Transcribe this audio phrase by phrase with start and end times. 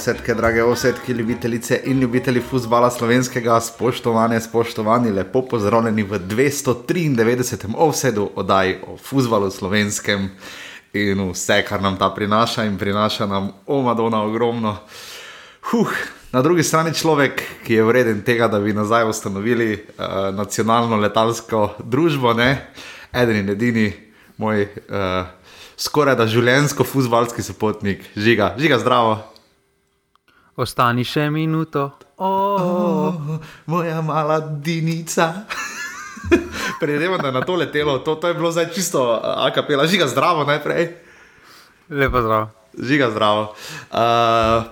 [0.00, 7.74] osetke, drage osetke, ljubitelice in ljubitelji futbola slovenskega, spoštovane, spoštovani, lepo pozdravljeni v 293.
[7.76, 10.30] offsetu oddaji o futbalu slovenskem
[10.92, 14.76] in vse, kar nam ta prinaša in prinaša nam omadona ogromno.
[15.70, 15.92] Huh.
[16.32, 21.74] Na drugi strani človek, ki je vreden tega, da bi nazaj ustanovili uh, nacionalno letalsko
[21.84, 22.70] družbo, ne?
[23.12, 23.92] eden in edini
[24.36, 24.64] moj.
[24.88, 25.26] Uh,
[25.80, 29.29] skoraj da življensko futbalski sopotnik, žiga, žiga zdravo.
[30.60, 31.88] Ostani še minuto,
[32.20, 32.60] oh.
[32.60, 35.48] Oh, moja mala dinica.
[36.80, 40.44] Predemo, da je na to letelo, to, to je bilo zdaj čisto akapela, žiga zdravo
[40.44, 40.90] najprej.
[41.88, 42.52] lepo zdrav.
[42.76, 43.42] Žiga zdravo.
[43.88, 44.68] Uh,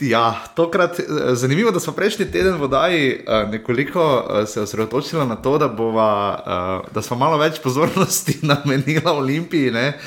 [0.00, 5.26] ja, tokrat eh, zanimivo, da smo prejšnji teden v Daji uh, nekoliko uh, se osredotočili
[5.26, 9.70] na to, da, bova, uh, da smo malo več pozornosti namenili Olimpiji.
[9.70, 9.98] Ne?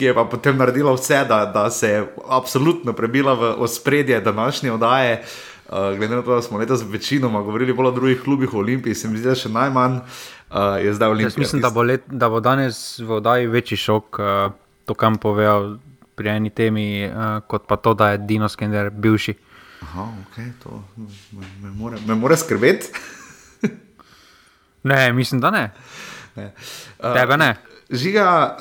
[0.00, 4.72] Ki je pa potem naredila vse, da, da se je absolutno prebila v ospredje današnje
[4.72, 5.24] oddaje.
[5.68, 8.94] Uh, glede na to, da smo letos večinoma govorili bolj o drugih klubih v Olimpiji,
[8.94, 11.28] se mi zdi, da še najmanj uh, je zdaj Olimpija.
[11.28, 14.56] Jaz mislim, da bo, let, da bo danes v oddaji večji šok, uh,
[14.88, 15.76] to kam povedal
[16.16, 19.36] pri eni temi, uh, kot pa to, da je Dino Skender bivši.
[19.84, 22.88] Aha, okay, to me, me, more, me more skrbeti.
[24.82, 25.70] Ne, mislim, da ne.
[26.36, 26.54] ne.
[26.98, 27.56] Uh, Tebe ne.
[27.90, 28.56] Žiga,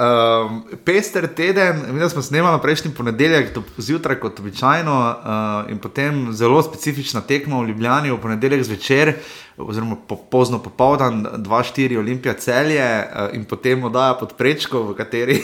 [0.50, 6.64] um, pester teden, mi smo snemali prejšnji ponedeljek, zjutraj kot običajno, uh, in potem zelo
[6.64, 9.14] specifična tekma v Ljubljani v ponedeljek zvečer,
[9.58, 15.38] oziroma po, pozno popoldan, 2-4 Olimpija celje uh, in potem oddaja pod prečko, v kateri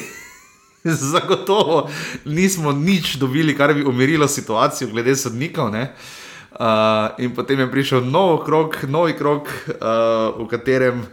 [1.13, 1.85] zagotovo
[2.25, 5.69] nismo nič dobili, kar bi umirilo situacijo glede sodnikov.
[5.69, 9.45] Uh, in potem je prišel nov krok, novi krok,
[9.77, 11.05] uh, v katerem.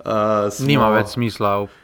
[0.00, 0.66] Uh, smo...
[0.66, 1.83] Nima več smisla.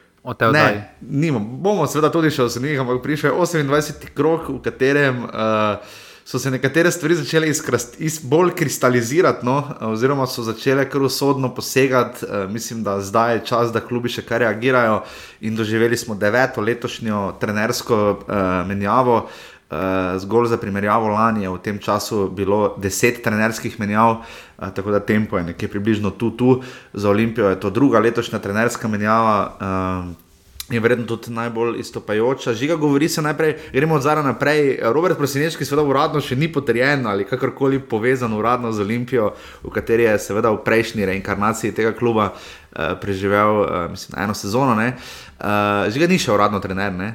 [0.51, 1.39] Ne, nima.
[1.39, 4.11] Bomo seveda tudi še ocenili, ampak prišel je 28.
[4.13, 5.95] krok, v katerem uh,
[6.25, 9.57] so se nekatere stvari začele iskrast, is, bolj kristalizirati, no,
[9.89, 12.27] oziroma so začele kar usodno posegati.
[12.27, 15.01] Uh, mislim, da zdaj je čas, da klubi še kar reagirajo
[15.41, 19.23] in doživeli smo deveto letošnjo trenersko uh, menjavo.
[19.71, 19.77] Uh,
[20.19, 24.99] zgolj za primerjavo, lani je v tem času bilo deset trenerskih menjav, uh, tako da
[24.99, 26.61] tempo je nekje približno tu, tu.
[26.93, 29.37] Za Olimpijo je to druga letošnja trenerska menjava.
[29.61, 30.31] Uh,
[30.71, 32.53] Je verjetno tudi najbolj istopajoča.
[32.53, 34.79] Žiga govori se najprej, gremo od zara naprej.
[34.81, 39.33] Robert Prosinečki, seveda uradno še ni potrjen ali kakorkoli povezan uradno z Olimpijo,
[39.63, 44.75] v kateri je seveda v prejšnji reinkarnaciji tega kluba uh, preživel, uh, mislim, eno sezono.
[44.75, 47.11] Uh, Žiga ni še uradno trener, ne?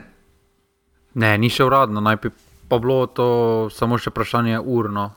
[1.16, 2.36] Ne, ni še uradno, najprej
[2.68, 3.28] pa bilo to
[3.70, 5.10] samo še vprašanje urno.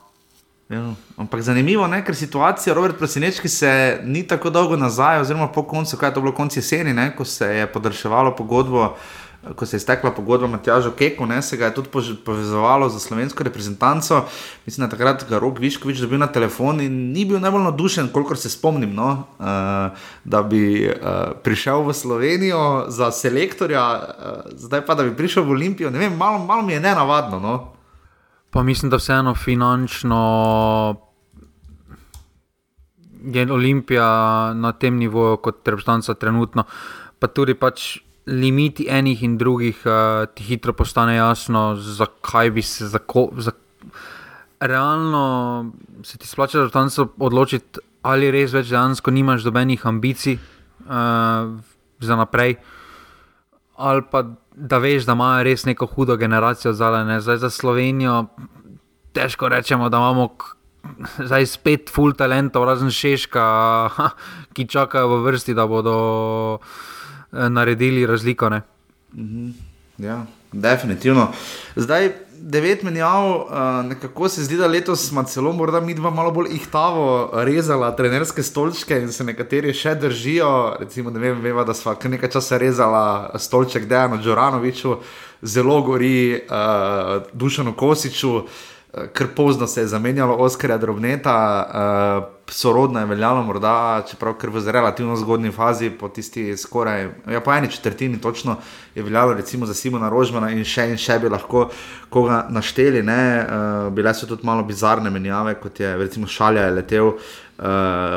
[0.70, 0.84] Ja,
[1.18, 5.96] ampak zanimivo je, ker situacija Robert Prosinečki se ni tako dolgo nazaj, oziroma po koncu,
[5.96, 8.94] kaj je to bilo konec jeseni, ne, ko se je podaljševalo pogodbo.
[9.56, 11.88] Ko se je stekla pogodba Matjaža Keku, ne, se ga je tudi
[12.24, 14.24] povezovalo za slovensko reprezentanco.
[14.66, 18.36] Mislim, da takrat ga Rok Viškovič dobil na telefon in ni bil najbolj navdušen, kolikor
[18.36, 24.94] se spomnim, no, uh, da bi uh, prišel v Slovenijo za selektorja, uh, zdaj pa
[24.94, 25.90] da bi prišel v Olimpijo.
[25.90, 27.40] Vem, malo, malo mi je nenavadno.
[27.40, 27.72] No.
[28.50, 30.20] Pa mislim, da vseeno finančno
[33.24, 36.64] je Olimpija na tem nivoju kot reprezentanca trenutno,
[37.18, 42.88] pa tudi pač limiti enih in drugih, uh, ti hitro postane jasno, zakaj bi se
[42.88, 43.52] zako, za,
[44.60, 45.72] realno
[46.02, 51.56] se ti splača reprezentanco odločiti, ali res več dejansko nimaš dobenih ambicij uh,
[52.00, 52.56] za naprej,
[53.76, 57.20] ali pa da veš, da imajo res neko hudo generacijo zadaj.
[57.20, 58.26] Zdaj za Slovenijo
[59.12, 60.28] težko rečemo, da imamo
[61.18, 63.44] zdaj spet full talentov, razen Šeška,
[64.54, 65.96] ki čakajo v vrsti, da bodo
[67.32, 68.48] naredili razliko.
[68.48, 68.62] Ne?
[69.14, 69.50] Mhm.
[69.98, 71.28] Ja, definitivno.
[71.76, 73.44] Zdaj, devet menjav,
[73.84, 78.42] nekako se zdi, da letos smo celo, morda mi dva malo bolj ihtavo rezala trenerske
[78.42, 80.76] stolčke in se nekateri še držijo.
[80.80, 83.04] Recimo, ne vem, veva, da smo kar nekaj časa rezala
[83.38, 84.96] stolček Dejanu Džoranoviču,
[85.42, 88.46] zelo gori uh, Dušanu Kosiču.
[88.90, 91.66] Ker pozno se je zamenjalo Oskarja Drobneta,
[92.26, 97.52] uh, sorodno je veljalo, morda, čeprav v relativno zgodni fazi, po tisti skoraj, ja, po
[97.52, 98.56] eni četrtini, točno
[98.94, 101.68] je veljalo, recimo za Simona Rožmana in še in še bi lahko
[102.10, 103.04] koga našteli.
[103.06, 107.12] Uh, bile so tudi malo bizarne menjave, kot je recimo Šalja je letel.
[107.60, 107.66] Uh,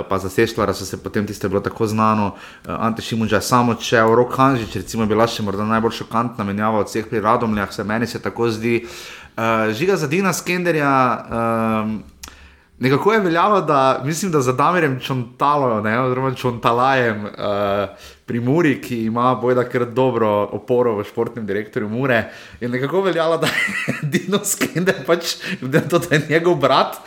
[0.10, 3.72] pa za Seštvara so se potem tiste bilo tako znano, uh, Ante Šimunča je samo
[3.72, 7.84] odšel, Rok Hanžič, recimo, bila še morda najbolj šokantna menjava od vseh pri Radomljah, se
[7.84, 8.80] meni se tako zdi.
[8.88, 9.23] Uh,
[9.74, 12.13] žiga za Dina Skenderja, uh,
[12.80, 17.31] Nekako je veljalo, da mislim, da za Damirjem Čontalo, oziroma Čontalajem uh,
[18.25, 22.24] pri Muri, ki ima bojda kar dobro oporo v športnem direktorju Mure,
[22.59, 26.97] je nekako veljalo, da je Dino Skender pač, da je to da je njegov brat,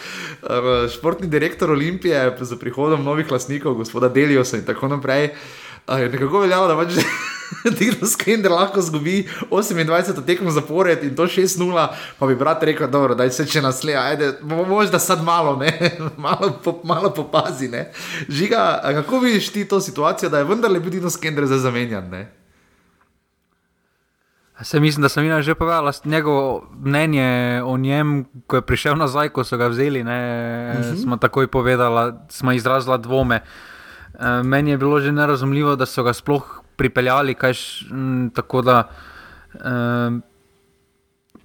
[0.42, 5.24] uh, športni direktor Olimpije z prihodom novih lasnikov, gospoda Deliosa in tako naprej.
[5.24, 6.98] Uh, nekako veljalo, da pač.
[7.78, 11.88] Dino Skender lahko zgubi 28 tekmo zapored in to 6-0,
[12.18, 15.70] pa bi brat rekel, da je vse če naslednje, ajde, možda sad malo, ne,
[16.26, 17.68] malo, po, malo popazi.
[17.68, 17.90] Ne.
[18.28, 22.10] Žiga, kako vidiš ti to situacijo, da je vendarle bil Dino Skender za zamenjan?
[22.10, 22.26] Ne?
[24.62, 29.28] Se mislim, da sem jim že povedal njegovo mnenje o njem, ko je prišel nazaj,
[29.28, 30.04] ko so ga vzeli.
[30.04, 30.20] Ne,
[30.78, 30.84] uh.
[30.84, 31.02] -huh.
[31.02, 33.36] Smo takoj povedali, smo izrazili dvome.
[33.36, 33.75] E,
[34.44, 38.88] meni je bilo že nerazumljivo, da so ga sploh pripeljali, kajš, m, tako da
[39.64, 40.22] um,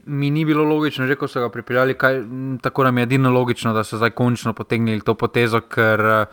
[0.05, 3.03] mi ni bilo logično, že ko so ga pripeljali, kaj, m, tako da mi je
[3.03, 6.25] edino logično, da so zdaj končno potegnili to potezo, ker uh,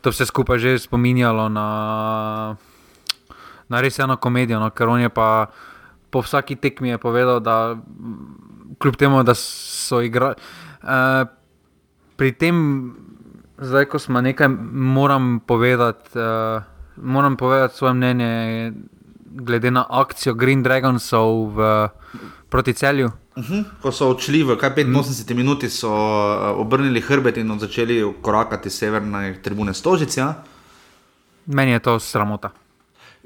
[0.00, 1.66] to vse skupaj že spominjalo na,
[3.68, 5.50] na res eno komedijo, no, ker on je pa
[6.10, 7.76] po vsaki tekmi povedal, da
[8.78, 10.34] kljub temu, da so igrali.
[10.82, 11.28] Uh,
[12.16, 12.56] pri tem,
[13.60, 16.18] zdaj, ko smo nekaj, moram povedati.
[16.18, 16.62] Uh,
[17.02, 18.72] moram povedati svoje mnenje,
[19.30, 21.88] glede na akcijo Green Dragonsov v,
[22.48, 23.06] proti celju.
[23.06, 23.52] Uh mhm.
[23.54, 23.64] -huh.
[23.82, 25.36] Ko so odšli v 85 mm.
[25.36, 30.20] minuti, so uh, obrnili hrbet in začeli korakati severne tribune Stožice.
[30.20, 30.34] Ja?
[31.46, 32.50] Meni je to sramota.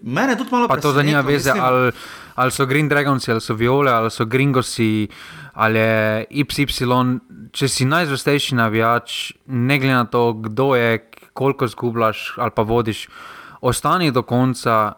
[0.02, 0.92] Mene tudi malo presenetilo.
[0.92, 1.64] To zanima veze, mislim...
[1.64, 1.92] ali,
[2.34, 5.08] ali so Green Dragons, ali so Viole, ali so Gringosi,
[5.54, 7.20] ali je XY.
[7.54, 10.98] Če si najzvestejši navijač, ne glede na to, kdo je,
[11.32, 13.08] koliko zgubljaš ali pa vodiš
[13.60, 14.92] ostani do konca,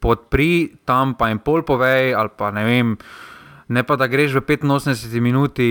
[0.00, 2.96] podpri tam, pa jim pol povej, ali pa ne vem.
[3.68, 5.68] Ne pa da greš v 85 minuti,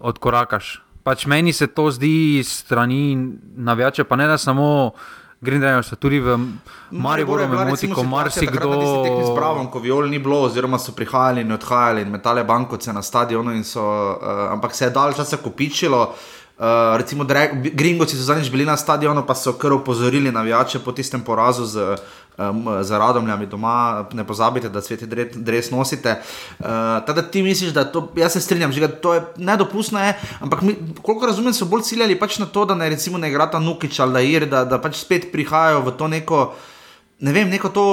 [0.00, 0.82] odkorakaš.
[1.06, 3.16] Pač meni se to zdi strani
[3.56, 4.92] navijače, pa ne da samo
[5.40, 6.34] Grindrejno, so tudi v
[6.90, 8.74] Mariboru, v Moti, ko marsikdo.
[9.22, 13.02] Z pravom, ko viol ni bilo, oziroma so prihajali in odhajali in metale bankovce na
[13.02, 13.86] stadionu, so,
[14.18, 16.10] uh, ampak se je dalj časa kopičilo.
[16.58, 17.22] Uh, recimo,
[17.54, 21.94] Gringoci so zadnjič bili na stadionu, pa so kar opozorili navijače po tistem porazu z,
[22.38, 24.06] um, z radomljami doma.
[24.12, 26.20] Ne pozabite, da sveti dres nosite.
[26.58, 26.66] Uh,
[27.06, 30.76] teda ti misliš, da to, jaz se strinjam, že to je nedopustno, je, ampak mi,
[31.02, 34.28] koliko razumem, so bolj ciljali pač na to, da ne recimo ne igrata Nukič ali
[34.28, 36.38] Ir, da, da pač spet prihajajo v to neko,
[37.24, 37.84] ne vem, neko to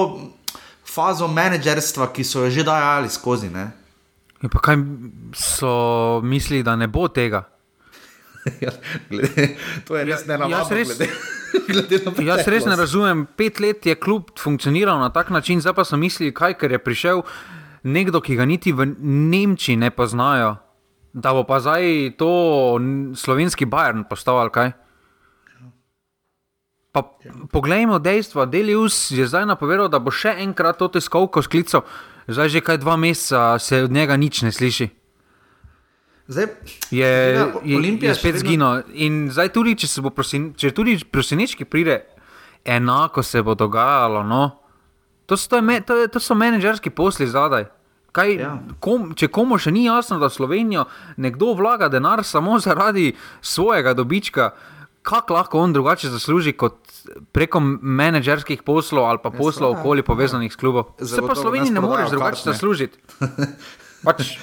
[0.85, 3.49] fazo menedžerstva, ki so jo že dajali skozi.
[3.49, 3.71] Ne?
[4.43, 4.77] Ja, pa kaj
[5.33, 7.45] so mislili, da ne bo tega?
[8.61, 8.71] Ja,
[9.09, 9.55] glede,
[9.87, 10.57] to je res ja, ne navadno.
[12.29, 13.25] Jaz res ne razumem.
[13.37, 16.79] Pet let je klub funkcioniral na tak način, zdaj pa so mislili, kaj, ker je
[16.81, 17.23] prišel
[17.85, 20.55] nekdo, ki ga niti v Nemčiji ne poznajo,
[21.13, 22.31] da bo pa zdaj to
[23.15, 24.73] slovenski Bajern postal ali kaj.
[26.95, 27.01] Pa,
[27.51, 28.45] poglejmo dejstva.
[28.47, 31.83] Delius je zdaj napovedal, da bo še enkrat to tiskovko sklical,
[32.27, 35.04] zdaj že kaj dva meseca se od njega nič ne sliši.
[36.27, 36.45] Zdaj,
[36.91, 37.45] je
[37.77, 38.81] Olimpija je spet zginila.
[38.93, 41.99] In zdaj, tudi če se bo prosin, če tudi prosinečki pride,
[42.65, 44.23] enako se bo dogajalo.
[44.25, 44.43] No?
[45.25, 47.69] To, so, to, je, to, je, to so menedžerski posli zadaj.
[48.15, 48.53] Kaj, ja.
[48.79, 50.85] kom, če komu še ni jasno, da Slovenijo
[51.21, 53.11] nekdo vlaga denar samo zaradi
[53.43, 54.53] svojega dobička,
[55.05, 56.79] kako lahko on drugače zasluži kot
[57.35, 60.95] preko menedžerskih poslov ali pa ja, poslov okoli povezanih s klubom?
[61.01, 62.97] Se pa Sloveniji ne moreš drugače zaslužiti.
[64.05, 64.37] Pač,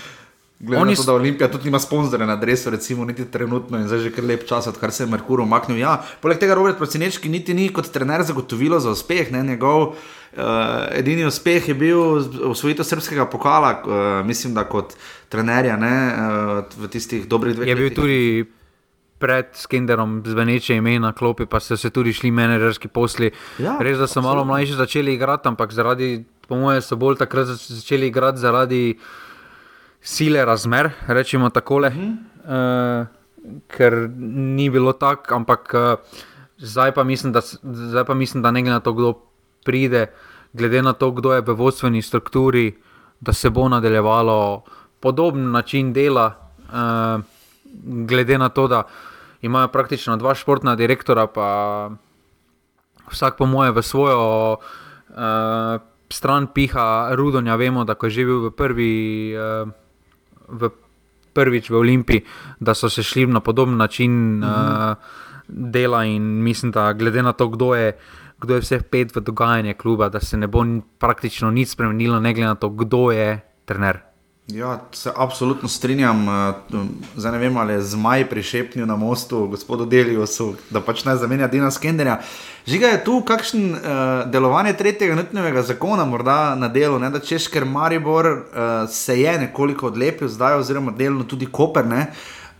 [0.62, 3.99] Glede na to, da Olimpija tudi ima sponzorje na drevesu, recimo, niti trenutno in zdaj
[3.99, 5.78] že kar lep čas, odkar se je Merkur umaknil.
[5.78, 9.33] Ja, poleg tega Robert Procinečki niti ni kot trener zagotovilo za uspeh.
[9.33, 9.97] Ne, njegov uh,
[10.95, 11.99] edini uspeh je bil
[12.50, 14.95] usvojitev srpskega pokala, uh, mislim, da kot
[15.28, 17.83] trenerja ne, uh, v tistih dobrih dveh letih.
[17.83, 18.45] Je bil tudi
[19.19, 23.33] pred Skenderom zveneče ime na klopi, pa so se tudi šli menedžerski posli.
[23.59, 27.50] Ja, Res, da so malo mlajši začeli igrati, ampak zaradi, po mojem, so bolj takrat
[27.50, 28.83] začeli igrati zaradi
[30.02, 32.16] sile razmer, rečemo tako, uh -huh.
[32.44, 33.06] uh,
[33.68, 35.99] ker ni bilo tako, ampak uh,
[36.59, 39.14] zdaj, pa mislim, da, zdaj pa mislim, da ne glede na to, kdo
[39.64, 40.06] pride,
[40.52, 42.76] glede na to, kdo je v vodstveni strukturi,
[43.21, 44.62] da se bo nadaljevalo
[45.00, 47.23] podoben način dela, uh,
[48.06, 48.82] glede na to, da
[49.42, 51.90] imajo praktično dva športna direktora, pa
[53.11, 54.56] vsak po moje v svojo.
[55.09, 55.80] Uh,
[56.12, 59.68] Stran piha Rudonja, vemo, da je že bil v prvi uh,
[60.49, 60.70] v
[61.32, 62.25] prvič v Olimpiji,
[62.61, 64.90] da so se šli na podoben način mm -hmm.
[64.90, 64.96] uh,
[65.49, 66.04] dela.
[66.04, 67.92] In mislim, da glede na to, kdo je,
[68.40, 70.64] kdo je vseh pet v dogajanju kluba, da se ne bo
[70.99, 74.12] praktično nič spremenilo, ne glede na to, kdo je trener.
[74.46, 76.28] Ja, se absolutno strinjam.
[76.28, 76.52] eh,
[77.16, 81.46] Zdaj ne vem, ali je zmaj prišepnil na mostu gospodu Deliosu, da pač naj zamenja
[81.46, 82.20] Dina Skenderja.
[82.66, 83.80] Žiga je tu kakšen uh,
[84.30, 89.38] delovanje tretjega nutnega zakona, morda na delu, ne, da češ, ker Maribor uh, se je
[89.38, 91.87] nekoliko odlepil zdaj, oziroma delno tudi Koper.
[91.87, 92.06] Ne,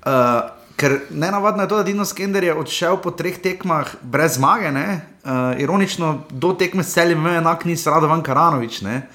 [0.07, 0.41] uh,
[0.77, 4.73] ker ne navadno je to, da Dino Skender je odšel po treh tekmah brez zmage,
[4.73, 8.83] ne, uh, ironično do tekme s celjem, enak ni Radovan Karanovič.
[8.83, 9.07] Ne,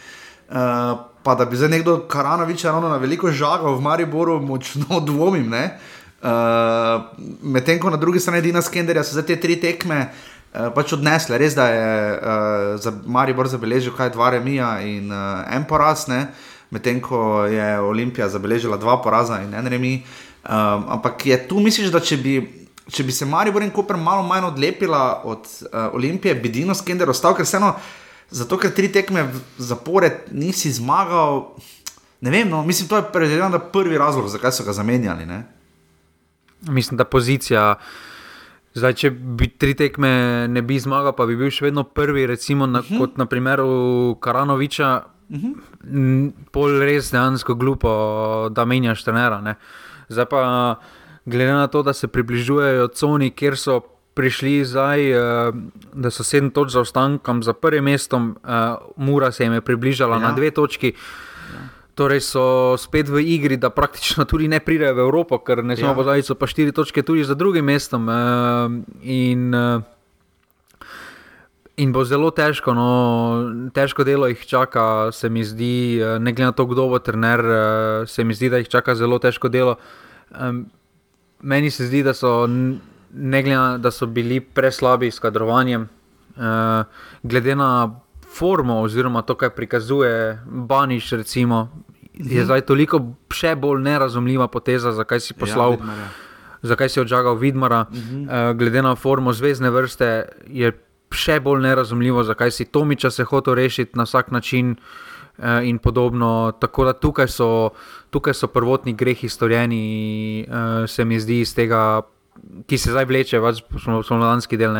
[0.49, 5.51] uh, pa da bi zdaj nekdo Karanoviča ravno na veliko žagal v Mariboru, močno dvomim.
[5.53, 6.31] Uh,
[7.43, 11.35] Medtem ko na drugi strani Dina Skenderja so za te tri tekme uh, pač odnesle,
[11.37, 16.29] res da je uh, za Maribor zabeležil kaj dva remija in uh, en poraz, ne?
[16.71, 19.93] medtem ko je Olimpija zabeležila dva poraza in en remi.
[20.47, 22.39] Um, ampak je tu, misliš, da če bi,
[22.87, 27.11] če bi se Maribor in Koper malo manj odlepila od uh, Olimpije, bi Dino Skender
[27.11, 27.75] ostal, ker vseeno.
[28.29, 31.55] Zato, ker tri tekme zapored nisi zmagal.
[32.21, 35.25] Ne vem, no, mislim, to je predvidevam, da prvi razlog, zakaj so ga zamenjali.
[35.25, 35.43] Ne?
[36.67, 37.75] Mislim, da pozicija.
[38.77, 40.09] Zdaj, če bi tri tekme
[40.51, 42.97] ne bi zmagal, pa bi bil še vedno prvi, recimo, na, uh -huh.
[42.99, 46.31] kot na primeru Karanoviča, uh -huh.
[46.51, 49.41] pol res dejansko glupo, da menjaš trenera.
[49.41, 49.55] Ne?
[50.09, 50.75] Zdaj pa,
[51.25, 53.81] glede na to, da se približujejo coni, kjer so
[54.17, 55.53] prišli zdaj, uh,
[55.93, 60.17] da so sedem točk za ostankom za prvim mestom, uh, Mura se jim je približala
[60.17, 60.29] ja.
[60.29, 60.93] na dve točki.
[61.97, 65.93] Torej so spet v igri, da praktično tudi ne pridejo v Evropo, ker ne smemo
[65.93, 65.97] ja.
[65.97, 68.09] pozabiti, so pa štiri točke tudi za drugim mestom.
[68.09, 69.53] Uh, in,
[71.77, 72.89] in bo zelo težko, no,
[73.73, 77.41] težko delo jih čaka, se mi zdi, ne glede na to, kdo bo trener,
[78.09, 79.77] se mi zdi, da jih čaka zelo težko delo.
[81.41, 82.45] Meni se zdi, da so,
[83.13, 85.87] ne glede na to, da so bili preslabi s kadrovanjem,
[86.35, 86.43] uh,
[87.23, 87.99] glede na
[88.37, 91.69] formo, oziroma to, kar prikazuje Baniš, recimo,
[92.13, 93.01] je zdaj toliko
[93.33, 95.77] še bolj nerazumljiva poteza, zakaj si poslal.
[95.79, 96.07] Ja,
[96.65, 98.25] Zakaj si odžagal Vidmara, uh -huh.
[98.25, 100.71] uh, glede na formo zvezdne vrste, je
[101.11, 104.75] še bolj nerazumljivo, zakaj si Tomiča se hotel rešiti na vsak način
[105.37, 106.51] uh, in podobno.
[106.59, 107.69] Tako da tukaj so,
[108.09, 112.01] tukaj so prvotni grehi storjeni, uh, se mi zdi, iz tega,
[112.67, 114.75] ki se zdaj vleče, pač smo na danski del.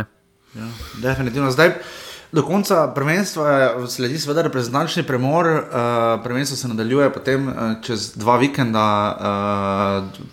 [0.56, 0.68] Ja,
[1.04, 1.52] definitivno.
[1.52, 1.74] Zdaj,
[2.32, 5.48] do konca prvenstva sledi seveda reprezentančni premor.
[5.48, 8.84] Uh, prvenstvo se nadaljuje potem uh, čez dva vikenda,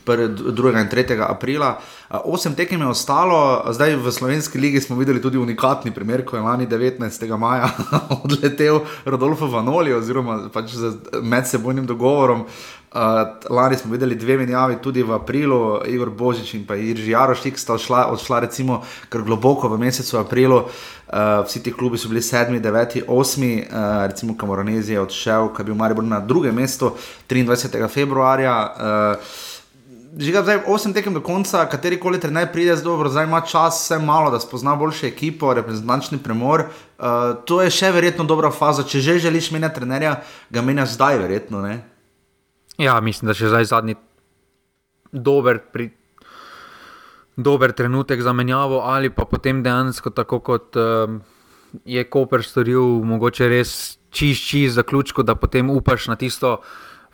[0.07, 0.15] uh,
[0.55, 0.81] 2.
[0.81, 1.21] in 3.
[1.29, 1.79] aprila.
[2.11, 6.37] Uh, osem tekem je ostalo, zdaj v slovenski ligi smo videli tudi unikatni primer, ko
[6.37, 7.37] je lani 19.
[7.39, 7.71] maja
[8.25, 12.47] odletel Rodolfo Vanoli, oziroma pač z medsebojnim dogovorom.
[12.95, 13.01] Uh,
[13.51, 17.75] lani smo videli dve menjavi, tudi v aprilu, Igor Božič in pa Irži Jarošik sta
[17.75, 20.61] odšla, odšla recimo kar globoko v mesecu aprilu.
[21.11, 25.63] Uh, vsi ti klubi so bili sedmi, deveti, osmi, uh, recimo Kamoranezi je odšel, ki
[25.63, 26.93] je bil Maribor na drugem mestu
[27.29, 27.83] 23.
[27.91, 28.55] februarja.
[28.63, 29.35] Uh,
[30.19, 33.81] Žiga, zdaj, osem tekem do konca, kateri koli trener pride z dobro, zdaj ima čas,
[33.83, 36.69] vse malo, da spozna boljše ekipo, reprezentančni premor.
[36.99, 38.87] Uh, to je še verjetno dobra faza.
[38.87, 40.21] Če že želiš menjati trenerja,
[40.51, 41.65] ga menjaš zdaj, verjetno.
[41.67, 41.81] Ne?
[42.79, 43.95] Ja, mislim, da je zdaj zadnji
[45.13, 45.91] dober, pri,
[47.37, 51.21] dober trenutek za menjavo, ali pa potem dejansko tako kot um,
[51.85, 56.57] je Koper storil, mogoče res čist, čist zaključko, da potem upaš na tisto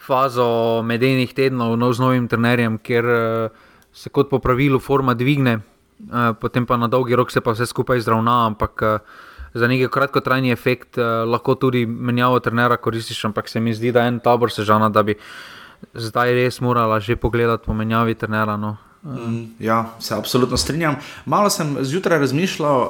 [0.00, 5.58] fazo medenih tednov no, z novim trenerjem, ker uh, se kot po pravilu forma dvigne,
[5.60, 9.20] uh, potem pa na dolgi rok se pa vse skupaj izravna, ampak uh,
[9.54, 14.02] za neki kratkotrajni efekt uh, lahko tudi menjavo trenera koristiš, ampak se mi zdi, da
[14.02, 15.16] je en tabor sežana, da bi
[15.94, 18.56] zdaj res morala že pogledati po menjavi trenera.
[18.56, 18.76] No.
[19.02, 20.96] Mm, ja, se absolutno strinjam.
[21.24, 22.80] Malo sem zjutraj razmišljal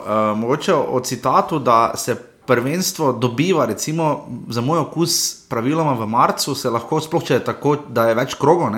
[0.43, 6.71] uh, o citatu, da se prvenstvo dobiva, recimo za moj okus, praviloma v marcu, se
[6.71, 8.73] lahko sploh če je tako, da je več krogov.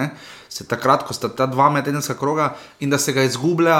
[0.52, 2.50] Se takrat, ko sta ta dva medenska kroga,
[2.85, 3.76] in da se ga izgublja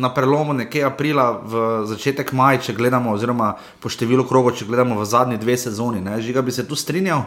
[0.00, 3.50] na prelomu nekje aprila, v začetek maja, če gledamo, oziroma
[3.84, 6.00] po številu krogov, če gledamo v zadnji dve sezoni.
[6.00, 6.16] Ne?
[6.24, 7.26] Žiga bi se tu strinjal.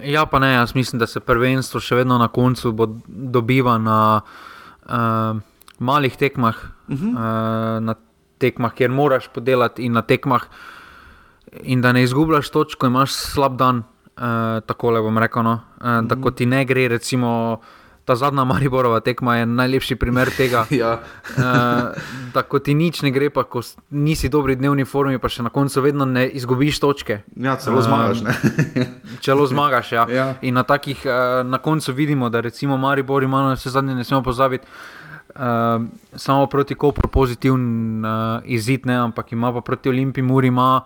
[0.00, 2.72] Ja, pa ne, jaz mislim, da se prvenstvo še vedno na koncu
[3.06, 5.36] dobiva na uh,
[5.78, 6.56] malih tekmah,
[6.88, 7.12] uh -huh.
[7.12, 7.94] uh, na
[8.38, 10.48] tekmah, kjer moraš podelati, in na tekmah,
[11.62, 13.84] in da ne izgubljaš točk, ko imaš slab dan.
[14.16, 15.52] Uh, tako le bom rekel, no?
[15.52, 16.06] uh, uh -huh.
[16.06, 17.60] da ko ti ne gre, recimo.
[18.04, 20.66] Ta zadnja Mariborova tekma je najlepši primer tega.
[20.82, 20.92] ja.
[21.36, 21.42] uh,
[22.34, 25.50] da, ko ti nič ne gre, pa ko nisi dobri dnevni formi, pa še na
[25.50, 27.20] koncu vedno ne izgubiš točke.
[27.36, 28.18] Ja, celo uh, zmagaš.
[29.24, 29.92] celo zmagaš.
[29.92, 30.06] Ja.
[30.10, 30.34] ja.
[30.42, 34.22] In na takih uh, na koncu vidimo, da recimo Maribor ima vse zadnje, ne smemo
[34.22, 34.66] pozabiti.
[35.34, 40.82] Uh, samo proti Kopru pozitiven uh, izid, ne, ampak ima pa proti Olimpiji Muri ima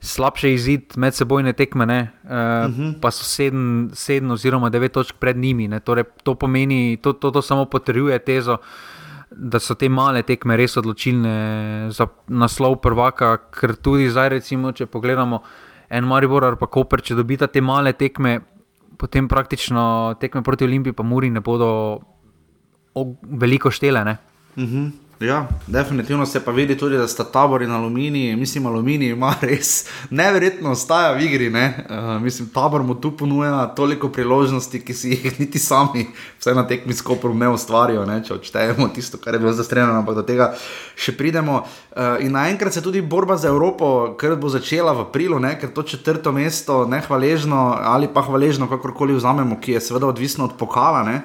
[0.00, 3.00] slabši izid medsebojne tekme, uh, uh -huh.
[3.00, 5.80] pa so sedem, sedem oziroma devet točk pred njimi.
[5.80, 8.56] Torej, to pomeni, to, to, to samo potrjuje tezo,
[9.30, 14.86] da so te male tekme res odločilne za naslov prvaka, ker tudi zdaj, recimo, če
[14.86, 15.42] pogledamo
[15.90, 18.40] en Maribor ali pa Koper, če dobita te male tekme,
[18.96, 22.00] potem praktično tekme proti Olimpiji, pa Muri ne bodo
[23.22, 24.00] veliko štele.
[24.56, 24.90] Uh -huh.
[25.20, 29.86] Ja, definitivno se pa vidi tudi, da sta tabor in aluminij, mislim, aluminij ima res
[30.10, 31.48] neverjetno ostaja v igri.
[31.48, 36.06] Uh, mislim, tabor mu tu ponuja toliko priložnosti, ki si jih niti sami,
[36.38, 38.20] vsaj na tekmi skopov, ne ustvarijo, ne?
[38.24, 40.52] če odštejemo tisto, kar je bilo zastreljeno, ampak do tega
[40.94, 41.64] še pridemo.
[41.90, 45.56] Uh, in naenkrat se tudi borba za Evropo, ker bo začela v aprilu, ne?
[45.58, 50.46] ker to četrto mesto, ne hvaležno ali pa hvaležno, kakorkoli vzamemo, ki je seveda odvisno
[50.46, 51.02] od pokala.
[51.02, 51.20] Ne?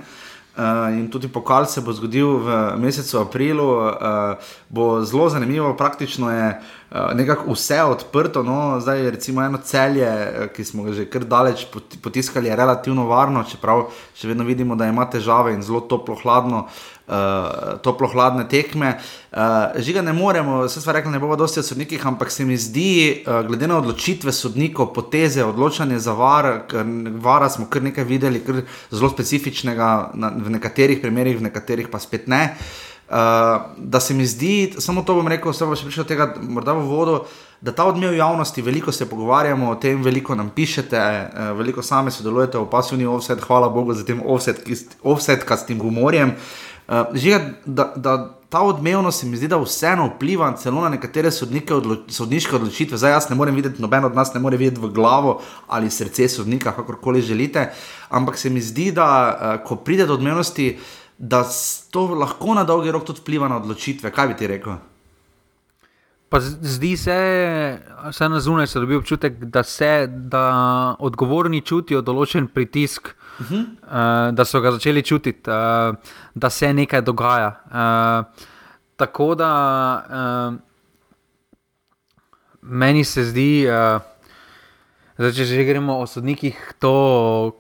[0.54, 4.38] Uh, in tudi pokal se bo zgodil v mesecu aprilu, uh,
[4.70, 8.44] bo zelo zanimivo, praktično je uh, nekako vse odprto.
[8.46, 10.10] No, zdaj je recimo eno celje,
[10.54, 11.66] ki smo ga že kar daleč
[12.02, 16.68] potiskali, je relativno varno, čeprav še vedno vidimo, da ima težave in zelo toplo, hladno.
[16.70, 18.98] Uh, uh, toplo-hladne tekme.
[19.32, 22.58] Uh, žiga ne moremo, vse smo rekli, ne bomo dosti o sodnikih, ampak se mi
[22.58, 26.52] zdi, uh, glede na odločitve sodnikov, poteze, odločanje za var,
[27.22, 32.00] vara smo kar nekaj videli, kar zelo specifičnega na, v nekaterih primerih, v nekaterih pa
[32.00, 32.50] spet ne.
[33.14, 36.74] Uh, da se mi zdi, samo to bom rekel, vse bo še prišlo tega, morda
[36.78, 37.26] v vodo.
[37.64, 41.00] Da ta odmev javnosti, veliko se pogovarjamo o tem, veliko nam pišete,
[41.56, 44.60] veliko sami sodelujete v pasivni offset, hvala Bogu za tem offset,
[45.00, 46.34] offset s tem humorjem.
[46.36, 48.16] Uh, Uh, žiga, da, da
[48.50, 52.98] ta odmevnost se mi zdi, da vseeno vpliva celo na nekatere sodnike, odlo, sodniške odločitve.
[52.98, 56.28] Zdaj jaz ne morem videti, noben od nas ne more videti v glavo ali srce
[56.30, 57.72] sodnika, kakorkoli želite.
[58.10, 60.78] Ampak se mi zdi, da uh, ko pride do odmevnosti,
[61.18, 61.44] da
[61.92, 64.12] to lahko na dolgi rok tudi vpliva na odločitve.
[64.12, 64.78] Kaj bi ti rekel?
[66.30, 67.18] Pa zdi se,
[68.10, 73.14] vse na zunaj se dobi občutek, da se da odgovorni čutijo določen pritisk.
[73.40, 73.66] Uh -huh.
[74.30, 75.96] uh, da so ga začeli čutiti, uh,
[76.36, 77.62] da se nekaj dogaja.
[77.66, 78.44] Uh,
[78.96, 79.50] tako da
[80.10, 80.60] uh,
[82.62, 84.02] meni se zdi, uh,
[85.18, 87.60] da če že gremo o sodnikih, to,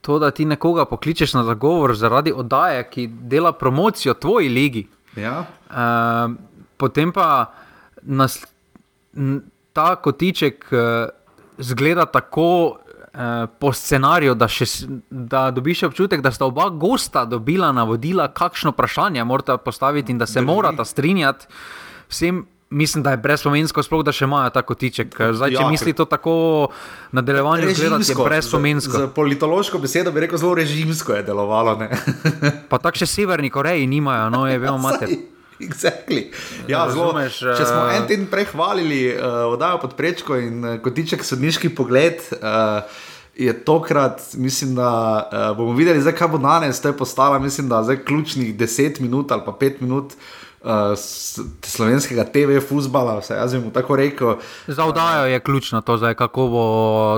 [0.00, 4.88] to, da ti nekoga pokličeš na zagovor zaradi oddaje, ki dela promocijo tvoji ligi.
[5.16, 5.44] Ja.
[5.70, 6.34] Uh,
[6.76, 7.52] potem pa
[8.02, 8.46] nas,
[9.72, 11.08] ta kotiček uh,
[11.58, 12.78] zgleda tako
[13.14, 14.64] Eh, po scenariju, da, še,
[15.10, 20.26] da dobiš občutek, da sta oba gosta dobila navodila, kakšno vprašanje morata postaviti in da
[20.26, 20.46] se Drži.
[20.46, 21.46] morata strinjati.
[22.08, 25.12] Vsem, mislim, da je brez slovensko, sploh da še imajo tako tiček.
[25.32, 26.70] Zdaj, če ja, misli to tako
[27.12, 28.96] nadaljevanje, gledati, je brez slovensko.
[28.96, 31.76] Z, z politološko besedo bi rekel, zelo režimsko je delovalo.
[32.72, 35.12] pa tako še severni Koreji nimajo, no je vemo, imate.
[35.62, 36.26] Exactly.
[36.68, 41.72] Ja, zelo, če smo en teden prehvalili uh, oddajo pod prečko in uh, kotiček sodniški
[41.76, 42.82] pogled, uh,
[43.38, 44.90] je tokrat, mislim, da
[45.22, 46.82] uh, bomo videli, zdaj, kaj bo danes.
[46.82, 50.16] To je postala, mislim, da zdaj ključnih 10 minut ali pa 5 minut.
[50.62, 50.94] Uh,
[51.66, 54.36] slovenskega TV-fuzbala, vse jaz jim tako rekel.
[54.66, 56.66] Za oddajo je ključno to, zdaj, kako bo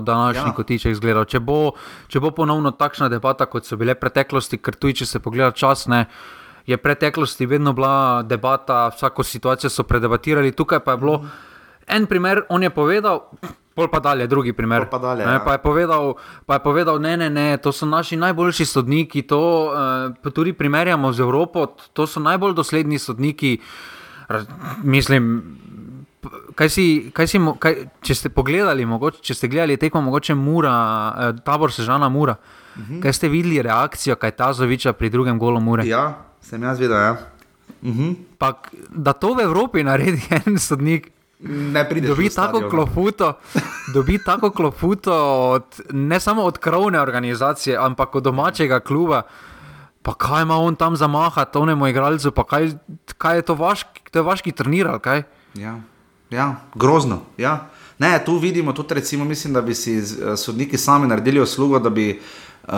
[0.00, 0.54] današnji ja.
[0.54, 1.24] kotiček izgledal.
[1.28, 1.74] Če bo,
[2.08, 5.84] če bo ponovno takšna debata, kot so bile preteklosti, ker tudi če se pogleda čas,
[5.92, 6.06] ne.
[6.08, 11.24] Uh, je v preteklosti vedno bila debata, vsako situacijo so predebatirali, tukaj pa je bilo
[11.86, 13.28] en primer, on je povedal.
[13.74, 14.86] Pol pa dalje, drugi primer.
[14.86, 15.40] Pa, dalje, ne, ja.
[15.42, 16.14] pa, je povedal,
[16.46, 19.40] pa je povedal, ne, ne, ne, to so naši najboljši sodniki, to
[20.22, 23.58] uh, tudi primerjamo z Evropo, to so najbolj dosledni sodniki.
[24.28, 24.46] Raz,
[24.82, 25.58] mislim,
[26.54, 30.76] kaj si, kaj si, kaj, če ste pogledali, mogoče, če ste gledali tekmo, mogoče Mura,
[31.18, 32.94] eh, tabor Sežana Mura, uh mhm.
[32.94, 33.02] -huh.
[33.02, 35.86] kaj ste videli reakcijo Kajtazoviča pri drugem golu Mure?
[35.86, 36.33] Ja.
[36.44, 37.16] Sem jaz videl, ja.
[37.82, 38.02] Uh mhm.
[38.02, 38.14] -huh.
[38.38, 38.52] pa,
[38.90, 41.10] da to v Evropi naredi en sodnik.
[41.44, 42.70] Ne pride dobi tako no.
[42.70, 43.32] klofuto,
[43.94, 45.12] dobi tako klofuto
[45.50, 49.22] od, ne samo od krovne organizacije, ampak od domačega kluba.
[50.02, 52.72] Pa kaj ima on tam za maha, to ne moj igralcu, pa kaj,
[53.18, 55.22] kaj je to vaš, to je vaški treniral, kaj?
[55.54, 55.80] Ja,
[56.30, 57.20] ja grozno.
[57.36, 57.68] Ja.
[57.98, 61.90] Ne, tu vidimo tudi, recimo, mislim, da bi si eh, sodniki sami naredili uslugo, da
[61.90, 62.20] bi
[62.68, 62.72] uh,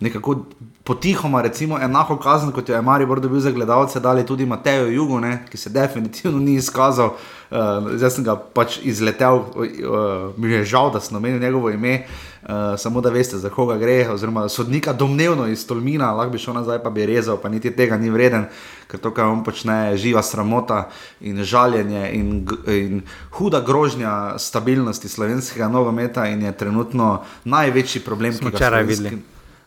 [0.00, 0.44] nekako
[0.84, 5.20] potihoma, recimo, enako kazen, kot jo je Marijo dobil za gledalce, dali tudi Matejo Jugo,
[5.20, 7.14] ne, ki se definitivno ni izkazal.
[7.50, 7.58] Uh,
[7.94, 12.06] zdaj sem ga pač izletel, uh, mi je žal, da sem omenil njegovo ime,
[12.42, 14.08] uh, samo da veste, za koga gre.
[14.10, 17.98] Oziroma, sodnika domnevno iz Tolmina, lahko bi šel nazaj, pa bi rezal, pa niti tega
[17.98, 18.48] ni vreden,
[18.90, 20.88] ker to, kar on počne, je živa sramota
[21.20, 22.32] in žaljenje in,
[22.66, 23.02] in
[23.36, 29.20] huda grožnja stabilnosti slovenskega nogometa in je trenutno največji problem, ki ga včeraj videli.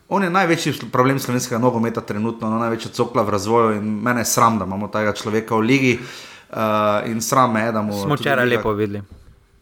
[0.10, 4.30] On je največji problem slovenskega nogometa, trenutno no, največja cokla v razvoju in mene je
[4.30, 5.94] sram, da imamo tega človeka v ligi.
[6.56, 7.96] Uh, in sram me, da mu.
[8.04, 9.02] Smo včeraj lepo videli.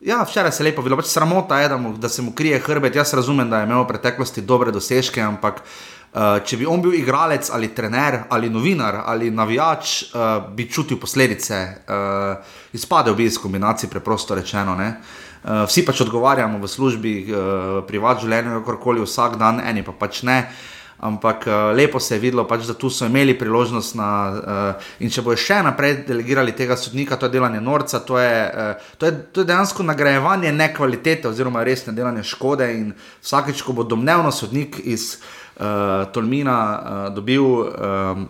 [0.03, 2.60] Ja, včeraj se je lepo videlo, pač sramota je, da, mu, da se mu krije
[2.60, 2.95] hrbet.
[2.95, 6.93] Jaz razumem, da je imel v preteklosti dobre dosežke, ampak uh, če bi on bil
[6.99, 11.63] igralec ali trener ali novinar ali navijač, uh, bi čutil posledice.
[11.88, 14.75] Uh, izpadel bi iz kombinacij, preprosto rečeno.
[14.75, 20.23] Uh, vsi pač odgovarjamo v službi, uh, privat življenju, kakorkoli vsak dan, eni pa pač
[20.23, 20.38] ne.
[20.43, 23.95] Uh, ampak uh, lepo se je videlo, pač, da tu so imeli priložnost.
[23.99, 28.19] Na, uh, in če bojo še naprej delegirali tega sodnika, to je delanje norca, to
[28.21, 32.69] je, uh, to je, to je dejansko nagrajevanje nekvalitete oziroma resne delanje škode.
[32.79, 37.43] In vsakeč, ko bo domnevno sodnik iz uh, Tolmina uh, dobil.
[37.43, 38.23] Uh,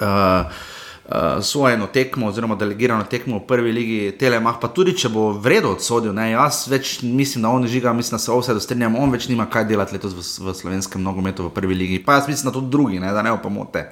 [0.00, 0.72] uh,
[1.04, 5.28] uh, svojo eno tekmo, oziroma delegirano tekmo v prvi ligi Telemach, pa tudi če bo
[5.32, 9.12] vredno odsodil, ne, jaz več mislim, da on žiga, mislim, da se vse dostrinjam, on
[9.12, 12.50] več nima kaj delati letos v, v slovenskem nogometu v prvi ligi, pa jaz mislim,
[12.50, 13.84] da tudi drugi, ne, da ne opomote.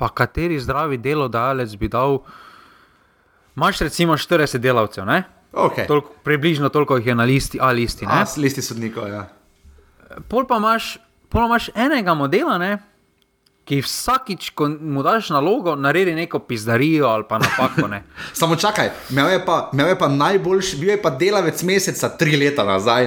[0.00, 2.22] Pa kateri zdravi delodajalec bi dal,
[3.56, 5.22] imaš recimo 40 delavcev, ne?
[5.52, 5.86] Okay.
[5.86, 8.06] Tolko, približno toliko jih je na listi, ali listi.
[8.06, 9.26] Na listi sodnikov, ja.
[10.30, 10.96] Pol pa imaš,
[11.28, 12.78] pol imaš enega modela, ne?
[13.70, 17.86] Ki vsakič, ko mu daš nalogo, naredi neko pizdarijo ali pa napako.
[18.40, 22.34] Samo čakaj, imel je pa, imel je pa najboljši, bil je pa delavec meseca tri
[22.36, 23.06] leta nazaj.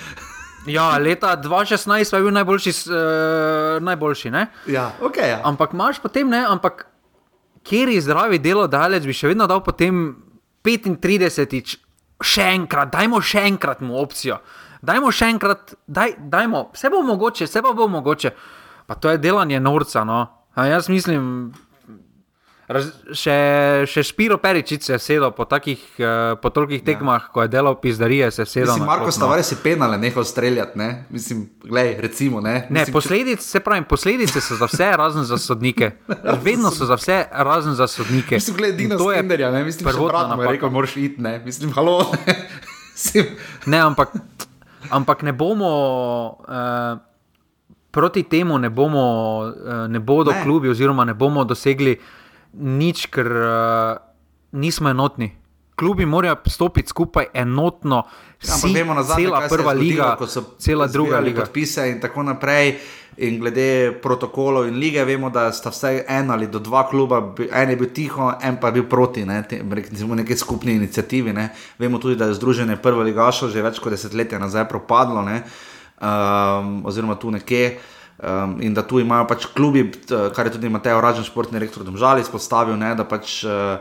[0.76, 2.74] ja, leta 2016 je bil najboljši.
[2.92, 4.32] Uh, najboljši
[4.66, 5.40] ja, okay, ja.
[5.44, 6.84] Ampak imaš potem, ne, ampak
[7.64, 10.16] kjer je zdravi delodajalec, bi še vedno dal potem
[10.68, 11.78] 35-tič.
[12.18, 14.42] Še enkrat, dajmo še enkrat mu opcijo.
[14.84, 18.36] Dajmo še enkrat, daj, dajmo, vse bo mogoče, vse bo mogoče.
[18.88, 20.04] Pa to je delanje norca.
[20.04, 20.26] No.
[20.56, 21.52] Jaz mislim,
[22.72, 23.34] raz, še,
[23.84, 26.86] še Špiro Peričič je sedel po, takih, uh, po tolikih ja.
[26.86, 27.32] tekmah, ja.
[27.34, 28.30] ko je delal pizdarije.
[28.32, 30.80] Mislim, Marko Stavari si penale, nehal streljati.
[30.80, 30.88] Ne?
[31.12, 32.64] Mislim, glej, recimo, ne?
[32.72, 35.90] Ne, mislim, posledice, se pravim, posledice so za vse, razen za sodnike.
[36.46, 38.40] Vedno so za vse, razen za sodnike.
[38.40, 42.08] Mislim, gled, to je penderja, ne mislim, da je rekel, moraš iti, ne mislim, halo.
[43.72, 44.16] ne, ampak,
[44.88, 45.76] ampak ne bomo.
[46.48, 47.07] Uh,
[47.90, 50.42] proti temu ne, bomo, eh, ne bodo ne.
[50.42, 51.96] klubi, oziroma ne bomo dosegli
[52.52, 53.96] nič, ker uh,
[54.52, 55.36] nismo enotni.
[55.78, 58.02] Klubi morajo stopiti skupaj enotno,
[58.40, 60.16] vsi, ja, nazadnje, cela prva zgodilo, liga,
[60.58, 61.44] cela druga liga.
[61.44, 62.78] Podpise in tako naprej.
[63.18, 67.76] In glede protokolov in lige, vemo, da sta vsaj en ali dva kluba, en je
[67.76, 71.32] bil tiho, en pa je bil proti, ne, te, recimo, neki skupni inicijativi.
[71.32, 71.48] Ne.
[71.78, 75.22] Vemo tudi, da je Združenje Prvo ligašo že več kot desetletje nazaj propadlo.
[75.22, 75.42] Ne
[76.00, 77.78] um, oziroma tu nekje.
[78.18, 79.84] Um, in da tu imajo pač klubi,
[80.34, 83.78] kar je tudi Mateo Ražen, športni rektor, domžali izpostavil, ne, da pač uh,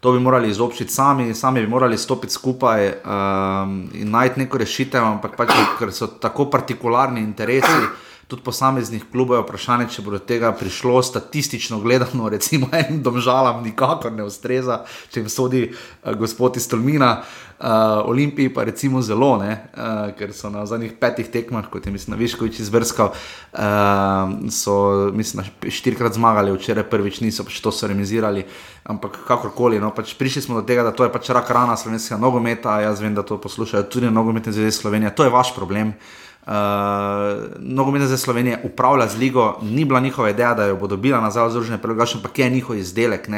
[0.00, 5.04] to bi morali izobčiti sami, sami bi morali stopiti skupaj um, in najti neko rešitev,
[5.04, 10.18] ampak pač, ker so tako partikularni interesi tudi posameznih klubov je vprašanje, če bo do
[10.20, 16.60] tega prišlo statistično gledano, recimo enim domžalam nikakor ne ustreza, če jim sodi uh, gospod
[16.60, 21.70] iz Tolmina, uh, Olimpiji pa recimo zelo, ne, uh, ker so na zadnjih petih tekmah,
[21.72, 24.76] kot je mislim, Viškovič izbrskal, uh, so
[25.16, 28.44] mislim, štirikrat zmagali, včeraj prvič niso, pač to so remizirali,
[28.84, 32.20] ampak kakorkoli, no, pač prišli smo do tega, da to je pač rak rana slovenskega
[32.20, 35.96] nogometa, jaz vem, da to poslušajo tudi nogometne zveze Slovenije, to je vaš problem.
[35.96, 36.27] Uh,
[37.58, 41.44] Nogometna zveza Slovenije upravlja z ligo, ni bila njihova ideja, da jo bo dobila nazaj
[41.46, 43.28] v Združene prelegaše, ampak je njihov izdelek.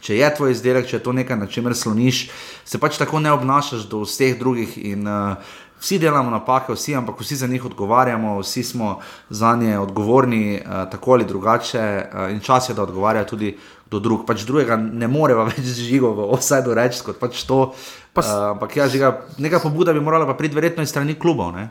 [0.00, 2.28] Če je tvoj izdelek, če je to nekaj, na čemer sloniš,
[2.64, 4.78] se pač tako ne obnašaš do vseh drugih.
[4.78, 5.34] In, uh,
[5.82, 8.98] vsi delamo napake, vsi, ampak vsi za njih odgovarjamo, vsi smo
[9.30, 12.04] za nje odgovorni, uh, tako ali drugače.
[12.14, 13.56] Uh, in čas je, da odgovarja tudi
[13.90, 14.26] do drugega.
[14.26, 17.74] Pač drugega ne moreva več živo v do reči kot pač to.
[18.12, 21.50] Pa, uh, ampak ja, žiga, neka pobuda bi morala pa priti verjetno iz strani klubov.
[21.56, 21.70] Ne?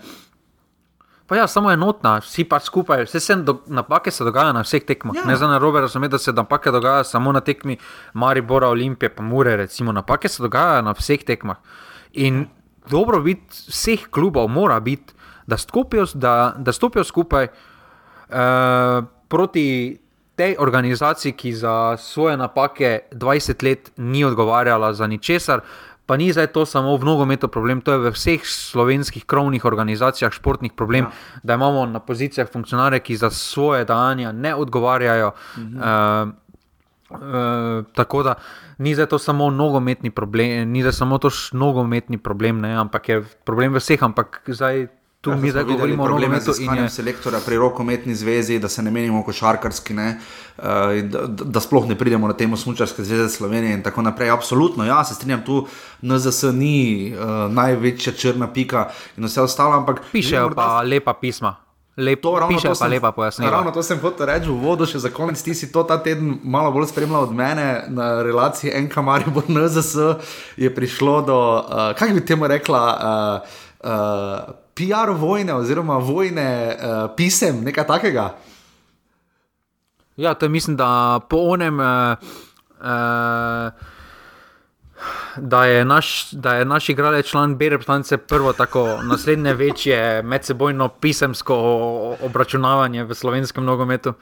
[1.32, 3.06] Pa ja, samo enotna, vsi pač skupaj.
[3.08, 5.16] Vse se do, napake se dogajajo na vseh tekmah.
[5.16, 5.24] Ja.
[5.30, 7.78] Ne za narobe razumeti, da se napake dogajajo samo na tekmi
[8.14, 9.56] Maribora, Olimpije, pa Mure.
[9.56, 9.94] Recimo.
[9.96, 11.56] Napake se dogajajo na vseh tekmah.
[12.20, 12.50] In
[12.90, 15.14] dobro biti vseh klubov mora biti,
[15.48, 18.36] da stopijo, da, da stopijo skupaj uh,
[19.28, 20.02] proti
[20.36, 25.64] tej organizaciji, ki za svoje napake 20 let ni odgovarjala za ničesar.
[26.12, 30.28] Pa ni zdaj to samo v nogometu problem, to je v vseh slovenskih krovnih organizacijah
[30.36, 31.40] športnih problem, ja.
[31.40, 35.32] da imamo na pozicijah funkcionarje, ki za svoje dejanja ne odgovarjajo.
[35.58, 35.78] Mhm.
[35.80, 36.36] Uh,
[37.12, 38.34] Uh, tako da
[38.78, 43.24] ni za to samo nogometni problem, ni za samo to nogometni problem, ne, ampak je
[43.44, 44.88] problem vseh, ampak zdaj
[45.22, 48.82] Tu ja, mi zdaj govorimo o problemu z iskanjem selektorja pri rokometni zvezi, da se
[48.82, 50.18] ne menimo košarkarski, ne,
[50.58, 50.64] uh,
[51.04, 54.30] da, da sploh ne pridemo na temo Smučarske zveze Slovenije in tako naprej.
[54.30, 55.68] Absolutno, ja, se strinjam, tu
[56.02, 60.02] NZS ni uh, največja črna pika in vse ostalo, ampak.
[60.12, 60.90] Pišejo pa morda...
[60.90, 61.56] lepa pisma.
[61.98, 63.52] Lep, To, ravno to pa sem- lepa pojasnila.
[63.52, 65.38] Ravno to sem hotel reči v uvodu, še za konec.
[65.44, 69.96] Ti si to ta teden malo bolj spremljal od mene na relaciji NK Maribor NZS.
[70.58, 77.16] Je prišlo do, uh, kako bi temu rekla, uh, uh, PR vojne oziroma vojne uh,
[77.16, 78.36] pisem, nekaj takega.
[80.16, 81.80] Ja, to je mislim, da po onem.
[81.80, 81.86] Uh,
[82.80, 83.90] uh,
[85.38, 90.88] Da je, naš, da je naš igralec član B reprezentance prvo tako naslednje večje medsebojno
[90.88, 91.56] pisemsko
[92.22, 94.14] obračunavanje v slovenskem nogometu.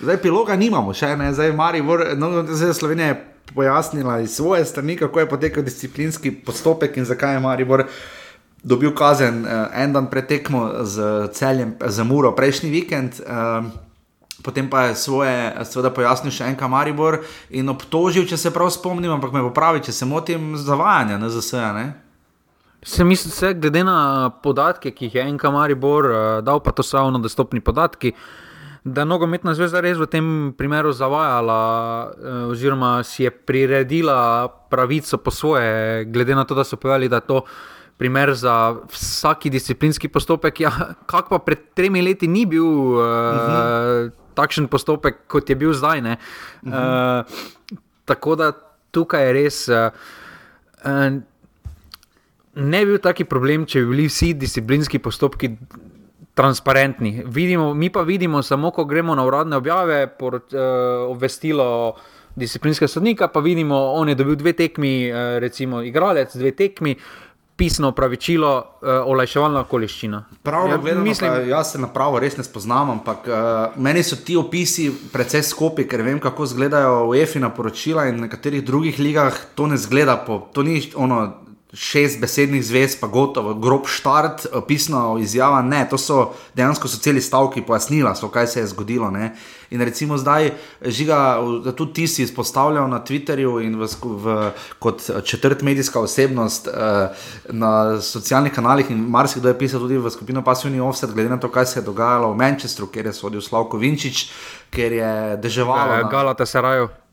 [0.00, 3.18] Zdaj piloga nimamo, še ne, zdaj Maribor, no, zdaj Slovenija je
[3.54, 7.84] pojasnila iz svoje strani, kako je potekal disciplinski postopek in zakaj je Maribor
[8.62, 13.20] dobil kazen uh, en dan pred tekmo z celjem, za Muro prejšnji vikend.
[13.22, 13.66] Uh,
[14.38, 17.16] Potem pa je svoje, seveda, pojasnil še enkrat Maribor
[17.50, 21.62] in obtožil, če se prav spomnim, ampak me popravi, če se motim, zavajanja na ZSE.
[21.74, 21.86] ne?
[22.86, 26.86] Se mislim, se, glede na podatke, ki jih je NK Maribor uh, dal, pa to
[26.86, 28.14] so javno dostopni podatki,
[28.84, 31.58] da je nogometna zveza res v tem primeru zavajala,
[32.48, 37.42] oziroma si je priredila pravico po svoje, glede na to, da so povedali, da to
[37.98, 40.60] primer za vsaki disciplinski postopek.
[40.60, 40.72] Ja,
[41.10, 44.10] kak pa pred tremi leti ni bil uh, uh -huh.
[44.34, 46.00] takšen postopek, kot je bil zdaj.
[46.00, 47.20] Uh -huh.
[47.20, 47.26] uh,
[48.04, 48.52] tako da
[48.90, 49.68] tukaj je res.
[49.68, 49.90] Uh,
[50.84, 51.20] uh,
[52.54, 55.50] ne bi bil taki problem, če bi bili vsi disciplinski postopki
[56.34, 57.22] transparentni.
[57.26, 61.96] Vidimo, mi pa vidimo, samo ko gremo na uradne objave, porot, uh, obvestilo
[62.38, 66.94] disciplinskega sodnika, pa vidimo, on je dobil dve tekmi, uh, recimo igralec, dve tekmi.
[67.58, 70.20] Pisno opravičilo, uh, olajševalna okoliščina.
[70.46, 74.04] Pravno Ja, gledano, mislim, pa jaz se na pravo res ne spoznam, ampak uh, meni
[74.06, 79.02] so ti opisi precej skopi, ker vem, kako izgledajo UEFA poročila in v nekaterih drugih
[79.02, 80.16] ligah to ne zgleda.
[80.26, 85.62] Po, to ni ono šest besednih zvez, pa gotovo, grob štart, eh, pisna izjava.
[85.62, 89.10] Ne, to so dejansko so celi stavki, pojasnila so, kaj se je zgodilo.
[89.10, 89.34] Ne.
[89.70, 90.50] In recimo zdaj,
[90.82, 96.68] žiga, da tudi ti si izpostavljal na Twitterju in v, v, kot četrt medijska osebnost
[96.68, 96.74] uh,
[97.50, 101.50] na socialnih kanalih, in marsikdo je pisal tudi v skupino Pasivni Offset, glede na to,
[101.52, 104.30] kaj se je dogajalo v Manchestru, kjer je sodil Slavko Vinčič,
[104.70, 105.92] ker je deževalo.
[105.92, 107.07] uh, na- Galata Sarajevo.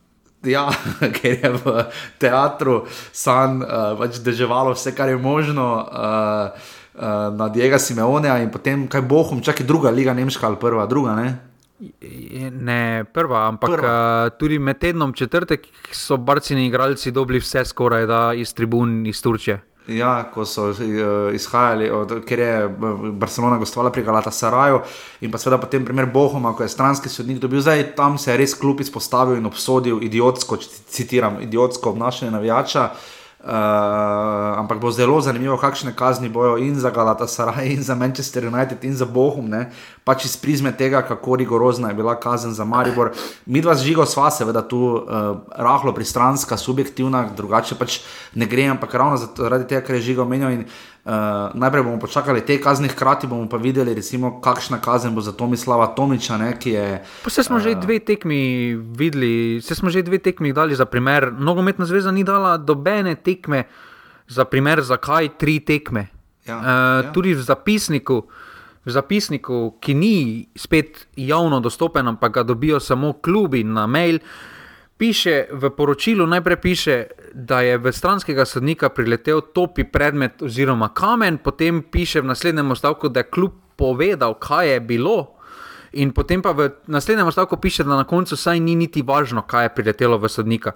[0.46, 0.70] Ja,
[1.16, 1.84] ker je v
[2.22, 5.66] teatru San uh, pač deževalo vse, kar je možno.
[5.86, 10.86] Uh, uh, Na Diega Simeonea in potem kaj Bohum, čakaj druga liga, nemška ali prva,
[10.86, 11.16] druga.
[11.18, 11.28] Ne?
[12.56, 13.90] Ne prva, ampak prva.
[13.92, 19.22] Uh, tudi med tednom četrtek so barcini igralci dobili vse skoraj da iz tribun iz
[19.22, 19.60] Turčije.
[19.88, 20.78] Ja, ko so uh,
[21.34, 22.70] izhajali, od, ker je eh,
[23.14, 24.80] Barcelona gostovala pri Galata Saraju
[25.22, 28.36] in pa seveda potem primer Bohoma, ko je stranski sodnik dobil, zdaj tam se je
[28.40, 30.58] res klub izpostavil in obsodil idiotsko,
[30.90, 32.88] citiram, idiotsko obnašanje navijača.
[33.46, 38.84] Ampak bo zelo zanimivo, kakšne kazni bojo in za Galata Saraj, in za Manchester United,
[38.84, 39.70] in za Bohum, ne?
[40.04, 43.12] pač iz prizme tega, kako rigorozna je bila kazen za Maribor.
[43.46, 48.00] Mi dva z žigo sva, seveda, tu uh, rahlo pristranska, subjektivna, drugače pač
[48.34, 50.54] ne gre, ampak ravno zaradi tega, ker je žigo omenjal.
[50.54, 50.66] In,
[51.06, 55.32] uh, najprej bomo počakali te kazni, hkrati bomo pa videli, recimo, kakšna kazen bo za
[55.32, 57.04] Tomislava Tomiča, ne, je.
[57.24, 61.32] Pa se smo že dve tekmi videli, se smo že dve tekmi dali za primer.
[61.32, 63.64] Nogometna zveza ni dala dobene tekme
[64.28, 66.08] za primer, zakaj tri tekme.
[66.46, 67.12] Ja, uh, ja.
[67.12, 68.26] Tudi v zapisniku,
[68.86, 70.16] v zapisniku, ki ni
[70.54, 74.18] spet javno dostopen, ampak ga dobijo samo klubi na mail.
[74.96, 77.06] Piše v poročilu, najprej piše,
[77.36, 83.12] da je v stranskega sodnika priletel topi predmet oziroma kamen, potem piše v naslednjem stavku,
[83.12, 85.36] da je kljub povedal, kaj je bilo,
[85.92, 89.68] in potem pa v naslednjem stavku piše, da na koncu saj ni niti važno, kaj
[89.68, 90.72] je priletelo v sodnika.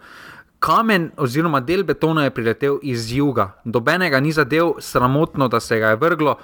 [0.61, 5.97] Kamen oziroma del betona je priletel iz juga, dobenega ni zadev, sramotno, da se ga
[5.97, 6.37] je vrglo.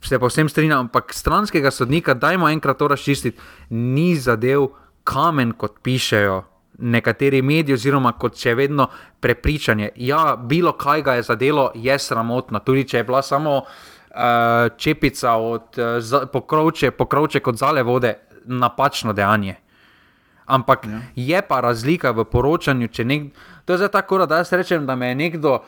[0.00, 3.36] Se povsem strinjam, ampak stranskega sodnika, dajmo enkrat to razčistiti,
[3.68, 4.70] ni zadev
[5.04, 8.88] kamen, kot pišejo nekateri mediji, oziroma kot še vedno
[9.20, 9.90] prepričanje.
[9.96, 12.60] Ja, bilo kaj ga je zadelo, je sramotno.
[12.60, 18.14] Tudi če je bila samo uh, čepica od uh, pokrovče, pokrovče kot zale vode,
[18.46, 19.56] napačno dejanje.
[20.46, 21.00] Ampak ja.
[21.16, 22.88] je pa razlika v poročanju.
[22.88, 23.32] če Nek,
[23.64, 25.58] to je zdaj tako, da jaz rečem, da me je nekdo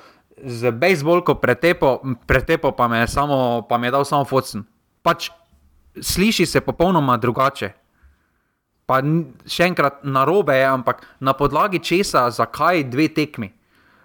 [0.45, 4.63] z bejzbolko pretepo, pretepo pa me samo, pa me je dal samo focen.
[5.03, 5.31] Pač
[6.01, 7.73] sliši se popolnoma drugače.
[8.89, 9.03] Pa
[9.45, 13.53] še enkrat na robe je, ampak na podlagi česa, zakaj dve tekmi.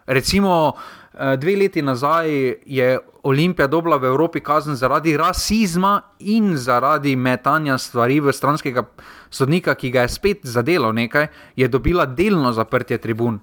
[0.05, 0.75] Recimo,
[1.15, 2.27] eh, dve leti nazaj
[2.67, 8.83] je Olimpija dobila v Evropi kazen zaradi rasizma in zaradi metanja stvari v stranskega
[9.29, 13.39] sodnika, ki ga je spet zadelo nekaj, je dobila delno zaprtje tribun.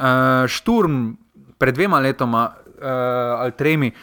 [0.00, 1.12] Uh, Šturm
[1.58, 3.96] pred dvema letoma uh, ali tremi uh,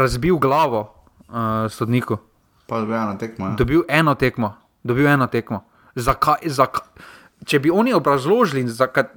[0.00, 0.80] razbil glavo
[1.28, 2.31] uh, sodniku.
[2.72, 3.46] Pa dobil eno tekmo.
[3.46, 3.54] Ja.
[3.56, 4.54] Dobil eno tekmo.
[4.82, 5.64] Dobil eno tekmo.
[5.94, 7.10] Zakaj, zakaj?
[7.44, 9.10] Če bi oni obrazložili, zakaj.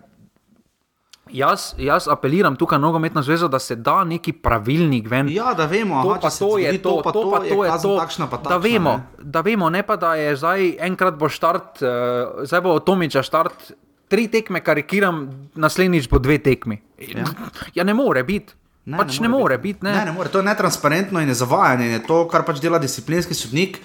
[1.32, 5.30] Jaz, jaz apeliram tukaj na nogometno zvezo, da se da neki pravilnik ven.
[5.32, 7.72] Ja, da vemo, To aha, pa to je zgodi to, pa to pa to je
[7.72, 9.24] kazen to, takšna pa da takšna, vemo, ne.
[9.24, 13.72] da vemo, ne pa da je zdaj enkrat bo štart, uh, zdaj bo Tomiča štart,
[14.12, 16.78] tri tekme karikiram, naslednjič bo dve tekmi.
[17.00, 17.26] Ja,
[17.74, 18.54] ja ne more biti.
[18.86, 19.82] Ne, pač ne, ne more biti.
[19.82, 19.91] Ne.
[19.91, 20.30] Ne, ne more.
[20.30, 21.86] To je netransparentno in je zavajanje.
[21.88, 23.80] Je to, kar pač dela disciplinski sodnik.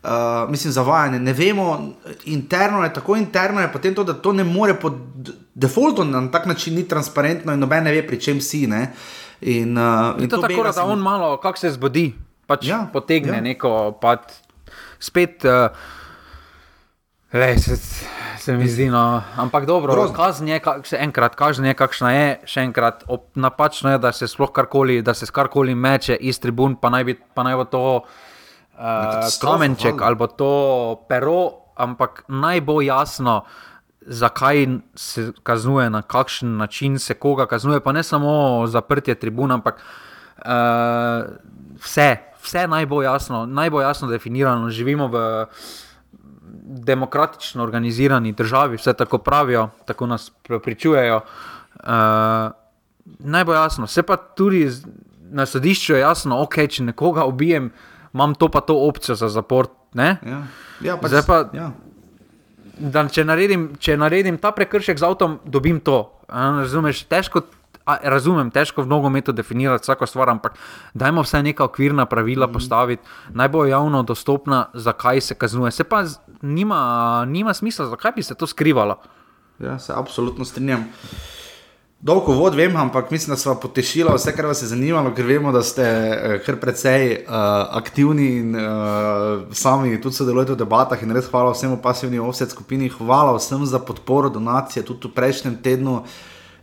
[0.00, 0.10] Uh,
[0.46, 1.18] mislim, zavajanje.
[1.18, 1.66] Ne vemo,
[2.26, 4.90] interno je tako interno, je potem to, da to ne more po
[5.54, 8.66] defaultu na tak način ni transparentno in noben ne ve, pri čem si.
[8.66, 8.92] Ne?
[9.40, 12.12] In, uh, in To je tako, bega da se mi- on malo, kako se zbudi,
[12.46, 13.40] pač Ja, potegne ja.
[13.42, 14.16] neko, pa
[15.00, 15.44] spet.
[15.44, 15.72] Uh,
[17.34, 17.76] Lej, se,
[18.38, 22.26] se mi zdi, no, ampak dobro, kazen je, kak- še enkrat, kazen je, kakšna je,
[22.46, 26.76] še enkrat, op, napačno je, da se sploh karkoli, da se karkoli meče iz tribun,
[26.78, 30.50] pa naj, bi, pa naj bo to uh, kamenček ali bo to
[31.10, 31.40] pero,
[31.74, 33.40] ampak naj bo jasno,
[34.06, 39.82] zakaj se kaznuje, na kakšen način se koga kaznuje, pa ne samo zaprtje tribun, ampak
[39.82, 41.26] uh,
[41.82, 42.12] vse,
[42.46, 44.70] vse naj bo jasno, naj bo jasno definirano.
[44.70, 45.26] Živimo v
[46.86, 51.20] demokratično organizirani državi, vse tako pravijo, tako nas prepričujejo.
[51.74, 51.90] Uh,
[53.18, 54.70] naj bo jasno, se pa tudi
[55.30, 57.72] na sodišču je jasno, ok, če nekoga ubijem,
[58.14, 59.68] imam to pa to opcijo za zapor.
[59.94, 60.16] Ne?
[60.26, 60.42] Ja,
[60.80, 61.70] ja, pač, pa- ja.
[62.78, 66.10] da če naredim, če naredim ta prekršek z avtom, dobim to.
[66.28, 67.44] Razumeš, težko.
[67.84, 70.56] A, razumem, težko v nogometu definirati vsako stvar, ampak
[70.94, 73.02] dajmo vsaj neka okvirna pravila postaviti,
[73.36, 75.70] naj bo javno dostopna, zakaj se kaznuje.
[75.70, 76.04] Se pa
[76.42, 78.96] nima, nima smisla, zakaj bi se to skrivalo.
[79.60, 80.88] Ja, se absolutno strinjam.
[82.04, 85.52] Dolgo vod vem, ampak mislim, da smo potešili vse, kar vas je zanimalo, ker vemo,
[85.52, 87.34] da ste eh, kar precej uh,
[87.78, 91.00] aktivni in uh, sami tudi sodelujete v debatah.
[91.02, 95.16] In res hvala vsem v pasivni offset skupini, hvala vsem za podporo, donacije, tudi v
[95.16, 96.02] prejšnjem tednu.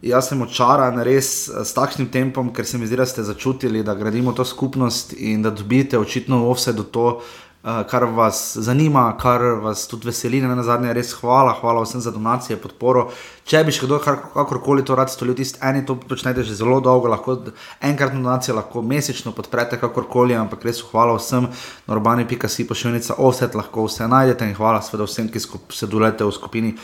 [0.01, 3.83] Jaz sem očaran res eh, s takšnim tempom, ker se mi zdi, da ste začutili,
[3.85, 9.03] da gradimo to skupnost in da dobite očitno v offsetu to, uh, kar vas zanima,
[9.21, 10.39] kar vas tudi veseli.
[10.41, 13.11] Na zadnje res hvala, hvala vsem za donacije, podporo.
[13.45, 17.05] Če bi še kdo kakorkoli to rad storil, tisti eni to počnete že zelo dolgo,
[17.11, 17.37] lahko
[17.77, 21.45] enkratno donacijo, lahko mesečno podprete kakorkoli, ampak res hvala vsem,
[21.85, 26.75] norbani.si pošiljnica offset, lahko vse najdete in hvala seveda vsem, ki skup, sodelujete v skupini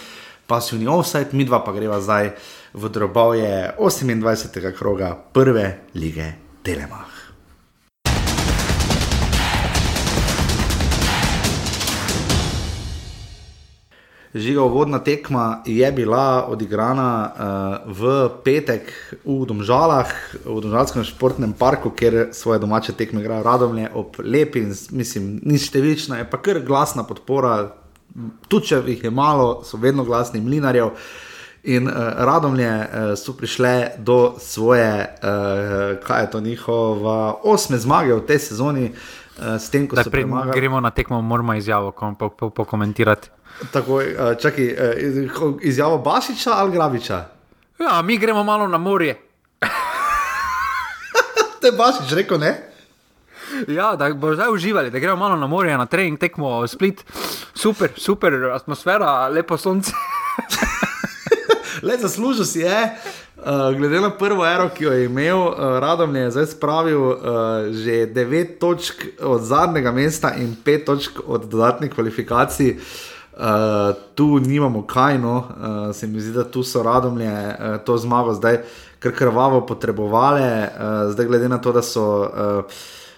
[0.47, 2.31] pasivni offset, mi dva pa greva zdaj
[2.73, 4.71] v drobovje 28.
[4.71, 6.33] kroga prve lige
[6.63, 7.17] Telemach.
[14.37, 18.91] Žiga uvodna tekma je bila odigrana uh, v petek
[19.25, 20.11] v Domžalah,
[20.45, 25.57] v Domžalskem športnem parku, kjer svoje domače tekme igrajo Radomlje ob lepi in mislim, ni
[25.57, 27.71] številčna, je pa kar glasna podpora,
[28.47, 30.89] tudi če jih je malo, so vedno glasni mlinarjev.
[31.65, 35.19] In uh, Radomlje uh, so prišle do svoje, uh,
[35.99, 38.93] kaj je to njihova osme zmage v tej sezoni, uh,
[39.55, 40.53] s tem, ko Da so prej premagali.
[40.53, 43.29] gremo na tekmo, moramo izjavo kom- po- po- pokomentirati.
[43.71, 44.03] Tako, uh,
[44.35, 44.71] čakaj, uh,
[45.61, 47.25] izjavo Bašiča ali Grabiča?
[47.79, 49.17] Ja, mi gremo malo na morje.
[51.61, 52.76] Te Bašič rekel ne?
[53.67, 57.03] Ja, da bo zdaj uživali, da gremo malo na morje, na trening, tekmo split.
[57.53, 59.91] Super, super atmosfera, lepo sonce.
[61.83, 62.97] Le zaslužil si je,
[63.37, 67.17] uh, glede na prvo ero, ki jo je imel, uh, Radom je zdaj spravil uh,
[67.69, 72.77] že 9 točk od zadnjega mesta in 5 točk od dodatnih kvalifikacij.
[73.37, 77.97] Uh, tu nimamo kaj, no, uh, se mi zdi, da tu so radomlje uh, to
[77.97, 78.57] zmago zdaj
[78.99, 82.05] kar krvavo potrebovali, uh, zdaj glede na to, da so.
[82.19, 82.63] Uh,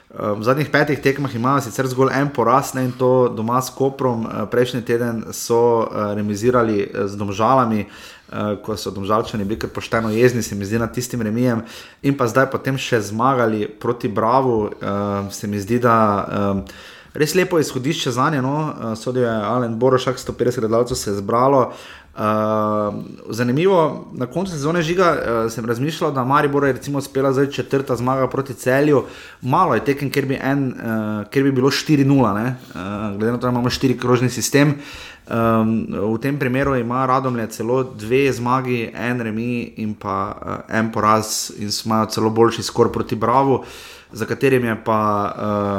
[0.09, 4.25] V zadnjih petih tekmah imajo sicer zgolj en poraz, ne in to doma s Koprom.
[4.25, 9.69] Eh, Prejšnji teden so eh, remizirali eh, z Domžalami, eh, ko so Domžalčani bili kar
[9.69, 11.61] pošteno jezni, se mi zdi, nad tistim remijem,
[12.01, 14.71] in pa zdaj potem še zmagali proti Bravo.
[14.73, 16.25] eh, Se mi zdi, da.
[16.57, 21.15] eh, Res lepo izhodišče za nje, no, sodijo je Alen Borošak, 150 gledalcev se je
[21.17, 21.59] zbralo.
[21.59, 21.73] Uh,
[23.29, 27.95] zanimivo, na koncu sezone žiga uh, sem razmišljal, da Maribor je recimo uspela zdaj četrta
[27.95, 29.03] zmaga proti celju.
[29.41, 33.47] Malo je tekem, ker bi, en, uh, ker bi bilo 4-0, uh, glede na to,
[33.47, 34.75] da imamo štiri krožni sistem.
[35.29, 40.91] Um, v tem primeru ima Radomlje celo dve zmagi, en remi in pa uh, en
[40.91, 43.63] poraz, in imajo celo boljši skor proti Bravo,
[44.11, 45.01] za katerim je pa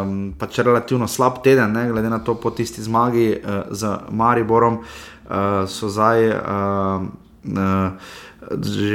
[0.04, 4.74] um, pač relativno slab teden, ne, glede na to, po tisti zmagi uh, z Mariborom
[4.74, 4.86] uh,
[5.66, 6.28] so zdaj.
[6.36, 7.08] Uh,
[7.40, 7.96] Uh,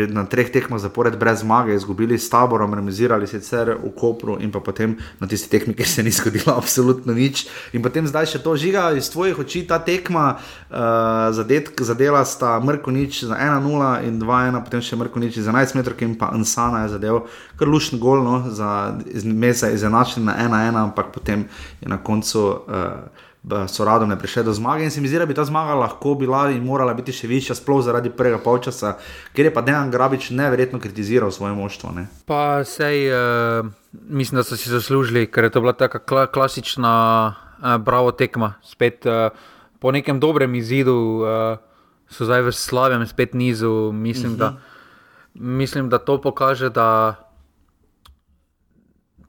[0.09, 4.59] na treh tekmah zapored brez zmage, izgubili s taborom, remisirali sicer v Kopru in pa
[4.59, 7.45] potem na tisti tekmi, kjer se ni zgodilo absolutno nič.
[7.73, 12.57] In potem zdaj še to žiga iz tvojih oči, ta tekma, uh, zadet, zadela sta
[12.61, 16.33] Mrko nič za 1-0 in 2-1, potem še Mrko nič za 11 metrov in pa
[16.33, 17.25] Ansana je zadev
[17.57, 21.49] kar lušen gol, no, za mesa izenačen na 1-1, ampak potem
[21.81, 22.65] je na koncu.
[22.65, 23.24] Uh,
[23.68, 26.50] so radom prišli do zmage in se mi zdi, da bi ta zmaga lahko bila
[26.52, 28.96] in morala biti še višja, sploh zaradi prvega polčasa,
[29.38, 31.91] ker je pa Dejan Grabič neverjetno kritiziral svoje moštvo.
[31.93, 32.08] Ne?
[32.26, 33.70] Pa sej, uh,
[34.10, 36.93] mislim, da so si zaslužili, ker je to bila tako kla klasična,
[37.62, 38.56] uh, bravo tekma.
[38.66, 39.30] Spet uh,
[39.80, 41.62] po nekem dobrem izidu uh,
[42.10, 43.91] so zdaj v slavem, spet nizu.
[43.93, 44.39] Mislim, uh -huh.
[44.39, 45.58] da, mhm.
[45.58, 47.16] mislim, da to pokaže, da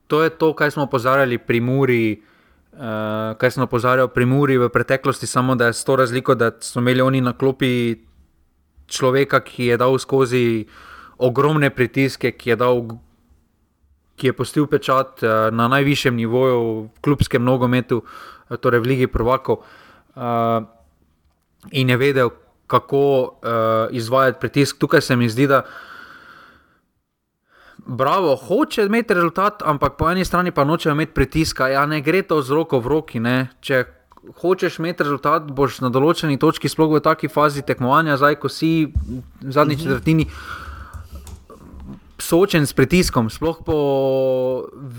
[0.06, 2.12] to je to, kar smo opozarjali pri Muri.
[2.12, 2.35] Uh,
[3.38, 6.80] kaj sem opozarjal pri Muri v preteklosti, samo da je s to razliko, da so
[6.80, 7.96] imeli oni na klopi
[8.86, 10.66] človeka, ki je dal skozi
[11.18, 12.84] ogromne pritiske, ki je, dal,
[14.16, 19.08] ki je postil pečat uh, na najvišjem nivoju v klubskem nogometu, uh, torej v Ligi
[19.08, 20.60] Prvako, uh,
[21.72, 22.30] in je vedel,
[22.66, 24.78] kako uh, izvajati pritisk.
[24.78, 25.95] Tukaj se mi zdi, da uh,
[27.86, 31.68] bravo, hoče imeti rezultat, ampak po eni strani pa noče imeti pritiska.
[31.68, 33.20] Ja, ne gre to z roko v roki.
[33.20, 33.48] Ne?
[33.60, 33.84] Če
[34.42, 38.88] hočeš imeti rezultat, boš na določeni točki, sploh v taki fazi tekmovanja, zdaj ko si
[38.90, 39.82] v zadnji mhm.
[39.84, 40.28] četrtini.
[42.26, 43.76] Soočen s pritiskom, sploh po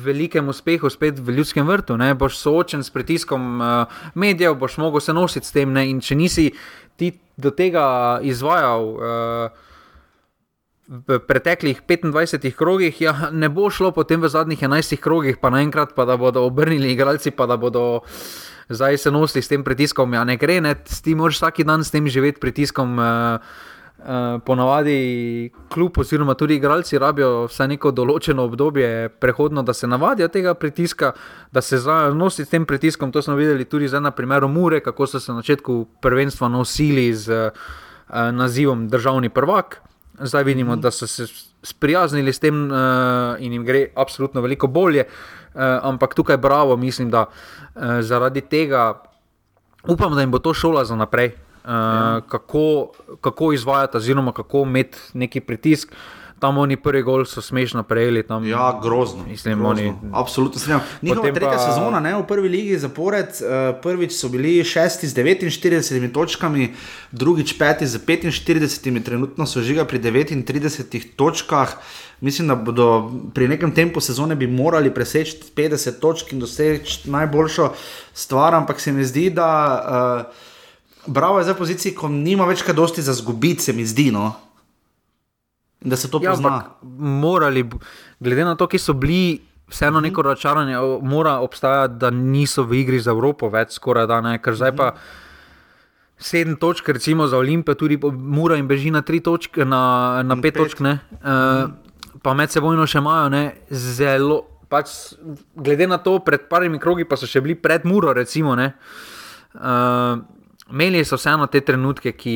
[0.05, 5.01] velikem uspehu, spet v ljudskem vrtu, ne boš soočen s pritiskom uh, medijev, boš mogel
[5.01, 5.73] se nositi s tem.
[5.73, 5.87] Ne?
[5.89, 6.51] In če nisi
[6.95, 9.66] ti do tega izvajal, uh,
[10.87, 15.91] v preteklih 25 krogih, ja, ne bo šlo potem v zadnjih 11 krogih, pa naenkrat,
[15.95, 18.07] pa da bodo obrnili igralci, pa da bodo
[18.69, 20.13] zdaj se nosili s tem pritiskom.
[20.13, 22.99] Ja, ne gre, ne, ti moraš vsak dan s tem živeti pritiskom.
[22.99, 29.89] Uh, Uh, ponavadi kljub, oziroma tudi igralci, rabijo vsaj neko določeno obdobje prehodno, da se
[29.89, 31.11] navadijo tega pritiska,
[31.51, 31.79] da se
[32.13, 33.11] nosijo s tem pritiskom.
[33.11, 37.49] To smo videli tudi na primeru Mure, kako so se na začetku prvenstva nosili z
[37.49, 39.81] uh, nazivom državni prvak.
[40.19, 41.25] Zdaj vidimo, da so se
[41.63, 42.77] sprijaznili s tem uh,
[43.39, 45.03] in jim gre absolutno veliko bolje.
[45.53, 49.03] Uh, ampak tukaj, bravo, mislim, da uh, zaradi tega
[49.87, 52.21] upam, da jim bo to šola za naprej, uh, ja.
[52.29, 52.91] kako,
[53.21, 55.93] kako izvajati, oziroma kako imeti neki pritisk.
[56.39, 58.21] Tam oni prvi gol so smešno prejeli.
[58.23, 59.23] Tam, ja, grozno.
[59.27, 59.69] Mislim, grozno.
[59.69, 60.81] Oni, Absolutno se strinjam.
[61.01, 61.71] Njihova tretja pa...
[61.71, 66.73] sezona ne, v prvi ligi zapored, uh, prvič so bili šesti z 49 točkami,
[67.11, 71.77] drugič peti z 45, trenutno so žiga pri 39 točkah.
[72.21, 77.71] Mislim, da bodo pri nekem tempu sezone bi morali preseči 50 točk in doseči najboljšo
[78.13, 79.49] stvar, ampak se mi zdi, da
[80.25, 80.47] uh,
[81.07, 84.09] Bravo je za pozicijo, ko nima več kaj dosti za zgubiti, se mi zdi.
[84.11, 84.33] No?
[85.81, 86.63] Da se to ja, pozna.
[86.97, 87.69] Morali,
[88.19, 90.27] glede na to, ki so bili, vseeno neko mhm.
[90.27, 94.75] razočaranje, mora obstajati, da niso v igri za Evropo več, skoraj da ne, ker zdaj
[94.75, 94.91] pa.
[96.17, 100.55] Sedem točk, recimo za Olimpijo, tudi mora in beži na tri točke, na, na pet,
[100.55, 101.67] pet točk, ne, uh,
[102.25, 104.39] pa med sebojno še imajo, ne, zelo.
[104.67, 105.13] Pač,
[105.55, 108.71] glede na to, pred parimi krogi, pa so še bili pred Muro, recimo, ne,
[109.61, 110.17] uh,
[110.73, 112.35] imeli so vseeno te trenutke, ki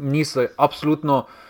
[0.00, 1.49] niso absolutno uh,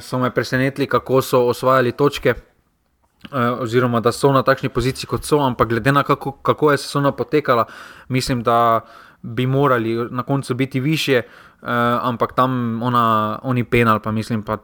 [0.00, 5.24] so me presenetili, kako so osvajali točke, uh, oziroma da so na takšni poziciji, kot
[5.24, 5.40] so.
[5.40, 7.64] Ampak glede na kako, kako je sezona potekala,
[8.08, 8.80] mislim, da
[9.22, 11.68] bi morali na koncu biti više, uh,
[12.02, 14.58] ampak tam ona, oni penal, pa mislim, pa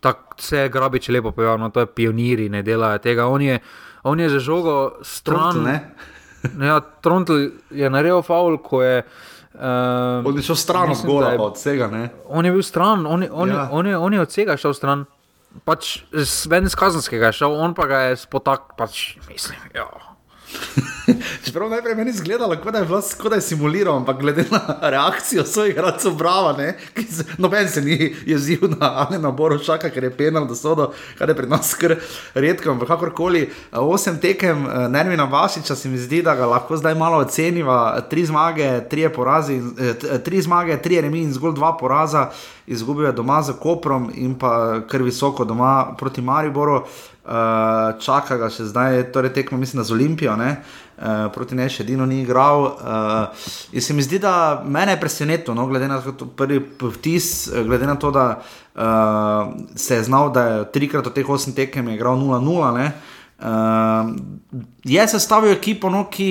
[0.00, 3.26] tako vse grabi, če lepo povedano, to je pioniri, ne delajo tega.
[3.26, 3.58] On je,
[4.02, 5.66] on je za žogo stran.
[6.60, 9.02] Ja, Trontl je naredil faul, ko je
[9.54, 11.88] uh, on je šel stran od gola, od vsega.
[11.90, 12.08] Ne?
[12.28, 13.68] On je bil stran, on, on, ja.
[13.72, 15.04] on, je, on je od vsega šel stran.
[15.66, 19.58] Pač Sven iz Kazanskega je šel, on pa ga je spotak, pač mislim.
[19.74, 20.09] Jo.
[21.44, 25.72] Čeprav najprej meni izgledalo, kot da je vlast skoraj simuliral, ampak glede na reakcijo svojih
[25.74, 26.56] igralcev, brava,
[27.38, 31.28] noben se ni jezil na ali na boru šaka, ker je penal, da do, kar
[31.28, 31.96] je pri nas kar
[32.34, 32.70] redko.
[32.70, 37.18] Ampak kakorkoli, osem tekem, eh, Nervina Vasiča se mi zdi, da ga lahko zdaj malo
[37.18, 38.00] oceniva.
[38.10, 42.30] Tri zmage, tri porazi, eh, tri zmage, tri remi in zgolj dva poraza.
[42.66, 46.84] Izgubil je doma za Koprom in pa kar visoko doma proti Mariboru.
[47.30, 50.48] Uh, čaka ga še zdaj, torej tekmo, mislim, z Olimpijo, ne?
[50.98, 52.64] Uh, proti ne še edino ni igral.
[52.66, 54.32] Uh, in se mi zdi, da
[54.66, 55.68] me je presenetilo, no?
[55.70, 60.64] glede na to prvi vtis, glede na to, da uh, se je znal, da je
[60.74, 62.90] trikrat od teh osem tekem igral 0-0.
[63.38, 64.10] Uh,
[64.82, 66.30] je sestavil ekipo, no, ki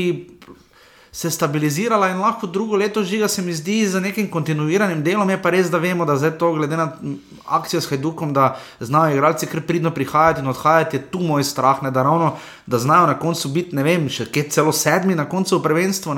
[1.12, 5.30] se stabilizirala in lahko drugo leto žiga, se mi zdi, z nekim kontinuiranim delom.
[5.30, 6.91] Je pa res, da vemo, da zdaj to, glede na
[7.45, 11.82] akcijo s Hajdukom, da znajo igralci kar pridno prihajati in odhajati, je tu moj strah,
[11.84, 12.36] ne, da ravno,
[12.66, 16.14] da znajo na koncu biti, ne vem, še kaj celo sedmi na koncu v prvenstvu.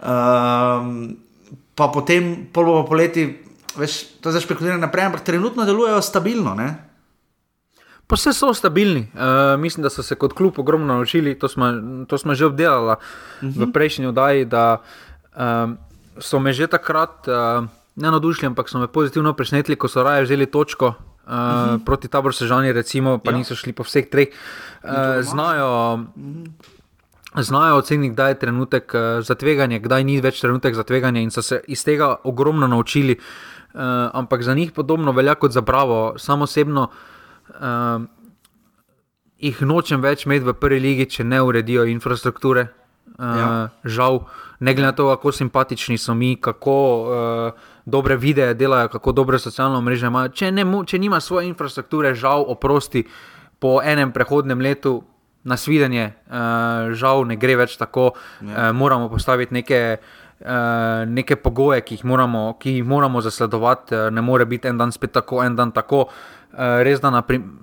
[0.00, 1.16] Um,
[1.74, 3.24] pa potem, pol po poleti,
[3.76, 6.54] veš, to zdaj špekulirano naprej, ampak trenutno delujejo stabilno.
[6.54, 6.89] Ne?
[8.10, 9.06] Pa vse so stabilni.
[9.14, 11.66] Uh, mislim, da so se kot klub ogromno naučili, to smo,
[12.08, 12.96] to smo že obdelali uh
[13.42, 13.56] -huh.
[13.56, 13.70] v mhm.
[13.70, 14.82] prejšnji oddaji, da
[15.36, 15.78] um,
[16.18, 17.64] so me že takrat uh,
[17.96, 20.94] ne navdušili, ampak so me pozitivno presenetili, ko so raje vzeli točko uh, uh
[21.26, 21.84] -huh.
[21.84, 23.36] proti taboru Sežani, recimo, pa ja.
[23.36, 24.28] niso šli po vseh treh.
[24.84, 24.90] Uh,
[25.20, 25.94] znajo.
[25.94, 26.50] Uh -huh.
[27.36, 31.42] Znajo oceniti, kdaj je trenutek za tveganje, kdaj ni več trenutek za tveganje, in so
[31.42, 33.18] se iz tega ogromno naučili.
[33.74, 33.80] Uh,
[34.12, 36.14] ampak za njih podobno velja kot za Bravo.
[36.18, 36.88] Samo osebno uh,
[37.60, 38.08] um,
[39.40, 42.68] jih nočem več imeti v prvi legi, če ne uredijo infrastrukture.
[43.16, 43.48] Uh, ja.
[43.84, 44.22] Žal,
[44.60, 49.40] ne glede na to, kako simpatični so mi, kako uh, dobre videe delajo, kako dobre
[49.40, 50.32] socialne mreže imajo.
[50.36, 53.04] Če, ne, če nima svoje infrastrukture, žal, oprosti
[53.60, 55.00] po enem prehodnem letu.
[55.40, 58.10] Na svidenje, uh, žal, ne gre več tako.
[58.44, 58.68] Ja.
[58.68, 63.96] Uh, moramo postaviti neke, uh, neke pogoje, ki jih, moramo, ki jih moramo zasledovati.
[63.96, 66.02] Uh, ne more biti en dan spet tako, en dan tako.
[66.04, 67.56] Uh, uh, res da na primer.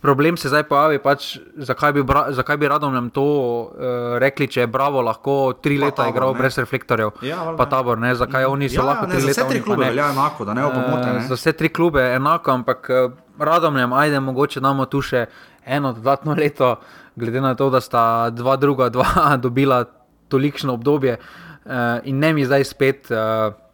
[0.00, 4.46] Problem se zdaj pojavi, pač, zakaj, bi bra, zakaj bi radom nam to uh, rekli,
[4.48, 6.38] če je Bravo lahko tri pa leta tabor, igral ne.
[6.40, 7.10] brez reflektorjev.
[7.28, 9.42] Ja, pa tabor, ne, zakaj oni so ja, lahko ne, tri leta?
[9.42, 11.12] Za vse tri klube velja enako, da ne bo pomote.
[11.18, 15.26] Uh, za vse tri klube enako, ampak uh, radom nam, ajde, mogoče damo tu še
[15.68, 16.78] eno dodatno leto,
[17.20, 19.84] glede na to, da sta dva druga dva dobila
[20.32, 23.12] tolikšno obdobje uh, in ne mi zdaj spet.
[23.12, 23.69] Uh, Eh,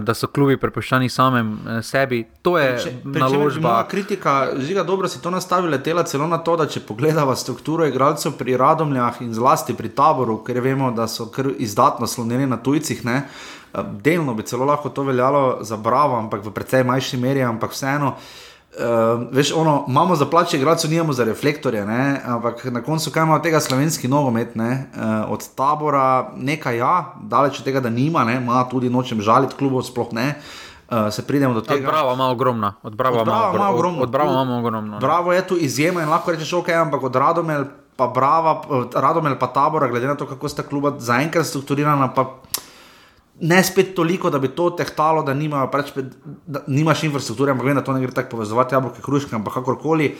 [0.00, 2.24] da so klubi prepuščeni samem eh, sebi.
[2.42, 3.68] To je če, naložba.
[3.68, 7.86] Moja kritika, žiga dobro si to nastavila, tela celo na to, da če pogledava strukturo
[7.86, 13.04] igralcev pri Radomljah in zlasti pri taboru, ker vemo, da so izdatno slonjeni na tujcih.
[13.06, 13.22] Ne?
[13.22, 17.76] Eh, delno bi celo lahko to veljalo za Bravo, ampak v precej manjši meri, ampak
[17.76, 18.16] vseeno.
[18.18, 22.20] Uh, Uh, veš, ono, imamo za plače, igralcev nimamo za reflektorje, ne?
[22.24, 24.62] ampak na koncu kaj ima tega slovenski nogomet, uh,
[25.28, 28.36] od tabora nekaj, ja, daleč od tega, da nima, ne?
[28.36, 30.34] ima tudi nočem žaliti klubov, sploh ne.
[30.90, 31.86] Uh, se pridemo do tega.
[31.86, 32.72] Bravo, ima ogromno.
[32.82, 34.02] Od Bravo ima ogromno.
[34.02, 34.98] Od Bravo imamo ogromno.
[34.98, 37.64] Bravo je tu izjema in lahko rečeš, ok, ampak od Radomel
[37.96, 38.62] pa Brava,
[38.94, 42.34] Radomel pa tabora, glede na to, kako sta kluba zaenkrat strukturirana, pa
[43.40, 45.92] ne spet toliko, da bi to tehtalo, da, nima, preč,
[46.46, 50.14] da nimaš infrastrukture, ampak vem, da to ne gre tako povezovati, jabolke, kruške, ampak kakorkoli.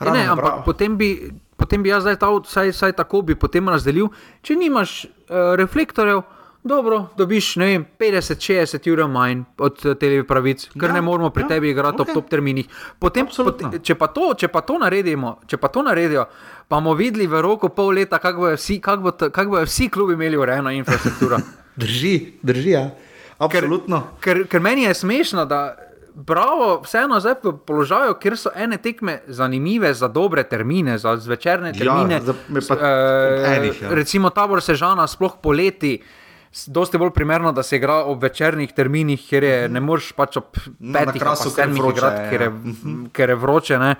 [0.00, 1.10] Ne, ampak potem bi,
[1.56, 4.08] potem bi jaz zdaj ta, vsaj, vsaj tako bi potem razdelil.
[4.44, 6.22] Če nimaš uh, reflektorjev,
[6.66, 11.46] dobro, dobiš vem, 50-60 ur manj od uh, teh pravic, ker ja, ne moramo pri
[11.46, 12.12] ja, tebi igrati okay.
[12.12, 12.68] ob top terminih.
[13.00, 16.26] Potem, potem, če, pa to, če pa to naredimo, če pa to naredijo,
[16.68, 19.88] pa bomo videli v roku pol leta, kako bodo vsi, kak bo, kak bo vsi
[19.92, 21.40] klubi imeli urejeno infrastrukturo.
[21.76, 22.70] Drži, drži.
[22.70, 22.90] Ja.
[23.38, 24.02] Absolutno.
[24.20, 25.76] Ker, ker, ker meni je smešno, da
[26.16, 31.68] bravo, vseeno zdaj v položaju, kjer so ene tekme zanimive za dobre termine, za zvečerne
[31.68, 32.14] ja, termine.
[32.14, 32.34] Ja, za,
[32.68, 33.90] pa, uh, enih, ja.
[33.94, 35.98] Recimo tabor Sežana, sploh poleti.
[36.66, 40.56] Dosti bolj primerno, da se igra ob večernih terminih, ker je, ne moreš pač ob
[40.56, 42.30] petih no, sedmih igrati, ja.
[42.30, 42.94] ker, je, mhm.
[43.12, 43.78] ker je vroče.
[43.78, 43.90] Ne?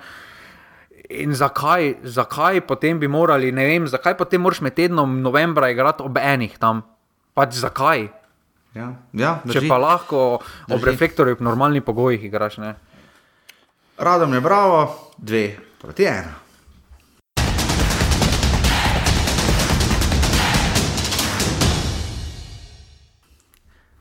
[1.21, 6.03] In zakaj, zakaj potem bi morali, ne vem, zakaj potem moraš med tednom novembra igrati
[6.03, 6.81] ob enih tam,
[7.37, 8.09] pač zakaj.
[8.73, 10.73] Ja, ja, Če pa lahko drži.
[10.73, 12.57] ob reflektorju v normalnih pogojih igraš.
[13.97, 14.81] Radom je bravo,
[15.17, 16.33] dve proti ena.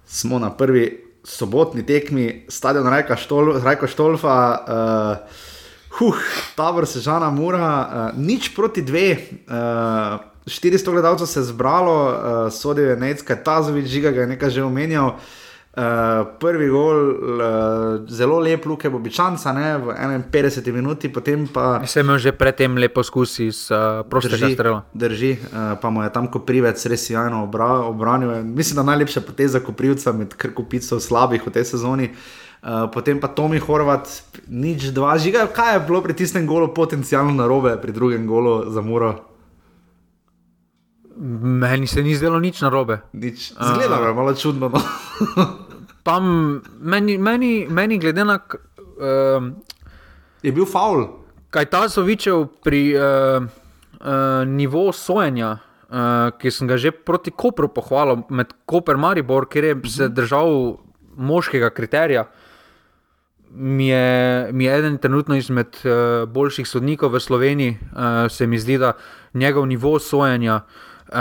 [0.07, 5.41] Smo na prvi sobotni tekmi, stadion Rajka Štol, Štolfa, uh,
[5.99, 6.21] huh,
[6.57, 9.09] tabor Sežana Mura, uh, nič proti dve.
[9.45, 14.51] Uh, 400 gledalcev se je zbralo, uh, sodijo je Necka, Tazovič, žiga ga je nekaj
[14.51, 15.19] že omenjal.
[15.77, 15.83] Uh,
[16.41, 17.17] prvi gol, uh,
[18.09, 19.93] zelo lep, luke Bobičanca, ne, v
[20.33, 21.83] 51 minuti, potem pa.
[21.85, 24.89] Se je že predtem lepo skusi s uh, prostega strela.
[24.95, 28.41] Drži, uh, pa mu je tam Koprivec res jajno obra, obranil.
[28.41, 32.09] Mislim, da najlepša poteza Koprivca med krkupicov slabih v tej sezoni.
[32.63, 34.09] Uh, potem pa Tomi Horvat,
[34.49, 38.81] nič dva, žiga, kaj je bilo pri tistem golu potencialno narobe, pri drugem golu za
[38.81, 39.26] Muro.
[41.17, 43.01] Meni se ni zdelo nič narobe.
[43.13, 44.69] Zgleda uh, malo čudno.
[44.69, 44.81] No.
[46.07, 46.25] tam,
[46.81, 48.39] meni, meni, meni glede na.
[48.39, 49.49] Uh,
[50.43, 51.09] je bil faul.
[51.51, 57.73] Kaj ta Sovičev pri uh, uh, nivoju sojenja, uh, ki sem ga že proti Kopru
[57.73, 59.97] pohvalil, med Koper in Maribor, ker je uh -huh.
[59.97, 60.15] se mhm.
[60.15, 60.77] držal
[61.17, 62.29] moškega kriterija.
[63.51, 68.59] Mi je, mi je eden trenutno izmed uh, boljših sodnikov v Sloveniji, uh, se mi
[68.59, 68.93] zdi, da
[69.35, 71.19] njegov nivo sojenja uh, uh,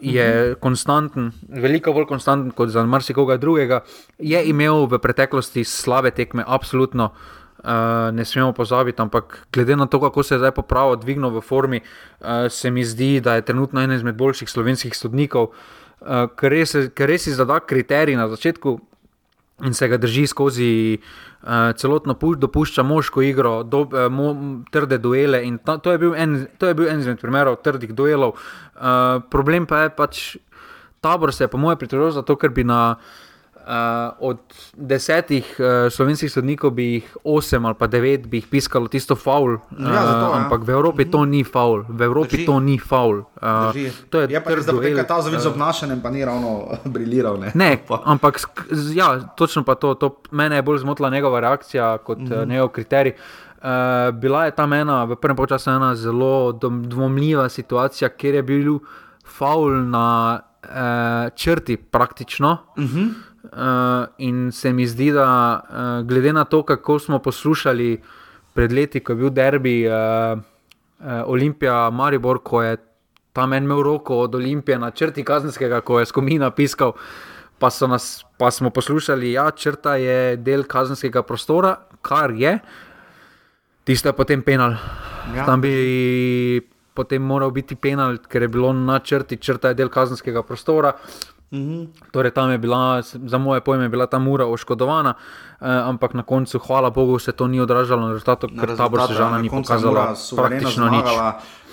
[0.00, 0.54] je -huh.
[0.60, 3.80] konstanten, veliko bolj konstanten kot za marsikoga drugega.
[4.18, 7.12] Je imel v preteklosti slabe tekme, absolutno.
[7.56, 11.40] Uh, ne smemo pozabiti, ampak glede na to, kako se je zdaj popravil, dvignil v
[11.40, 16.06] formi, uh, se mi zdi, da je trenutno eden izmed boljših slovenskih sodnikov, uh,
[16.36, 16.52] ker
[17.06, 18.80] res si zada kriterij na začetku
[19.64, 24.34] in se ga drži skozi uh, celotno pušča, dopušča moško igro, do, uh, mo,
[24.70, 25.40] trde duele.
[25.64, 28.36] Ta, to, je en, to je bil en izmed primerov trdih duelov.
[28.76, 30.24] Uh, problem pa je pač,
[31.00, 32.96] tabor se je, po mojem, pritožil zato, ker bi na.
[32.96, 33.25] Uh,
[34.18, 34.38] od
[34.76, 39.58] desetih uh, slovenskih sodnikov bi jih osem ali pa devet bi jih piskalo tisto faul.
[39.78, 41.12] Ja, zato, uh, ampak v Evropi uh -huh.
[41.12, 42.46] to ni faul, v Evropi Drži.
[42.46, 43.18] to ni faul.
[43.18, 43.74] Uh,
[44.10, 47.40] to je, je pa res, da je ta zavod z obnašanjem pa ni ravno briliral.
[47.40, 48.40] Ne, ne ampak
[48.94, 52.42] ja, točno pa to, to mene je bolj zmotila njegova reakcija kot uh -huh.
[52.42, 53.12] uh, njegov kriterij.
[53.56, 56.52] Uh, bila je tam ena, v prvem času, ena zelo
[56.82, 58.78] dvomljiva situacija, kjer je bil
[59.24, 62.58] faul na uh, črti praktično.
[62.76, 62.98] Uh mhm.
[62.98, 63.12] -huh.
[63.52, 65.26] Uh, in se mi zdi, da
[65.60, 68.00] uh, glede na to, kako smo poslušali
[68.54, 72.76] pred leti, ko je bil derbi uh, uh, Olimpija Maribor, ko je
[73.32, 76.92] tam en imel roko od Olimpije na črti kazenskega, ko je skomina piskal,
[77.58, 82.58] pa, nas, pa smo poslušali, da ja, črta je del kazenskega prostora, kar je,
[83.84, 84.78] tisto je potem penal.
[85.36, 85.44] Ja.
[85.46, 90.42] Tam bi potem moral biti penal, ker je bilo na črti, črta je del kazenskega
[90.42, 90.94] prostora.
[91.52, 92.10] -hmm.
[92.10, 96.58] Torej, tam je bila, za moje pojme, bila ta mura oškodovana, eh, ampak na koncu,
[96.58, 100.14] hvala Bogu, se to ni odražalo na rezultatu, ker ta bo se žal ni pokazala
[100.36, 101.06] praktično nič.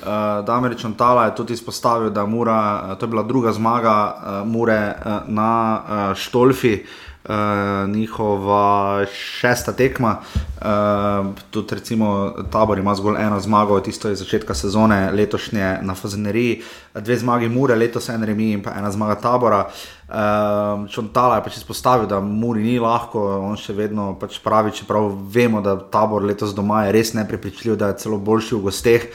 [0.04, 0.10] Uh,
[0.46, 4.48] da, Američan Tala je tudi izpostavil, da mura, uh, to je bila druga zmaga uh,
[4.48, 6.74] Mure uh, na uh, Štolfi.
[6.74, 10.18] Uh, uh, njihova šesta tekma.
[10.62, 16.62] Uh, tudi, recimo, tabor ima zgolj eno zmago, tisto je začetka sezone, letošnje na Fazeneriji,
[16.94, 19.68] dve zmagi Mure, letos en remi in pa ena zmaga tabora.
[20.08, 25.10] Uh, Čontala je pač izpostavil, da Muri ni lahko, on še vedno pač pravi, čeprav
[25.34, 29.10] vemo, da tabor letos doma je res neprepričljiv, da je celo boljši v gosteh.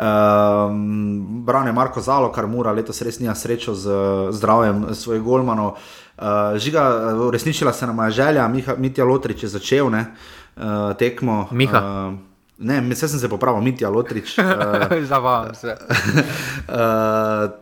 [0.00, 3.96] Um, Brane Marko Zalo, kar mora letos res nima srečo z
[4.32, 5.76] zdravjem svojih golmanov.
[6.20, 10.04] Uh, žiga, uresničila se nam je želja, Miha, Mitja Lotrič je začel ne,
[10.56, 10.62] uh,
[10.98, 11.48] tekmo.
[11.50, 12.08] Miha.
[12.08, 12.14] Uh,
[12.58, 14.38] ne, mislim, sem se popravil, Mitja Lotrič.
[14.38, 15.76] Uh, Zavam se.
[16.68, 17.50] uh,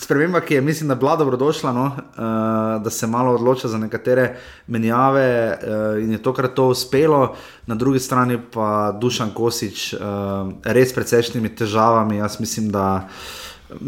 [0.00, 4.36] Sprememba, ki je, mislim, da bila dobrodošla, no, uh, da se malo odloča za nekatere
[4.66, 7.34] menjave uh, in je tokrat to uspelo,
[7.66, 10.00] na drugi strani pa Dušan Kosič, uh,
[10.64, 12.16] res precejšnjimi težavami.
[12.16, 13.39] Jaz mislim, da uh,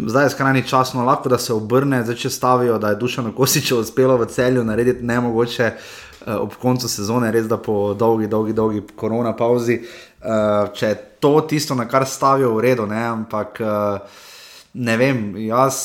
[0.06, 3.72] zdaj skrajni čas, no lahko da se obrne, zdaj če stavijo, da je Dušan Kosič
[3.72, 8.52] uspelo v celju narediti ne mogoče uh, ob koncu sezone, res da po dolgi, dolgi,
[8.52, 9.80] dolgi korona pauzi.
[10.22, 14.20] Uh, če je to tisto, na kar stavijo v redu, ne, ampak uh,
[14.74, 15.80] ne vem, jaz.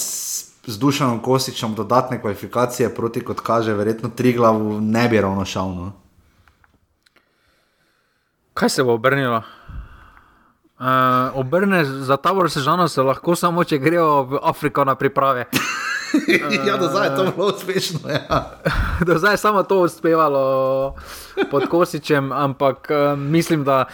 [0.67, 5.69] Z Dušanom Kosičem dodatne kvalifikacije proti, kot kaže, verjetno tri glavu ne bi ravno šel.
[5.71, 5.91] No?
[8.53, 9.39] Kaj se bo obrnilo?
[10.79, 10.85] Uh,
[11.33, 15.47] obrne za tabor sežano se lahko samo, če grejo v Afriko na priprave.
[16.67, 17.99] ja, do zdaj je to bilo uspešno.
[18.05, 18.41] Ja.
[19.07, 20.93] do zdaj je samo to uspevalo
[21.51, 23.85] pod Kosičem, ampak uh, mislim, da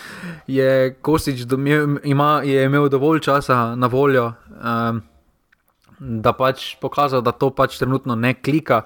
[0.47, 4.99] je Kosič domjev, ima, je imel dovolj časa na voljo, uh,
[5.99, 8.81] da pač pokazal, da to pač trenutno ne klika.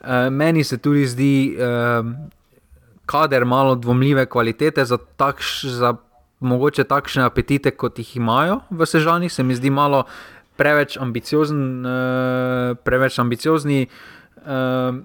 [0.00, 2.00] Uh, meni se tudi zdi, uh,
[3.06, 5.92] kader malo dvomljive kvalitete za takšne
[6.42, 10.04] mogoče takšne apetite, kot jih imajo v Sežani, se mi zdi malo
[10.56, 13.86] preveč, ambiciozen, uh, preveč ambiciozni,
[14.44, 15.00] uh,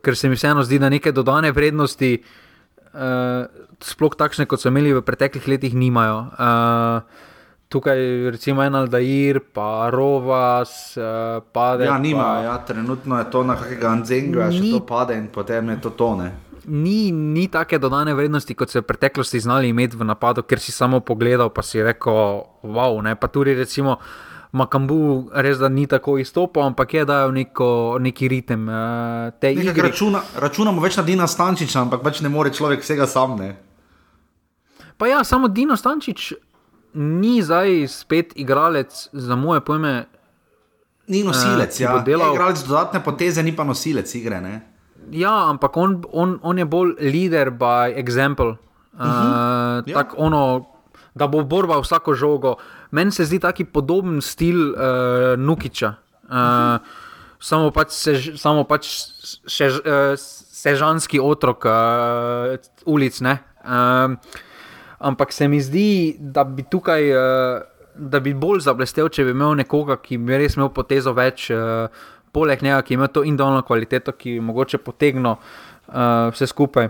[0.00, 3.48] ker se mi vseeno zdi, da neke dodane vrednosti, uh,
[3.80, 6.28] sploh takšne, kot so imeli v preteklih letih, nimajo.
[7.70, 8.00] Tukaj
[8.34, 11.86] recimo en Aldair, pa Rovas, uh, pade.
[11.86, 12.42] Ja, nima, pa...
[12.42, 16.49] ja, trenutno je to na kakega Anzenga, še to pade in potem je to tone
[16.70, 20.72] ni, ni take dodane vrednosti, kot so v preteklosti znali imeti v napadu, ker si
[20.72, 23.98] samo pogledal, pa si rekel, wow, ne pa tudi recimo.
[24.50, 28.66] Makambu res da ni tako izstopal, ampak je dal neko, neki ritem.
[28.66, 33.36] Uh, računa, računamo več na Dina Stančiča, ampak več ne more človek vsega sam.
[33.38, 33.54] Ne?
[34.98, 36.32] Pa ja, samo Dino Stančič
[36.98, 40.08] ni zdaj spet igralec za moje pojme.
[41.10, 41.94] Ni nosilec, uh, ja.
[42.06, 42.34] Delal...
[42.34, 44.42] Igralec dodatne poteze, ni pa nosilec igre.
[44.42, 44.69] Ne?
[45.10, 48.56] Ja, ampak on, on, on je bolj leader by example.
[48.94, 49.82] Uh, uh -huh.
[49.86, 50.04] ja.
[50.16, 50.66] ono,
[51.14, 52.56] da bo borba vsako žogo.
[52.90, 54.76] Meni se zdi taki podoben stil uh,
[55.38, 55.88] Nukiča.
[55.88, 56.78] Uh, uh -huh.
[57.40, 58.86] Samo pač, sež, samo pač
[59.48, 60.12] še, uh,
[60.52, 61.72] sežanski otrok uh,
[62.84, 63.20] ulic.
[63.20, 63.28] Uh,
[64.98, 67.12] ampak se mi zdi, da bi tukaj.
[67.12, 67.62] Uh,
[68.00, 71.88] da bi bolj zablestev, če bi imel nekoga, ki bi res imel potezo več, uh,
[72.32, 75.94] poleg njega, ki ima to indolno kvaliteto, ki mogoče potegnil uh,
[76.32, 76.88] vse skupaj.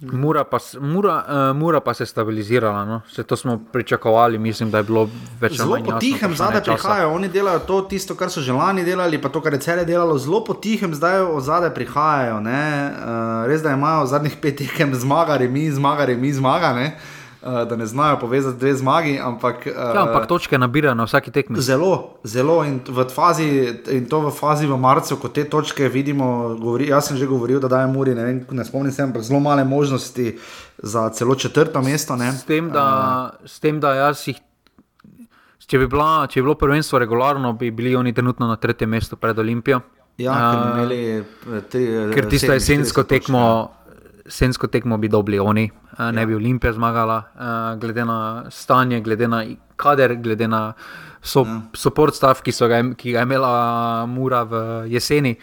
[0.00, 2.84] Mura pa, mura, uh, mura pa se je stabilizirala.
[2.84, 3.00] No?
[3.08, 5.06] Vse to smo pričakovali, mislim, da je bilo
[5.40, 8.30] več ali Zelo manj po jasno tihem vprašanje zadaj prihajajo, oni delajo to, tisto, kar
[8.30, 11.42] so že lani delali, pa to, kar je cele delalo, zelo po tihem zdaj od
[11.42, 12.42] zadaj prihajajo.
[12.44, 16.90] Uh, res da imajo zadnjih pet tekem zmaga, remi, zmaga, remi, zmaga, ne?
[17.46, 19.18] Uh, da ne znajo povezati dve zmagi.
[19.22, 21.60] Ampak, uh, Ja, ampak točke nabirajo na vsaki tekmi.
[21.60, 23.48] Zelo, zelo in, v fazi,
[23.90, 26.56] in to v fazi v marcu, ko te točke vidimo.
[26.60, 29.40] Govori, jaz sem že govoril, da dajem Muri, ne, vem, ne spomnim se, ampak zelo
[29.40, 30.38] male možnosti
[30.78, 32.16] za celo četrto mesto.
[32.16, 32.32] Ne.
[32.32, 34.42] S tem, da, s tem, da jaz jih.
[35.66, 39.16] Če bi, bila, če bi bilo prvenstvo regularno, bi bili oni trenutno na tretjem mestu
[39.16, 39.80] pred Olimpijo.
[40.18, 41.24] Ja, ker bi Eh, imeli
[41.70, 41.82] tri,
[42.14, 43.18] ker tisto 47 jesensko točk, ja.
[43.18, 43.42] tekmo,
[44.26, 47.40] jesensko tekmo bi dobili oni, eh, ne bi Olimpija zmagala, eh,
[47.78, 49.44] glede na stanje, glede na
[49.76, 50.72] kader, glede na
[51.22, 51.60] so, Ja.
[51.74, 54.54] support stav, ki, so ga, ki ga je imela Mura v
[54.88, 55.36] jeseni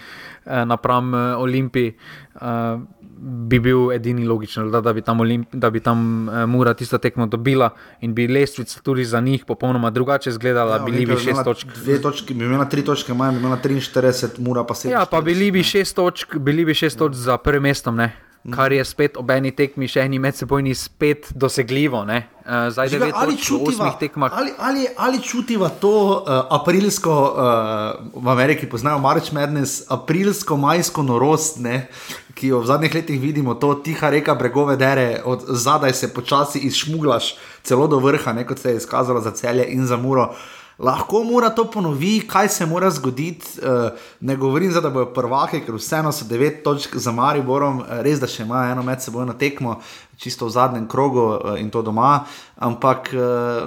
[0.46, 1.94] eh, napram Olimpiji.
[2.36, 2.78] eh,
[3.26, 6.98] Bi bil edini logičen, da, da bi tam, Olimp, da bi tam uh, Mura tisto
[6.98, 7.70] tekmo dobila
[8.02, 11.68] in bi lestvica tudi za njih popolnoma drugače izgledala, ja, bili bi šest točk.
[11.76, 14.92] Dve točke, bi imela tri točke, manj bi imela 43, mura pa 7.
[14.92, 18.12] Ja, pa bili bi šest točk, bili bi šest točk za prvim mestom, ne?
[18.52, 22.04] Kar je spet ob eni tekmi, še eni medsebojni, spet dosegljivo.
[22.04, 22.18] Ne?
[22.44, 24.34] Uh, zdaj Žiga, ali, čutiva, tekmah.
[24.36, 31.62] ali, ali, ali čutiva to uh, aprilsko, uh, v Ameriki poznajo March Madness, aprilsko-majsko norost,
[31.64, 31.88] ne,
[32.36, 36.66] ki jo v zadnjih letih vidimo, to tiha reka bregove dere, od zadaj se počasi
[36.68, 40.34] izšmuglaš celo do vrha, ne, kot se je izkazalo za celje in za muro.
[40.80, 43.60] Lahko mora to ponovi, kaj se mora zgoditi.
[43.62, 48.02] Uh, ne govorim, za, da bojo prvaki, ker vseeno so devet točk za Mariborom, eh,
[48.04, 49.80] res da še imajo eno medsebojno tekmo,
[50.18, 52.24] čisto v zadnjem krogu uh, in to doma.
[52.58, 53.12] Ampak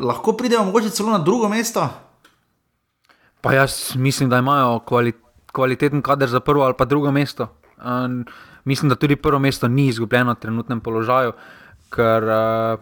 [0.01, 1.85] lahko pridemo mogoče celo na drugo mesto.
[3.41, 5.13] Pa jaz mislim, da imajo kvali,
[5.53, 7.49] kvaliteten kader za prvo ali pa drugo mesto.
[7.85, 8.25] Um,
[8.65, 11.33] mislim, da tudi prvo mesto ni izgubljeno v trenutnem položaju,
[11.93, 12.81] ker uh,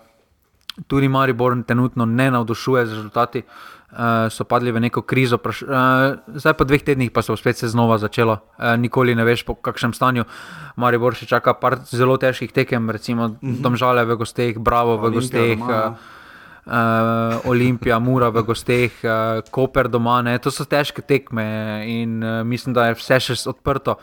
[0.87, 3.43] tudi Maribor trenutno ne navdušuje z rezultati.
[3.95, 5.71] Uh, so padli v neko krizo, praš, uh,
[6.35, 8.33] zdaj po dveh tednih pa so spet se znova začelo.
[8.59, 10.25] Uh, nikoli ne veš, po kakšnem stanju.
[10.77, 13.63] Maribor še čaka par zelo težkih tekem, recimo mm -hmm.
[13.63, 15.59] Domžale v gosteh, Bravo v Olimpija gosteh.
[15.59, 15.95] doma,
[16.67, 20.23] uh, Olimpija, Mura v gosteh, uh, Koper doma.
[20.23, 20.39] Ne?
[20.39, 23.95] To so težke tekme in uh, mislim, da je vse še odprto,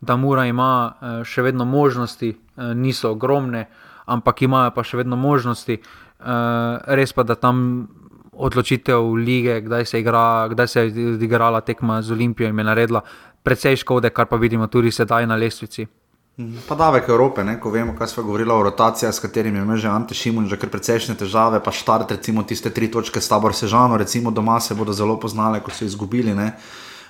[0.00, 3.66] da Mura ima uh, še vedno možnosti, uh, niso ogromne,
[4.06, 5.72] ampak imajo pa še vedno možnosti.
[5.72, 7.88] Uh, res pa, da tam
[8.38, 13.02] odločitev lige, kdaj se, igra, kdaj se je odigrala tekma z Olimpijo in je naredila
[13.42, 15.86] precej škode, kar pa vidimo tudi sedaj na lestvici.
[16.68, 17.56] Pa davek Evrope, ne?
[17.60, 20.70] ko vemo, kaj smo govorili o rotacijah, s katerimi ima že Ante Šimun že kar
[20.70, 24.92] precejšnje težave, pa štart recimo tiste tri točke s tabor Sežano, recimo doma se bodo
[24.92, 26.34] zelo poznale, ko so izgubili.
[26.34, 26.54] Ne?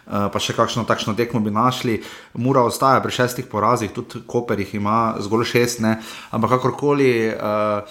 [0.09, 2.01] Uh, pa še kakšno takšno tekmo bi našli.
[2.41, 5.99] Mura ostaja pri šestih porazih, tudi Koper jih ima zgolj šest, ne?
[6.33, 7.85] ampak kakorkoli, uh,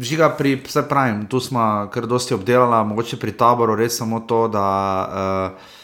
[0.00, 4.48] žiga pri, vse pravim, tu smo kar dosti obdelali, mogoče pri taboru res samo to,
[4.48, 4.68] da.
[5.54, 5.74] Uh,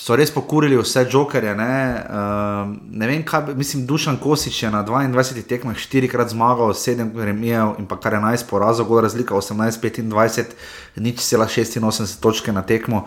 [0.00, 1.54] so res pokurili vse jokerje.
[1.54, 7.12] Ne, uh, ne vem, kaj, mislim, Dušan Kosič je na 22 tekmah štirikrat zmagal, 7
[7.14, 10.56] remijev in pa kar 11 porazov, gor razlika 18-25,
[10.96, 13.04] nič cela 86 točke na tekmo.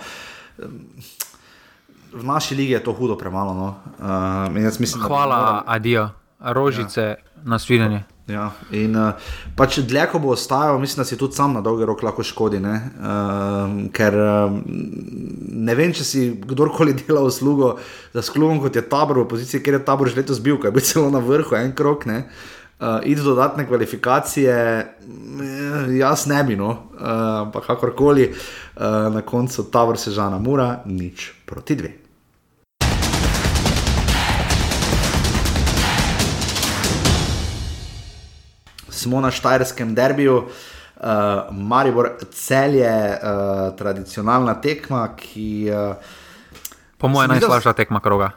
[2.13, 3.53] V naši ligi je to hudo premalo.
[3.57, 3.69] No.
[3.97, 6.09] Uh, mislim, da Hvala, morali- adijo,
[6.43, 7.15] rožice, ja.
[7.43, 8.03] na svidenje.
[8.23, 9.19] Ja, in uh,
[9.59, 12.61] pač dlje, ko bo ostajal, mislim, da si tudi sam na dolgi rok lahko škodi.
[12.63, 12.77] Ne?
[12.95, 17.73] Uh, ker uh, ne vem, če si kdorkoli dela uslugo
[18.15, 20.83] za klubom, kot je tabor v poziciji, kjer je tabor že letos bil, kaj bi
[20.87, 22.07] celo na vrhu, en krok.
[22.07, 22.23] Ne?
[22.79, 29.67] Uh, Iti dodatne kvalifikacije, eh, jaz ne bi, no, uh, pa kakorkoli, uh, na koncu
[29.71, 31.91] tabor sežana mura, nič proti dve.
[39.03, 41.03] Smo na Štajerskem derbiju, uh,
[41.51, 45.49] Maribor celje, uh, tradicionalna tekma, ki.
[45.71, 45.95] Uh,
[46.97, 48.31] Po mojem, najslabša tekma kroga.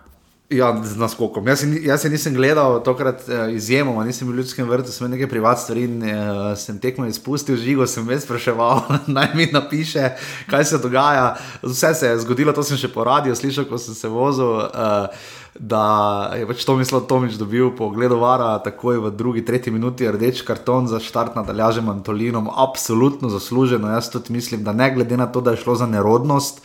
[0.46, 1.48] Ja, z naskokom.
[1.50, 5.26] Jaz, jaz se nisem gledal, tokrat uh, izjemoma, nisem bil v ljudskem vrtu, sem nekaj
[5.26, 8.84] privat stvari in uh, sem tekmo izpustil, žigo sem več spraševal,
[9.16, 10.12] naj mi napiše,
[10.46, 11.32] kaj se dogaja.
[11.64, 14.54] Vse se je zgodilo, to sem še po radiju slišal, ko sem se vozil.
[14.70, 20.04] Uh, Da je pač Tomislav Tomič dobil po ogledu vara, takoj v drugi, tretji minuti
[20.04, 23.88] rdeč karton za štart nad Aljažem Antolinom, absolutno zasluženo.
[23.88, 26.60] Jaz tudi mislim, da ne glede na to, da je šlo za nerodnost,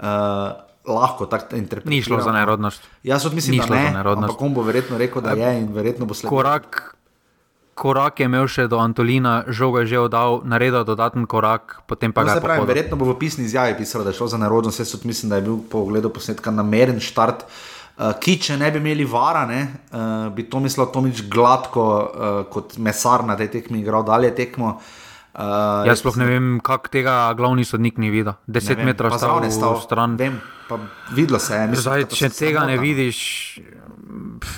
[0.00, 0.56] uh,
[0.86, 1.96] lahko tako interpretiramo.
[1.96, 2.82] Ni šlo za nerodnost.
[3.02, 4.30] Jaz tudi mislim, Ni da šlo za ne, nerodnost.
[4.30, 6.36] ampak on bo verjetno rekel, da je in verjetno bo sledil.
[6.36, 6.96] Korak,
[7.74, 12.22] korak je imel še do Antolina, žogo je že oddal, naredil dodaten korak, potem pa
[12.22, 14.80] No, ga je pravi, verjetno bo v pisni izjavi pisalo, da je šlo za narodnost.
[14.80, 17.44] Jaz tudi mislim, da je bil po ogledu posnetka nameren štart.
[18.00, 19.60] Uh, ki, če ne bi imeli vara, ne,
[19.92, 24.80] uh, bi to mislil Tomič gladko uh, kot mesar na tej tekmi igral dalje tekmo.
[24.80, 24.99] Uh,
[25.86, 28.34] Jaz sploh ne vem, kako tega glavni sodnik ni videl.
[28.46, 30.16] ne 10 vem, metrov stal zraven je v stran.
[30.16, 30.40] Vem,
[31.14, 31.66] videlo se je.
[31.66, 33.18] mislim, Zdaj, če tega ne vidiš,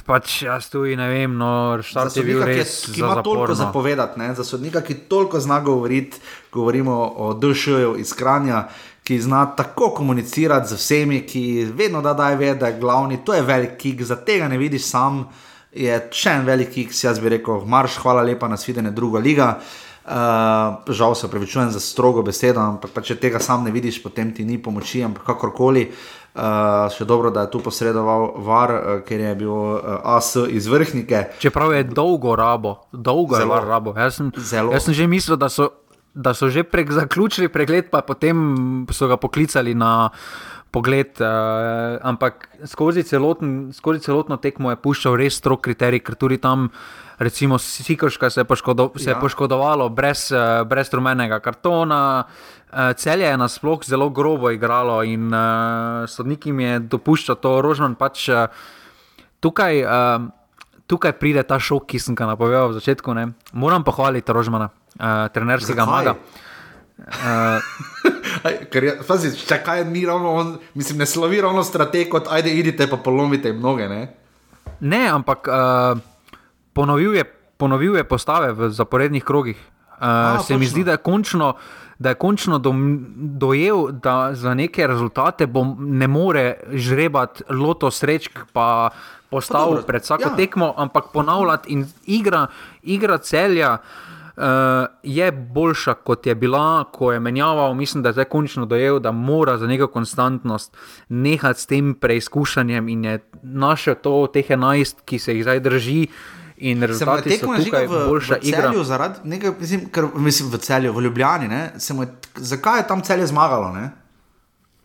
[0.07, 3.14] pač jaz tu ne vem, no, štart je bil sodnika, ki, je- res ki ima
[3.14, 4.35] za toliko zapovedati, ne?
[4.35, 6.16] za sodnika, ki toliko zna govoriti,
[6.53, 8.68] govorimo o DŠ-ju iz Kranja,
[9.05, 13.25] ki zna tako komunicirati z vsemi, ki vedno da daje vedeti, da je glavni.
[13.25, 15.29] To je velik kik, za tega ne vidiš sam.
[15.73, 19.57] Je še en velik kik, jaz bi rekel, marš, hvala lepa, nasvidenje, druga liga.
[19.57, 19.91] Uh,
[20.89, 24.45] žal se upravičujem za strogo besedo, ampak pa če tega sam ne vidiš, potem ti
[24.45, 25.87] ni pomoči, ampak kakorkoli.
[26.33, 30.65] Uh, še dobro, da je tu posredoval VAR, uh, ker je bil uh, AS iz
[30.65, 31.37] vrhnike.
[31.43, 33.45] Čeprav je dolgo rabo, dolgo Zelo.
[33.45, 33.93] je var rabo.
[33.93, 34.73] Jaz sem, Zelo.
[34.73, 35.69] jaz sem že mislil, da so,
[36.17, 38.41] da so že prek zaključili pregled, pa potem
[38.89, 40.09] so ga poklicali na
[40.73, 41.21] pogled.
[41.21, 46.73] Uh, ampak skozi, celoten, skozi celotno tekmo je puščal res strok kriterij, ker tudi tam.
[47.19, 49.21] Recimo, Sikorška se je, poškodo, se je Ja.
[49.21, 52.25] poškodovalo brez, eh, brez rumenega kartona.
[52.73, 57.95] Eh, Celje je nasploh zelo grobo igralo in uh, sodnik jim je dopuščal to, Rožman
[57.95, 58.47] pač uh,
[59.41, 60.23] tukaj, uh,
[60.87, 63.15] tukaj pride ta šok, ki sem ga napovedal v začetku.
[63.15, 63.27] Ne.
[63.53, 66.17] Moram pohvaliti Rožmana, uh, trenerskega maga.
[67.03, 67.59] Uh,
[68.71, 72.87] ker je, pazi, čakaj, ni ravno on, mislim, ne slovi ravno strateg, kot ajde, idite
[72.87, 73.89] pa polomite jim noge.
[73.89, 74.15] Ne?
[74.81, 75.99] ne, ampak uh,
[76.73, 77.25] ponovil, je,
[77.57, 79.57] ponovil je postave v zaporednih krogih.
[80.03, 80.70] Uh, se mi točno.
[80.70, 81.55] zdi, da je končno.
[81.99, 83.07] Da je končno dom,
[83.39, 88.91] dojel, da za neke rezultate bom, ne more žrebati loto srečk, pa
[89.33, 90.37] Pa postaviti dobro, pred vsako ja.
[90.37, 92.47] tekmo, ampak ponavljati in igra,
[92.83, 93.79] igra celja.
[94.37, 94.43] Uh,
[95.03, 97.75] je boljša, kot je bila, ko je menjaval.
[97.75, 100.77] Mislim, da je zdaj končno dojel, da mora za neko konstantnost
[101.09, 106.07] nehati s tem preizkušanjem in je našel to, teh 11, ki se jih zdaj drži.
[106.63, 108.71] In rezultati so tukaj v, boljša v igra.
[108.87, 112.07] zaradi nekaj, mislim, ker, mislim, v celju, v Ljubljani, ne, je,
[112.37, 113.73] zakaj je tam celje zmagalo?
[113.75, 113.91] Ne?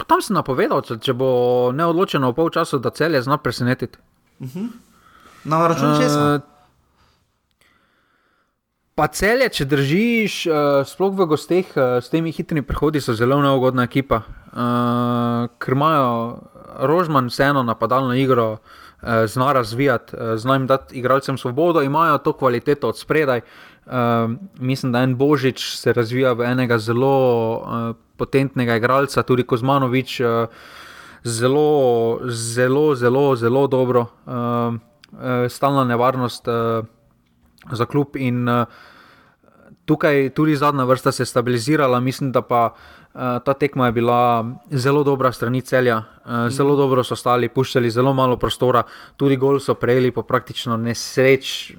[0.07, 1.29] Tam sem napovedal, če, če bo
[1.77, 3.99] neodločeno v polčasu, da celje zna presenetiti.
[5.45, 6.23] Na račun uh, česa?
[6.37, 6.53] Eh,
[8.97, 13.37] Pa celje, če držiš, uh, sploh v gosteh, uh, s temi hitrimi prehodi so zelo
[13.43, 14.23] neugodna ekipa.
[14.49, 16.09] Uh, ker imajo
[16.89, 18.86] Rožman vseeno napadalno igro, uh,
[19.25, 23.41] zna razvijati, uh, zna jim dati igralcem svobodo, imajo to kvaliteto od spredaj.
[23.85, 23.93] Uh,
[24.59, 30.21] mislim, da en Božič se razvija v enega zelo potentnega igralca, tudi Kozmanovič.
[31.23, 36.85] Zelo, zelo, zelo, zelo dobro, uh, stalna nevarnost uh,
[37.71, 38.15] za klub.
[38.15, 38.65] In uh,
[39.85, 44.45] tukaj tudi zadnja vrsta se je stabilizirala, mislim, da pa uh, ta tekma je bila
[44.71, 46.03] zelo dobra strani celja,
[46.49, 48.83] zelo dobro so stali, puščali zelo malo prostora,
[49.17, 51.73] tudi gol so prejeli po praktično nesreč.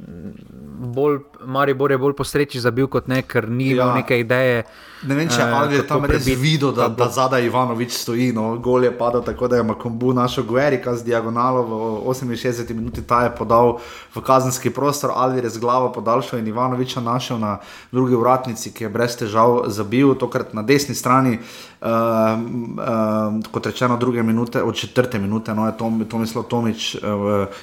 [0.78, 3.84] Bolj, Maribor je bolj po sreči zabil kot ne, ker ni Ja.
[3.84, 4.64] imel neke ideje.
[5.06, 8.32] Ne vem, če eh, Ali je tam res videl, da, da zadaj Ivanovič stoji.
[8.32, 11.72] No, gol je padel tako, da je Makombu našel Guerika z diagonalo v
[12.08, 13.78] 68 minuti, ta je podal
[14.14, 17.58] v kazenski prostor, Alvir je z glavo podaljšal in Ivanoviča našel na
[17.92, 21.38] drugi vratnici, ki je brez težav zabil, tokrat na desni strani.
[21.78, 27.00] Um, kot rečeno, druge minute, od četrte minute, no, je Tom, Tomislav Tomič, uh,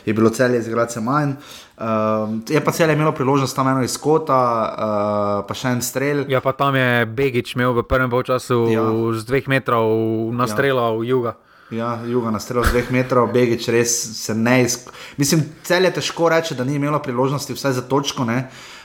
[0.05, 1.33] je bilo celje z igralcem manj.
[1.75, 4.39] Um, je pa celje imelo priložnost tam eno iz kota,
[4.71, 6.23] uh, pa še en strel.
[6.31, 8.85] Ja, pa tam je Begič imel v prvem polčasu Ja.
[9.19, 9.91] z dveh metrov
[10.31, 11.09] nastrelal ja.
[11.09, 11.35] juga.
[11.73, 14.93] Ja, juga na strelu z dveh metrov, Begič res se ne izk...
[15.17, 18.23] Mislim, cel je težko reči, da ni imela priložnosti vsaj za točko.
[18.23, 18.47] Ne?
[18.47, 18.75] Uh,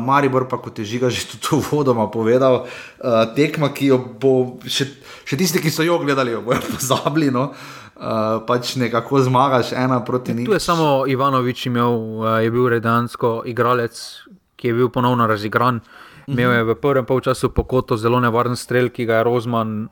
[0.00, 4.32] Maribor pa, kot je žiga že tudi vodoma povedal, uh, tekma, ki jo bo
[4.64, 4.88] še,
[5.28, 7.28] še tisti, ki so jo gledali, jo bojo pozabili.
[7.28, 7.52] No?
[7.98, 10.46] Uh, pač nekako zmagaš ena proti nič.
[10.46, 14.22] Tu je samo Ivanovič imel, eh, je bil redansko igralec,
[14.54, 15.82] ki je bil ponovno razigran.
[16.28, 19.88] Imel je v prvem polčasu po kotu zelo nevaren strel, ki ga je Rozman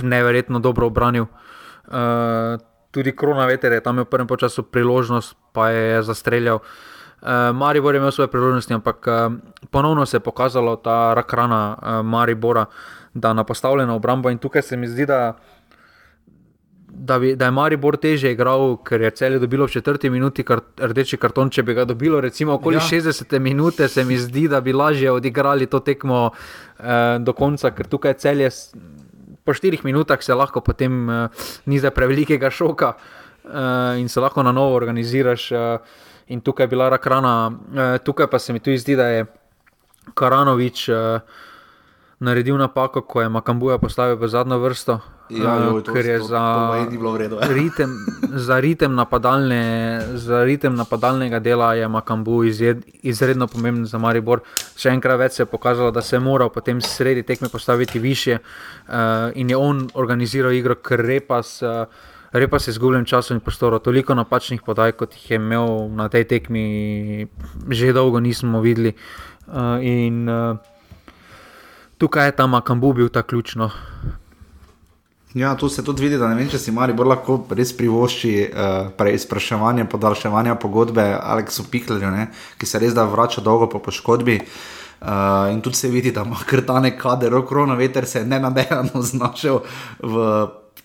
[0.00, 1.28] neverjetno dobro obranil.
[1.84, 2.56] Uh,
[2.94, 6.64] tudi Krona Veter je tam imel v prvem času priložnost, pa je zastreljal.
[6.64, 6.97] Uh,
[7.54, 9.32] Maribor je imel svoje priložnosti, ampak uh,
[9.70, 12.64] ponovno se je pokazalo ta rakrana uh, Maribora,
[13.14, 14.30] da na postavljeno obrambo.
[14.30, 15.36] In tukaj se mi zdi, da,
[16.86, 20.60] da, bi, da je Maribor teže igral, ker je celje dobilo v četrti minuti kar,
[20.78, 21.50] rdeči karton.
[21.50, 22.82] Če bi ga dobilo, recimo, okoli Ja.
[22.92, 23.00] ja.
[23.02, 26.84] 60 minute, se mi zdi, da bi lažje odigrali to tekmo uh,
[27.18, 28.50] do konca, ker tukaj celje.
[29.44, 34.42] Po štirih minutah se lahko potem uh, ni za prevelikega šoka uh, in se lahko
[34.42, 35.52] na novo organiziraš.
[35.52, 37.48] Uh, in tukaj je bila rakrana.
[37.48, 39.26] Uh, tukaj pa se mi tu zdi, da je
[40.14, 41.20] Karanovič uh,
[42.18, 45.00] naredil napako, ko je Makambuja postavil v zadnjo vrsto.
[45.28, 46.42] Ja, uh, joj, to, ker je to, za,
[46.88, 47.36] to redu.
[47.36, 47.48] ja.
[47.52, 47.90] ritem,
[48.32, 49.62] za, ritem napadalne,
[50.16, 54.40] za ritem napadalnega dela je Makambu izjed, izredno pomemben za Maribor.
[54.76, 58.38] Še enkrat več se je pokazalo, da se je moral potem sredi tekme postaviti više
[58.40, 61.60] uh, in je on organiziral igro, ker repas.
[62.32, 66.26] Repa se izgubljen časom in prostorom, toliko napačnih podaj, kot jih je imel na tej
[66.28, 67.26] tekmi,
[67.70, 68.92] že dolgo nismo videli.
[69.46, 70.58] Uh, in uh,
[71.98, 73.70] tukaj je ta Makambu bil ta ključno.
[75.34, 78.90] Ja, tu se tudi vidi, da ne vem, če si Maribor lahko res privošči uh,
[78.96, 82.28] preizpraševanje, podaljševanje pogodbe Aleksu Piklerju, ne,
[82.60, 84.40] ki se res da vrača dolgo po poškodbi.
[84.98, 89.60] Uh, in tudi se vidi, da ima krtane kader, korona veter se je nenadejano znašel
[90.02, 90.24] v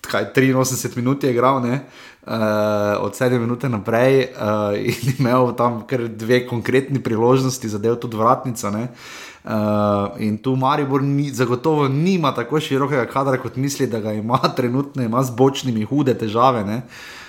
[0.00, 1.80] kaj, 83 minut je igral, ne,
[2.26, 2.32] uh,
[3.00, 8.70] od 7 minut naprej uh, in imel tam kar dve konkretni priložnosti, zadev tudi vratnica.
[8.70, 8.88] Ne.
[9.44, 14.38] Uh, in tu Maribor ni, zagotovo nima tako širokega kadra, kot misli, da ga ima
[14.56, 16.64] trenutno, ima z bočnimi hude težave.
[16.64, 16.76] Ne.
[16.76, 17.23] Uh,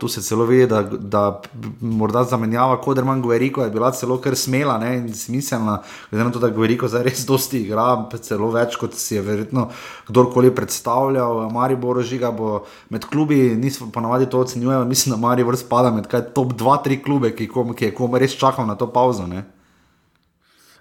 [0.00, 1.40] tu se celo ve, da, da
[1.80, 6.38] morda zamenjava Koderman Gueriko je bila celo kar smela ne, in smiselna, glede na to,
[6.42, 9.68] da Gueriko zdaj res dosti igra, celo več kot si je verjetno
[10.08, 11.44] kdorkoli predstavljal.
[11.54, 16.32] Maribor žiga bo med klubi, nismo ponavadi to ocenjujejo, mislim, da Maribor spada med kaj,
[16.34, 19.28] top 2-3 klube, ki, kom, ki je kom res čakal na to pauzo.
[19.30, 19.44] Ne.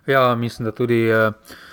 [0.08, 1.06] Ja, mislim, da tudi.
[1.14, 1.64] Uh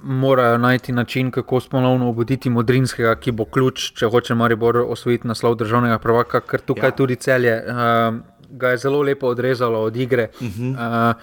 [0.00, 5.54] morajo najti način, kako ponovno obuditi Modrinskega, ki bo ključ, če hoče Maribor osvojiti naslov
[5.54, 6.96] državnega prvaka, ker tukaj ja.
[6.96, 8.16] tudi celje uh,
[8.50, 10.28] ga je zelo lepo odrezalo od igre.
[10.40, 11.10] Uh -huh.
[11.10, 11.16] uh,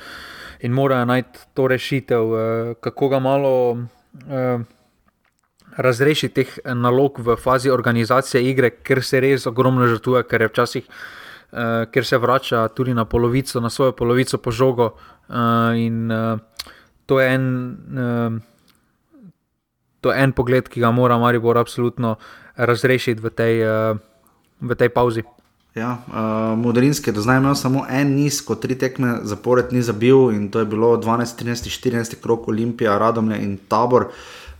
[0.59, 2.39] in morajo najti to rešitev, uh,
[2.81, 3.71] kako ga malo.
[3.71, 4.61] Uh,
[5.77, 10.87] Razrešiti teh nalog v fazi organizacije igre, ker se res ogromno žrtvuje, ker je včasih,
[11.51, 11.59] uh,
[11.91, 14.91] ker se vrača tudi na polovico, na svojo polovico po žogo.
[15.29, 15.35] Uh,
[15.77, 16.39] in uh,
[17.09, 17.45] to je en.
[17.89, 18.37] Uh,
[19.99, 22.15] to je en pogled, ki ga mora Maribor absolutno
[22.55, 23.99] razrešiti v tej, uh,
[24.61, 25.25] v tej pauzi.
[25.75, 29.81] Ja, uh, Modrinski je do zdaj imel samo en niz, kot tri tekme zapored ni
[29.81, 34.09] zabil in to je bilo 12, 13, 14 krok Olimpija, Radomlje in Tabor.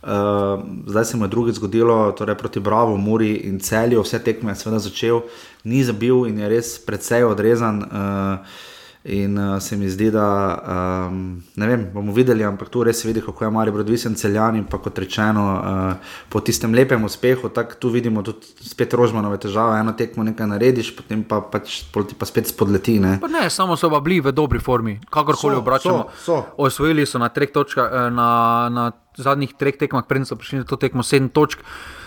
[0.00, 4.52] Uh, zdaj se mu je drugič zgodilo, torej proti Bravo, Muri in Celju, vse tekme
[4.52, 5.22] je seveda začel,
[5.64, 7.84] ni zabil in je res precej odrezan.
[7.84, 8.68] Uh,
[9.02, 13.22] In uh, se mi zdi, da um, ne vem, bomo videli, ampak tu res vidi,
[13.24, 14.58] kako je Marijo odvisen celjan.
[14.60, 19.38] In pa kot rečeno, uh, po tistem lepem uspehu, tako tu vidimo tudi spet rožmanove
[19.40, 19.78] težave.
[19.80, 22.98] Eno tekmo nekaj narediš, potem pa, pač, pa spet spodleti.
[23.00, 23.16] Ne?
[23.22, 26.04] Pa ne, samo so bili v dobri formi, kakorkoli obračamo.
[26.12, 26.44] So, so.
[26.60, 28.28] Osvojili so na, točka, eh, na,
[28.68, 31.64] na zadnjih treh tekmah, predtem so prišli na to tekmo sedem točk.
[31.64, 31.99] Uh,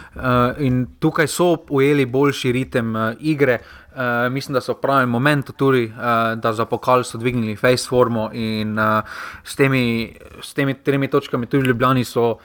[0.58, 3.60] in tukaj so ujeli boljši ritem uh, igre.
[3.96, 7.88] Uh, mislim, da so v pravem momentu tudi, uh, da za pokal so dvignili face
[7.90, 9.02] formo in uh,
[9.44, 12.38] s, temi, s temi tremi točkami tudi Ljubljani so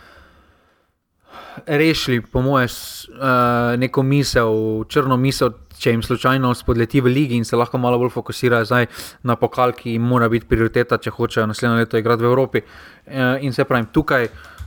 [1.66, 5.50] rešili, po mojem, uh, neko misel, črno misel.
[5.78, 8.80] Če jim slučajno spodleti v ligi in se lahko malo bolj fokusirajo
[9.22, 12.62] na pokal, ki jim mora biti prioriteta, če hočejo naslednje leto igrati v Evropi.
[13.06, 14.57] Uh, in se pravi, tukaj uh,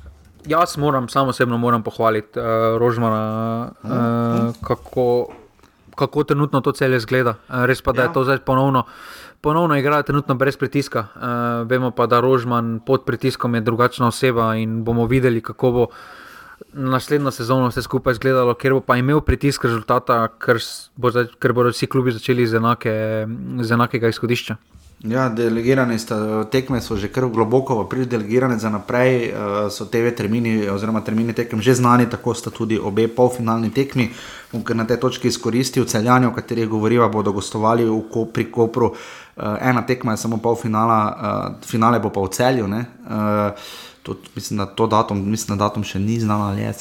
[0.45, 2.45] jaz moram, samo osebno moram pohvaliti uh,
[2.77, 3.89] Rožmana, uh,
[4.67, 5.27] kako,
[5.95, 7.35] kako trenutno to celje zgleda.
[7.49, 8.07] Uh, res pa, da ja.
[8.07, 8.83] je to zdaj ponovno.
[9.41, 11.05] Ponovno igra trenutno brez pritiska.
[11.15, 15.87] Uh, vemo pa, da Rožman pod pritiskom je drugačna oseba in bomo videli, kako bo
[16.73, 20.59] naslednjo sezono vse skupaj izgledalo, ker bo pa imel pritisk rezultata, ker,
[20.95, 22.93] bo, ker bodo vsi klubi začeli z, enake,
[23.61, 24.55] z enakega izhodišča.
[25.01, 30.13] Ja, delegirane sta, tekme so že kar globoko, pri delegirane za naprej uh, so TV
[30.13, 34.11] termini, oziroma termini tekem že znani, tako sta tudi obe polfinalni tekmi,
[34.51, 38.93] ker na tej točki izkoristil celjanje, o katerih govoriva, bodo gostovali v, pri Kopru.
[38.93, 42.69] Uh, ena tekma je samo polfinala, uh, finale bo pa v celju.
[42.69, 43.57] Uh,
[44.05, 46.73] tudi, mislim, da to datum, mislim, da datum še ni znano, ali je.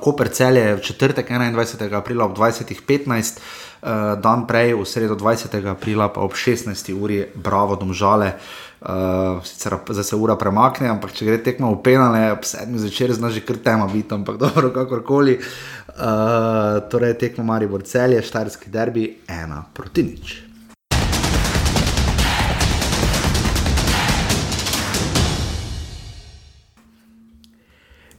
[0.00, 1.92] Koper cel je v četrtek 21.
[1.92, 3.40] aprila ob 20.15.
[3.84, 5.60] Uh, dan prej, v sredo 20.
[5.68, 6.72] aprila, pa ob 16.
[6.96, 8.40] uri, bravo, domžale.
[8.80, 12.72] Uh, sicer zdaj se ura premakne, ampak če gre tekmo v penale, ob 7.
[12.80, 15.36] zvečer znaš že kar tema biti, ampak dobro, kakorkoli.
[15.36, 20.43] Uh, torej, tekmo Maribor celje, štajerski derbi, ena proti nič.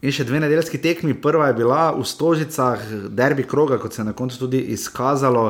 [0.06, 1.16] In še dve nedeljski tekmi.
[1.18, 5.46] Prva je bila v Stožicah, derbi kroga, kot se je na koncu tudi izkazalo.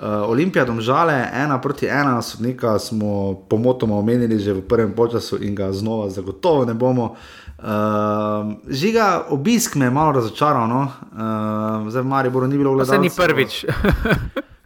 [0.00, 5.54] Uh, Olimpija domžale, ena proti ena, sodnika smo pomotoma omenili že v prvem času in
[5.54, 7.14] ga znova zagotovo ne bomo.
[7.60, 10.82] Uh, žiga, obisk me je malo razočaral, no?
[10.82, 12.96] uh, zdaj v Mariboru ni bilo gledano.
[12.96, 13.66] Se ni prvič.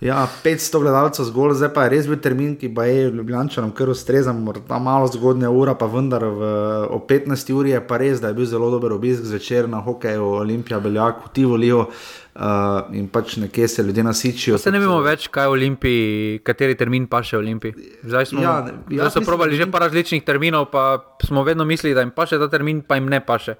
[0.05, 3.89] Ja, 500 gledalcev zgolj, zdaj pa je res bil termin, ki pa je Ljubljančanom kar
[3.89, 6.49] ustrezal, morda malo zgodnja ura, pa vendar v,
[6.93, 10.27] o 15 uri je pa res, da je bil zelo dober obisk zvečer na hokeju
[10.43, 11.87] Olimpija, Beljak, v Tivolijo.
[12.35, 14.57] Uh, in pač nekje se ljudje nasičijo.
[14.59, 17.93] Se ne vemo več, kaj je v Olimpiji, kateri termin pa še v Olimpiji.
[18.03, 18.57] Zdaj smo ja,
[18.91, 22.51] zdaj so probali že par različnih terminov, pa smo vedno mislili, da jim paše ta
[22.51, 23.55] termin, pa jim ne paše.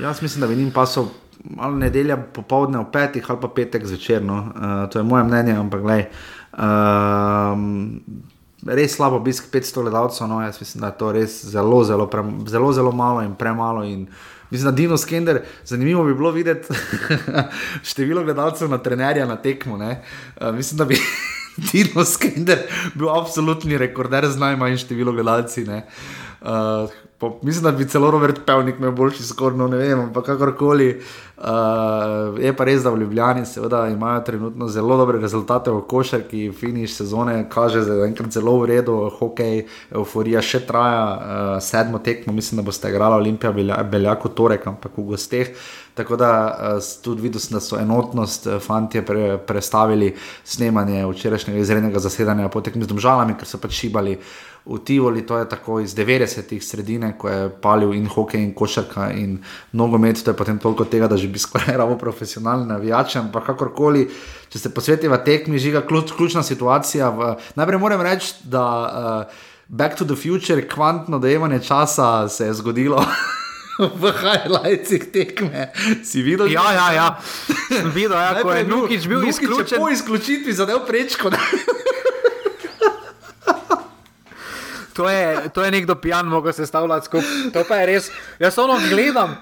[0.00, 1.12] Jaz mislim, da bi jim pasal
[1.44, 4.24] malo nedelja popoldne v petih ali pa petek zvečer.
[4.24, 4.38] No.
[4.54, 6.08] Uh, to je moje mnenje, ampak gledaj.
[6.56, 7.58] Uh,
[8.66, 12.24] res slabo obisk 500 gledalcev, no, jaz mislim, da je to res zelo, zelo, pre,
[12.48, 13.84] zelo, zelo malo in premalo.
[13.84, 14.06] In
[14.50, 16.74] mislim, da Dino Skender, zanimivo bi bilo videti
[17.90, 19.76] število gledalcev na trenerja na tekmo.
[19.76, 20.98] Uh, mislim, da bi
[21.72, 25.70] Dino Skender bil absolutni rekorder z najmanjšim številom gledalcev.
[26.40, 30.26] Uh, Po, mislim, da bi celo Robert Pevnik imel boljši skor, no ne vem, ampak
[30.26, 31.00] kakorkoli.
[31.36, 36.50] Uh, je pa res, da v Ljubljani seveda imajo trenutno zelo dobre rezultate v košarki,
[36.52, 42.32] finiš sezone kaže za enkrat zelo v redu, hokej, euforija še traja, uh, sedmo tekmo,
[42.36, 43.52] mislim, da boste igrali Olimpija,
[43.84, 45.52] Beljako torek, ampak v gosteh.
[45.96, 46.30] Tako da
[46.76, 50.10] uh, tudi videl sem, da so enotnost fanti pre, prestavili
[50.44, 54.18] snemanje včerajšnjega izrednega zasedanja po tekmi z domžalami, ker so pač šibali
[54.66, 59.12] v Tivoli, to je tako iz 90-ih sredine, ko je palil in hokej, in košarka,
[59.14, 59.38] in
[59.72, 64.08] nogomet, to je potem toliko tega, da že bi skoraj rabo profesionalni navijači, ampak kakorkoli,
[64.50, 67.10] če se posvetiva tekmi, žiga ključ, ključna situacija.
[67.14, 69.38] V, najprej moram reči, da uh,
[69.68, 73.02] Back to the Future, kvantno dojemanje časa se je zgodilo.
[74.00, 75.68] V highlightsih tekme
[76.00, 77.08] si videl, ja, ja, ja.
[77.92, 79.78] videl, ja, ko je Nukič bil izključen.
[79.80, 81.30] Po izključitvi zadev prečko.
[84.96, 87.52] to je, to je nekdo pijan, mogo se stavljati skupaj.
[87.52, 88.10] To pa je res.
[88.38, 89.36] Jaz samo gledam,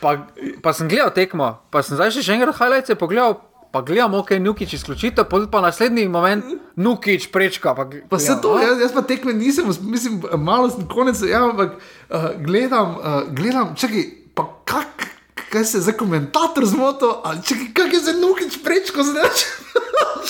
[0.00, 0.16] pa,
[0.62, 3.49] pa sem gledal tekmo, pa sem zdaj še enkrat highlights pogledal.
[3.70, 6.44] Pa gledamo, ok, nukič izključitev, pa, pa naslednji moment,
[6.76, 7.74] nukič prečka.
[7.74, 11.76] Pa, pa se to, jaz, jaz pa tekme nisem, mislim, malo sem konec, ja, ampak
[11.78, 15.06] uh, gledam, uh, gledam, čakaj, pa kak,
[15.50, 19.30] kaj se za komentator zmoto, ali čakaj, kak je za nukič prečko zdaj?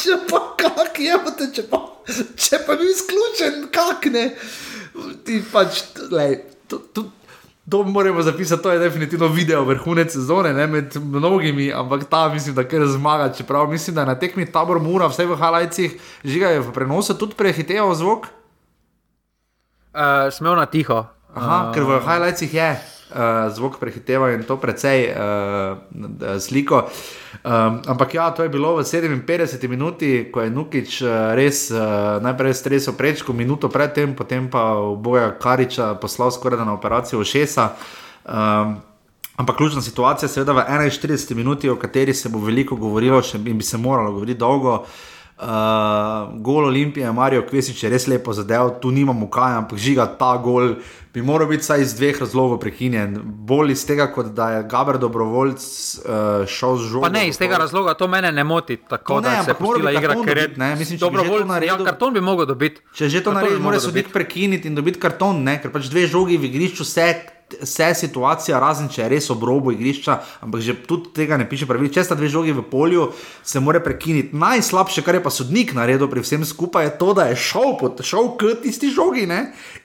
[0.03, 1.17] Če pa kak je,
[1.57, 1.81] če pa
[2.37, 4.27] če pa bi izključen, kak ne.
[5.27, 5.83] Ti pač,
[6.13, 7.07] lej, to, to,
[7.71, 12.55] to moramo zapisati, to je definitivno video vrhunec sezone, ne med mnogimi, ampak ta mislim,
[12.55, 13.33] da kar zmaga.
[13.33, 17.95] Čeprav mislim, da na tekmi tabor mura, vse v halajcih, žigajo v prenosu, tudi prehiteval
[17.95, 18.27] zvok.
[19.95, 21.05] Uh, Smel na tiho.
[21.35, 26.89] Aha, uh, ker v halajcih je uh, zvok prehiteva in to precej uh, sliko.
[27.45, 32.19] Um, ampak ja, to je bilo v 57 minuti, ko je Nukič uh, res uh,
[32.23, 37.75] najprej stresel prečko, minuto predtem, potem pa v boja Kariča poslal skoraj na operacijo Šesa.
[38.27, 38.81] Um,
[39.37, 43.59] ampak ključna situacija, seveda v 41 minuti, o kateri se bo veliko govorilo, še in
[43.59, 44.85] bi se moralo govoriti dolgo.
[45.41, 45.47] Uh,
[46.45, 50.75] gol Olimpije, Marijo Kvesič je res lepo zadev, tu nimamo kaj, ampak žiga ta gol
[51.15, 53.19] bi moral biti vsaj iz dveh razlogov prekinjen.
[53.25, 55.63] Bolj iz tega, kot da je Gaber dobrovoljc
[55.99, 57.09] uh, šel z žogom.
[57.09, 58.77] Pa ne, iz tega razloga to mene ne moti.
[58.77, 61.67] Tako, ne, da se mora igra, ker je ne, mislim, dobrovoljc.
[61.67, 62.83] Ja, karton bi mogel dobiti.
[62.95, 66.39] Če že to naredi, mora sodnik prekiniti in dobiti karton, ne, ker pač dve žogi
[66.39, 67.11] v igrišču se.
[67.51, 70.15] Vse je situacija, razen če je res obrobo igrišča,
[70.47, 71.89] ampak že tudi tega ne piše pravi.
[71.91, 73.09] Če sta dve žogi v polju,
[73.43, 74.39] se mora prekiniti.
[74.39, 77.75] Najslabše, kar je pa sodnik naredil pri vsem skupaj, je to, da je šel,
[78.07, 79.41] šel k tisti žogi ne?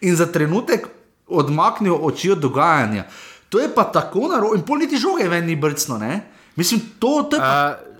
[0.05, 0.85] in za trenutek
[1.27, 3.05] odmaknil oči od dogajanja.
[3.49, 5.97] To je pa tako narobe, in politi žoge ven ni brcno.
[5.97, 6.21] Ne?
[6.55, 7.77] Mislim, to, to je pa.
[7.79, 7.95] Uh,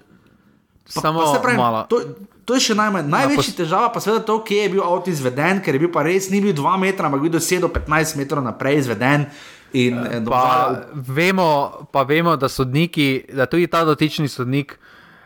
[0.94, 2.02] pa samo pa pravim, to,
[2.46, 3.10] to je še najmanj.
[3.10, 6.06] Največja no, težava pa je to, kje je bil avto izveden, ker je bil pa
[6.06, 9.30] res ni bil 2 metra, ampak bil 10 do 15 metrov naprej izveden.
[9.76, 14.78] In, uh, pa, vemo, pa vemo, da sodniki, da tudi ta dotični sodnik.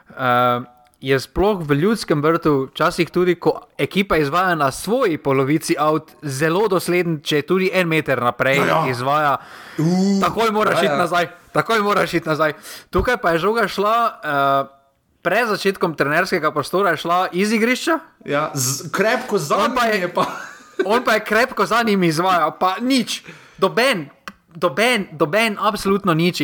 [0.10, 0.64] Uh,
[1.02, 6.68] je sploh v ljudskem vrtu, včasih tudi, ko ekipa izvaja na svoji polovici avt, zelo
[6.68, 8.82] dosleden, če tudi en meter naprej no, ja.
[8.92, 9.38] izvaja.
[9.78, 10.98] Uh, takoj moraš iti ja, ja.
[10.98, 12.54] nazaj, takoj moraš iti nazaj.
[12.90, 13.96] Tukaj pa je žoga šla.
[14.20, 14.76] Uh,
[15.20, 17.98] Pred začetkom trenerskega prostora je šla iz igrišča.
[18.24, 20.08] Ja, z, krepko za njim je.
[20.16, 20.24] Pa.
[20.96, 23.24] on pa je krepko za njim izvajal, pa nič,
[23.58, 24.08] doben,
[24.56, 26.40] doben, doben, absolutno nič.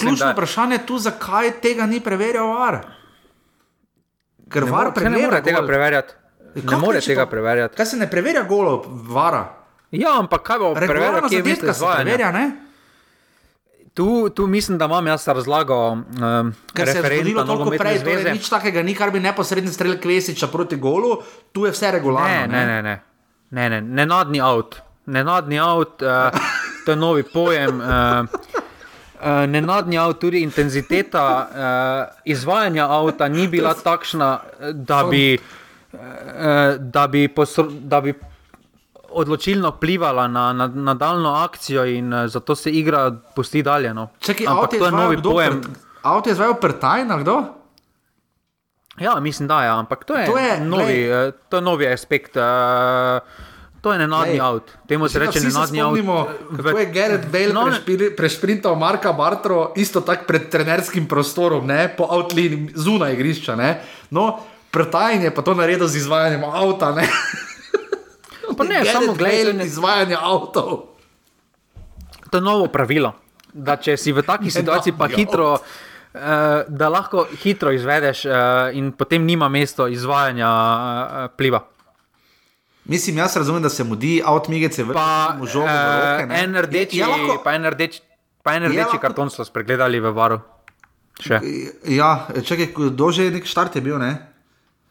[0.00, 2.80] Ključno vprašanje je tu, zakaj tega ni preverjal var.
[4.50, 6.14] Ker ne var ne more tega preverjati.
[6.54, 7.76] Ne more tega preverjati.
[7.76, 8.82] Kaj se ne preverja golo,
[9.14, 9.44] vara?
[9.90, 12.32] Ja, ampak kaj bo preverjal, kje je to preverja?
[13.94, 15.78] Tu, tu mislim, da imam jaz razlago.
[15.92, 19.72] Um, Ker se je zgodilo toliko prej, da torej nič takega ni, kar bi neposredno
[19.72, 21.16] streljal Kvesiča proti golu,
[21.52, 22.28] tu je vse regularno.
[22.28, 23.00] Ne, ne, ne, ne.
[23.50, 23.80] ne, ne.
[23.80, 24.78] Nenadni avt.
[25.06, 26.38] Nenadni avt, uh,
[26.86, 27.80] to je novi pojem.
[27.80, 28.49] Uh,
[29.20, 34.40] uh, nenadni avto, tudi intenziteta uh, izvajanja avta ni bila takšna,
[34.72, 35.38] da bi,
[35.92, 36.00] uh,
[36.78, 38.14] da bi, posro, da bi
[39.10, 43.94] odločilno vplivala na nadaljno na akcijo in uh, zato se igra pusti dalje.
[43.94, 44.08] No.
[44.20, 45.62] Čekaj, Ampak to je novi pojem.
[46.02, 47.42] Avto je zvajal pretajna, kdo?
[48.98, 49.78] Ja, mislim, da je, ja.
[49.78, 51.08] ampak to je, to je, novi,
[51.48, 52.36] to je novi aspekt.
[52.36, 52.42] Uh,
[53.80, 54.76] To je nenadni avt.
[54.88, 55.98] Temu se reče nenadni avt.
[56.56, 57.70] Kako je Gerard Bale no,
[58.16, 63.56] prešprintal Marka Bartro, isto tako pred trenerskim prostorom, ne, po avtlini zunaj igrišča.
[63.56, 63.80] Ne.
[64.10, 64.38] No,
[64.70, 66.92] pretajanje pa to naredil z izvajanjem avta.
[66.92, 67.08] Ne.
[68.56, 69.66] Pa ne, samo gledaj.
[69.66, 70.90] Izvajanje avtov.
[72.30, 73.14] To je novo pravilo.
[73.52, 76.20] Da če si v taki situaciji, pa hitro, uh,
[76.68, 78.34] da lahko hitro izvedeš, uh,
[78.76, 81.62] in potem nima mesto izvajanja uh, pliva.
[82.90, 85.66] Mislim, jaz razumem, da se mudi, avtomigece vrti v žogo.
[85.66, 87.36] Uh, en rdeči, ja, lahko...
[87.44, 88.00] pa en rdeči,
[88.42, 90.40] pa en rdeči ja, karton so spregledali v varu.
[91.22, 91.38] Še.
[91.94, 94.16] Ja, čakaj, kdo že je nek štart je bil, ne?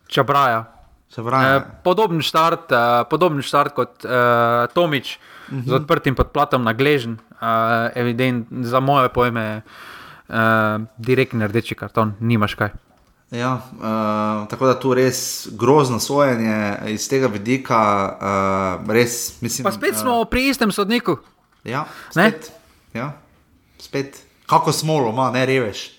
[0.07, 0.63] Čabraja.
[1.11, 1.57] Čabraja.
[1.59, 5.63] Uh, podoben štart, uh, podoben štart kot uh, Tomič, uh -huh.
[5.63, 5.75] z mhm.
[5.83, 10.35] odprtim podplatom na gležen, uh, evident za moje pojme, uh,
[10.97, 12.71] direktni rdeči karton, nimaš kaj.
[13.31, 17.81] Ja, uh, tako da tu res grozno sojenje iz tega vidika.
[18.81, 21.17] Uh, res, mislim, pa spet smo uh, pri istem sodniku.
[21.63, 22.51] Ja, spet.
[22.93, 23.11] Ja,
[23.77, 24.17] spet.
[24.49, 25.89] Kako smo, ma, ne reveš.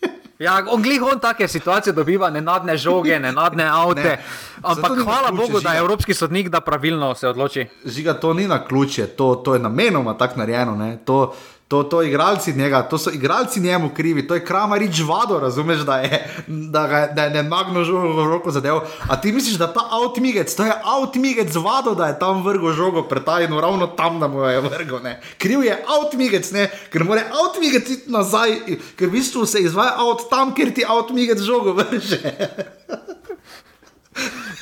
[0.38, 4.02] Ja, on glih on take situacije dobiva, ne nadne žoge, ne nadne avte.
[4.02, 4.24] Ne.
[4.62, 5.68] Ampak hvala ključe, Bogu, žiga.
[5.68, 7.66] da je Evropski sodnik, da pravilno se odloči.
[7.84, 10.96] Žiga, to ni na ključe, to, to je namenoma tako narejeno.
[11.04, 11.34] To,
[11.68, 15.96] To, to, igralci njega, to so igralci njemu krivi, to je kramarič vado, razumeš, da
[15.98, 18.76] je, da ga, da je ne magno žogo v roko zadev.
[19.08, 23.02] A ti misliš, da ta avtomigec, to je avtomigec vado, da je tam vrgo žogo
[23.02, 24.98] pretajeno, ravno tam, da mu je vrgo.
[24.98, 25.20] Ne.
[25.38, 26.52] Kriv je avtomigec,
[26.92, 28.60] ker mora avtomigec iti nazaj,
[28.96, 32.20] ker v bistvu se izvaja avt tam, kjer ti avtomigec žogo vrže.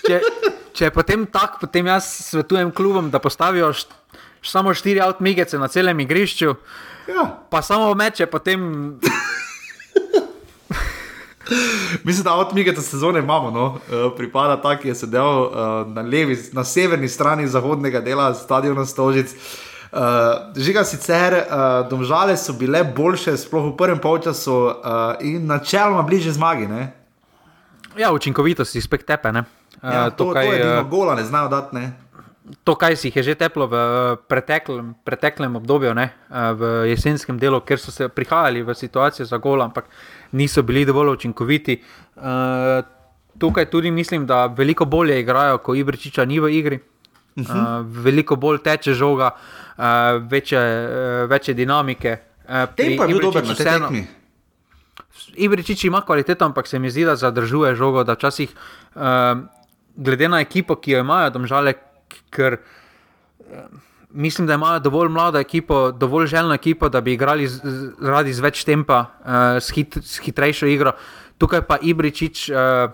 [0.08, 0.22] če,
[0.72, 3.92] če je potem tako, potem jaz svetujem klubom, da postavijo št,
[4.44, 6.54] samo štiri avtomigece na celem igrišču.
[7.08, 7.44] Ja.
[7.50, 8.60] Pa samo meče, potem.
[12.04, 13.66] Mislim, da od Mika te sezone imamo, no?
[13.66, 13.80] uh,
[14.16, 15.50] pripada ta, ki je sedel uh,
[15.86, 19.34] na, levi, na severni strani zahodnega dela stadiona Stožic.
[19.92, 20.00] Uh,
[20.56, 24.72] žiga sicer, uh, domžale so bile boljše, sploh v prvem polčasu uh,
[25.20, 26.66] in načeloma bliže zmagi.
[26.66, 26.92] Ne?
[27.96, 29.28] Ja, učinkovitost je spet tepe.
[29.28, 29.36] Uh,
[29.82, 31.76] ja, to, tukaj, to je bilo, gola ne znajo dati
[32.64, 33.76] to, kaj si jih je že teplo v
[34.28, 39.62] preteklem, preteklem obdobju, ne, v jesenskem delu, ker so se prihajali v situacijo za gol,
[39.64, 39.88] ampak
[40.32, 41.80] niso bili dovolj učinkoviti.
[42.16, 42.84] Uh,
[43.38, 46.78] tukaj tudi mislim, da veliko bolje igrajo, ko Ibričiča ni v igri.
[47.36, 47.80] Uh -huh.
[47.80, 49.30] uh, veliko bolj teče žoga,
[49.76, 49.84] uh,
[50.30, 52.18] večje, uh, večje dinamike.
[52.44, 54.06] Uh, Tem pa je bil dober na tekmi.
[55.34, 58.50] Ibričič ima kvaliteto, ampak se mi zdi, da zadržuje žogo, da včasih,
[58.94, 59.02] uh,
[59.96, 61.74] glede na ekipo, ki jo imajo, domžale,
[62.30, 63.82] ker uh,
[64.14, 68.32] mislim, da imajo dovolj mlado ekipo, dovolj željno ekipo, da bi igrali z, z, radi
[68.32, 69.26] z več tempa, uh,
[69.60, 70.92] s, hit, s hitrejšo igro.
[71.38, 72.90] Tukaj pa Ibričič, uh,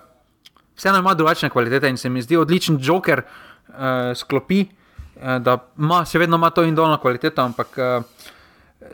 [0.76, 3.22] vseeno ima drugačne kvalitete in se mi zdi odličen joker,
[3.68, 3.74] uh,
[4.16, 7.78] sklopi, uh, da ima, še vedno ima to in dolno kvaliteto, ampak.
[7.78, 8.28] Uh,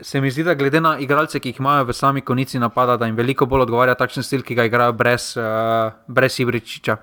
[0.03, 3.07] Se mi zdi, da glede na igralce, ki jih imajo v sami konici napada, da
[3.07, 6.97] jim veliko bolj odgovarja takšen stil, ki ga igrajo brez, uh, brez Ibričiča.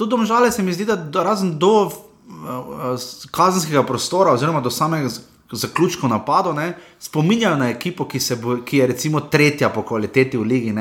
[0.00, 1.90] Tudi domžale se mi zdi, da razen do
[3.30, 5.08] kazenskega prostora, oziroma do samega
[5.52, 6.56] zaključka napadov,
[6.98, 10.72] spominjajo na ekipo, ki, bo, ki je recimo tretja po kvaliteti v ligi.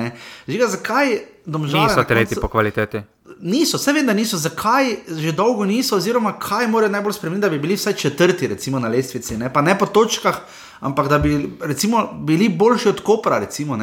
[0.47, 1.11] Žiga, zakaj
[1.45, 1.89] domžale?
[1.89, 3.01] Niso tretji po kvaliteti.
[3.41, 7.49] Niso, vse vem, da niso, zakaj že dolgo niso, oziroma kaj morajo najbolj spremeniti, da
[7.49, 9.51] bi bili vsaj četrti, recimo na lestvici, ne?
[9.53, 10.39] pa ne po točkah,
[10.79, 13.39] ampak da bi recimo, bili boljši od Kopra.
[13.39, 13.75] Recimo,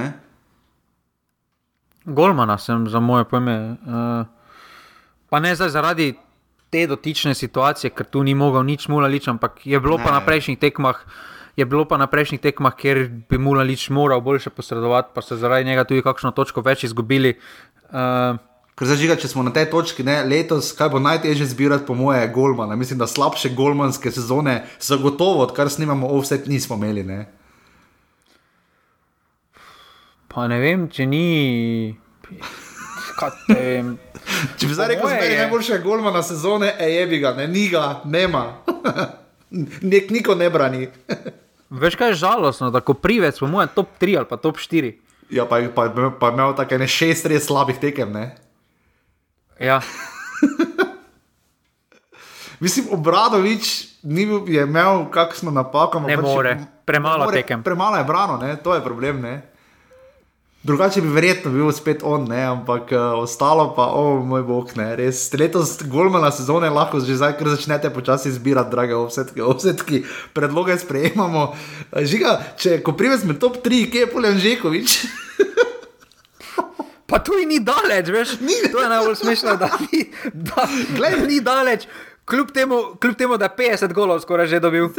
[2.04, 3.76] Golmana sem za moje pojme.
[3.84, 4.35] Uh,
[5.30, 6.14] pa ne zdaj zaradi
[6.70, 10.04] te dotične situacije, ker tu ni mogel nič mulalič, ampak je bilo ne.
[10.04, 11.00] pa na prejšnjih tekmah.
[11.56, 15.64] Je bilo pa na prejšnjih tekmah, kjer bi Mulalič moral boljše posredovati, pa so zaradi
[15.64, 17.38] njega tudi kakšno točko več izgubili.
[17.88, 18.36] Uh,
[18.76, 22.28] Ker zdaj, če smo na tej točki, ne, letos, kaj bo najtežje zbirati, po moje,
[22.28, 22.76] Golmana.
[22.76, 27.04] Mislim, da slabše Golmanske sezone, zagotovo, odkar snimamo, vse nismo imeli.
[27.08, 27.24] Ne.
[30.28, 31.96] Pa ne vem, če ni.
[34.58, 37.68] Če bi zdaj rekel, da je najboljši golma na sezone, je bi ga, ne, ni
[37.72, 38.44] ga, nema.
[39.92, 40.88] Nek niko ne brani.
[41.82, 44.92] Veš kaj je žalostno, da ko privec, po mojem, top 3 ali pa top 4.
[45.30, 45.88] Ja, pa, pa,
[46.20, 48.28] pa imel tako ne šest res slabih tekem, ne?
[49.58, 49.80] Ja.
[52.62, 56.00] Mislim, obradovič ni bil, je imel kakšno napako.
[56.06, 57.62] Ne more, premalo tekem.
[57.62, 58.56] Premalo je brano, ne?
[58.56, 59.20] to je problem.
[59.20, 59.42] Ne?
[60.66, 62.40] Drugače bi verjetno bil spet on, ne?
[62.42, 65.20] ampak uh, ostalo pa, o oh, moj bog, ne, res.
[65.38, 70.02] Letos golmana sezone lahko že zdaj, ker začnete počasi zbirati, drage ovsetke, ovsetki,
[70.34, 71.44] predloge sprejemamo.
[71.94, 74.96] Žiga, če ko privez med top 3, kje je Poljan Žekovič?
[77.10, 78.58] Pa tu ni daleč, veš, ni.
[78.72, 80.66] To je najbolj smešno, da ni, da,
[80.98, 81.86] gled, ni daleč.
[82.26, 84.90] Kljub temu, kljub temu, da je 50 golov skoraj že dobil.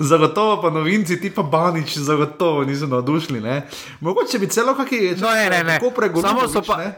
[0.00, 3.40] Zagotovo pa novinci, ti pa banič, zagotovo niso navdušili.
[3.40, 3.68] Ne?
[4.00, 5.78] Mogoče bi celo kakšni no, ne, ne, ne.
[5.78, 6.40] tako pregovorili.
[6.40, 6.76] Samo so pa.
[6.76, 6.94] Ne?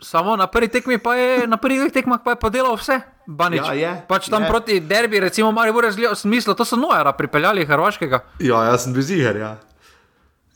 [0.00, 3.00] Samo na prvi tekmi pa je, na prvih tekmah pa je pa delal vse.
[3.26, 3.64] Banič.
[3.64, 3.92] Ja, je.
[4.08, 4.48] Pač tam je.
[4.48, 8.20] proti derbi, recimo, malo bolj razgledal smisel, to so nojera pripeljali Hrvaškega.
[8.44, 9.56] Ja, jaz sem bil ziger, ja.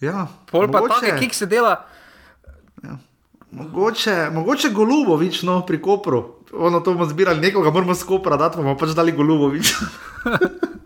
[0.00, 0.26] ja.
[0.52, 1.78] Pol pa take, ki se dela.
[2.84, 2.98] Ja.
[3.52, 6.44] Mogoče, mogoče Golubovič, no, pri Kopru.
[6.52, 9.72] Ono to bomo zbirali, nekoga moramo skupaj, da bomo pač dali Golubovič.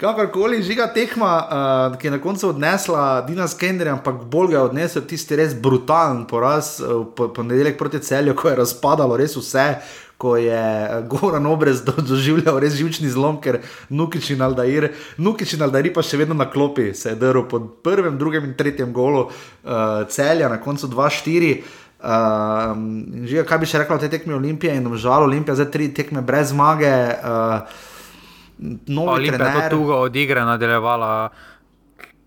[0.00, 1.32] Kakorkoli, žiga tekma,
[1.92, 5.54] uh, ki je na koncu odnesla Dina Skender, ampak bolj ga je odnesel tisti res
[5.54, 9.68] brutalen poraz uh, ponedeljek proti celju, ko je razpadalo res vse.
[10.18, 10.58] Ko je
[11.10, 13.58] Goran Obrez doživljal res živčni zlom, ker
[13.90, 17.66] Nukič in Aldair, Nukič in Aldair pa še vedno na klopi, se je drl pod
[17.84, 21.56] prvim, drugim in tretjim golu uh, celja, na koncu 2-4.
[22.04, 22.76] Uh,
[23.24, 26.22] že kaj bi še rekla o tej tekmi Olimpije in žal Olimpija, zdaj tri tekme
[26.22, 26.94] brez zmage.
[27.18, 27.92] Uh,
[29.06, 31.28] Olimpija je to dolgo odigra, nadaljevala.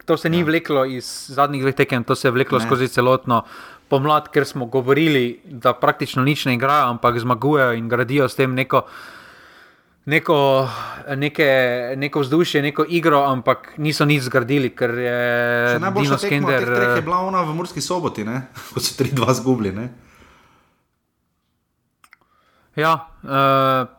[0.05, 0.45] To se ni ja.
[0.45, 2.65] vleklo iz zadnjih dveh tekem, to se je vleklo ne.
[2.65, 3.43] skozi celotno
[3.87, 8.55] pomlad, ker smo govorili, da praktično nič ne igrajo, ampak zmagujejo in gradijo s tem
[8.55, 8.81] neko,
[10.05, 10.69] neko,
[11.15, 11.49] neke,
[11.97, 14.71] neko vzdušje, neko igro, ampak niso nič zgradili.
[15.79, 18.25] Najboljša tekma od teh je bila ona v Murski soboti,
[18.73, 19.89] ko so 3-2 zgubili.
[22.77, 23.96] Ja, uh,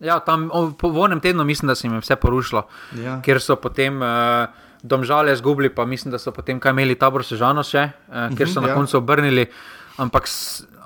[0.00, 0.48] Ja, tam,
[0.78, 2.62] po enem tednu mislim, da se jim je vse porušilo,
[3.02, 3.18] ja.
[3.22, 4.48] ker so potem uh,
[4.82, 8.60] domžale zgubili, pa mislim, da so potem kaj imeli tabor sežano še, uh, ker so
[8.60, 8.74] -huh, na ja.
[8.74, 9.46] koncu obrnili,
[9.96, 10.28] ampak,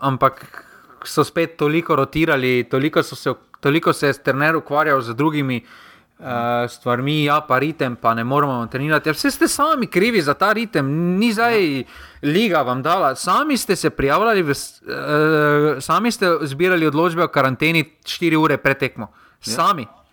[0.01, 0.65] ampak
[1.05, 5.57] so spet toliko rotirali, toliko, se, toliko se je Sterner ukvarjal z drugimi.
[5.57, 5.84] Uh,
[6.69, 9.09] stvarmi, ja, pa ritem, pa ne moramo trenirati.
[9.09, 10.87] Ja, vse ste sami krivi za ta ritem,
[11.19, 11.85] ni zdaj ja.
[12.23, 13.15] liga vam dala.
[13.15, 18.79] Sami ste se prijavljali, v, uh, sami ste zbirali odločbe o karanteni 4 ure pred
[18.79, 19.11] tekmo.
[19.47, 19.53] Ja.
[19.53, 19.83] Sami.
[19.83, 20.05] Ja.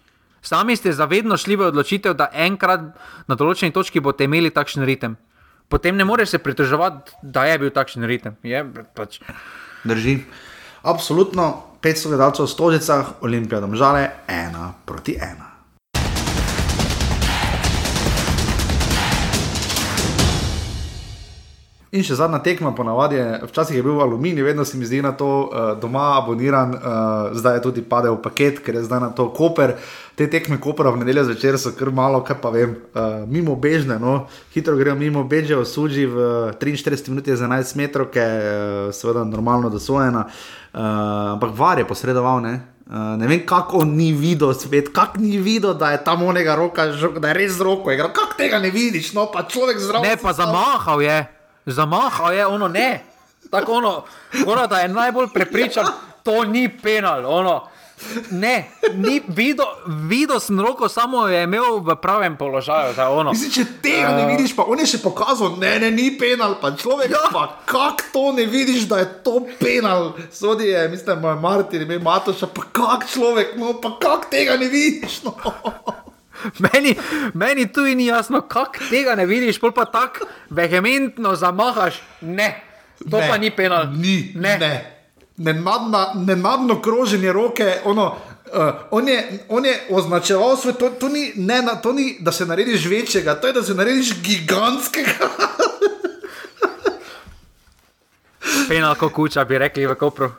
[0.41, 2.81] Sami ste zavedno šli v odločitev, da enkrat
[3.29, 5.15] na določeni točki boste imeli takšen ritem.
[5.69, 8.35] Potem ne moreš se pritoževati, da je bil takšen ritem.
[8.43, 8.65] Je,
[8.97, 9.21] pač.
[9.85, 10.17] Drži.
[10.81, 15.50] Absolutno, 500 gledalcev v Stožicah, Olimpija, domžale, ena proti ena.
[21.91, 25.09] In še zadnja tekma, ponavadi je, včasih je bil aluminij, vedno se mi zdi na
[25.11, 29.25] to uh, doma aboniran, uh, zdaj je tudi padel paket, ker je zdaj na to
[29.35, 29.73] koper.
[30.15, 33.97] Te tekme kopera v nedeljo zvečer so kar malo, kaj pa vem, uh, mimo bežne,
[33.99, 34.29] no?
[34.55, 36.29] hitro grejo mimo beže, osuži v
[36.61, 40.79] 43 minutah za 11 metrov, ki je uh, seveda normalno dosojena, uh,
[41.33, 42.53] ampak var je posredoval, ne?
[42.87, 46.87] Uh, ne vem, kako ni videl svet, kako ni videl, da je tam onega roka,
[47.19, 48.15] da je res z roko igral.
[48.15, 50.07] Kako tega ne vidiš, no pa človek zdrav.
[50.07, 51.19] Ne, pa zamahal je
[51.65, 53.03] zamahal je ono ne.
[53.51, 54.03] Tako ono,
[54.47, 55.85] ono, da je najbolj prepričan,
[56.23, 57.25] to ni penal.
[57.25, 57.67] Ono.
[58.29, 59.65] Ne, ni videl,
[60.09, 62.95] videl sem roko, samo je imel v pravem položaju.
[63.29, 64.31] Mislim, če tega uh, ne eh.
[64.33, 67.21] vidiš, pa on je še pokazal, ne, ne, ni penal, pa človek, ja.
[67.31, 70.15] pa kako to ne vidiš, da je to penal.
[70.33, 74.71] Sodi je, mislim, moj Martin, ime Matoša, pa kak človek, no, pa kak tega ne
[74.71, 75.21] vidiš.
[75.27, 75.37] No.
[76.59, 76.95] Meni,
[77.33, 82.01] meni tu ni jasno, kako tega ne vidiš, pol pa tako vehementno zamahaš.
[82.21, 82.63] Ne,
[83.11, 83.87] to ne, pa ni penal.
[83.93, 84.57] Ni, ne.
[84.57, 84.97] ne.
[85.37, 88.15] Nenadno kroženje roke, ono,
[88.53, 92.45] uh, on, je, on je označeval svet, to, to, ni, ne, to ni, da se
[92.45, 95.29] narediš večjega, to je, da se narediš gigantskega.
[98.67, 100.31] Penal, kot kuča, bi rekli v Kopru.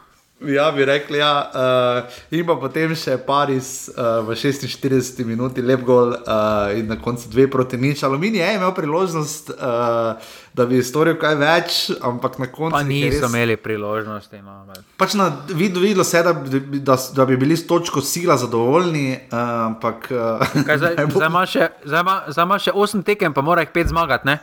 [0.45, 1.51] Ja, bi rekli, ja.
[1.55, 6.97] Uh, in pa potem še Paris uh, v 46 minuti, lep gol uh, in na
[6.99, 8.03] koncu dve proti nič.
[8.07, 10.19] Aluminij je imel priložnost, uh,
[10.57, 12.75] da bi storil kaj več, ampak na koncu.
[12.75, 13.29] Pa niso res...
[13.31, 14.43] imeli priložnosti.
[14.43, 14.59] No,
[14.99, 19.39] pač na vidu videlo se, da, da, da bi bili s točko sila zadovoljni, uh,
[19.71, 20.11] ampak.
[20.11, 21.23] Uh, zdaj bo...
[21.23, 24.39] ima še, še 8 tekem, pa mora jih 5 zmagati.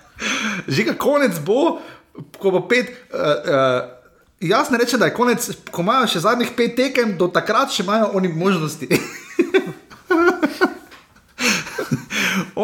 [0.68, 1.80] Že konec bo,
[2.40, 3.00] ko bo 5.
[3.12, 3.96] Uh, uh,
[4.40, 7.84] Jaz ne rečem, da je konec, ko imajo še zadnjih pet tekem, do takrat še
[7.84, 8.88] imajo oni možnosti.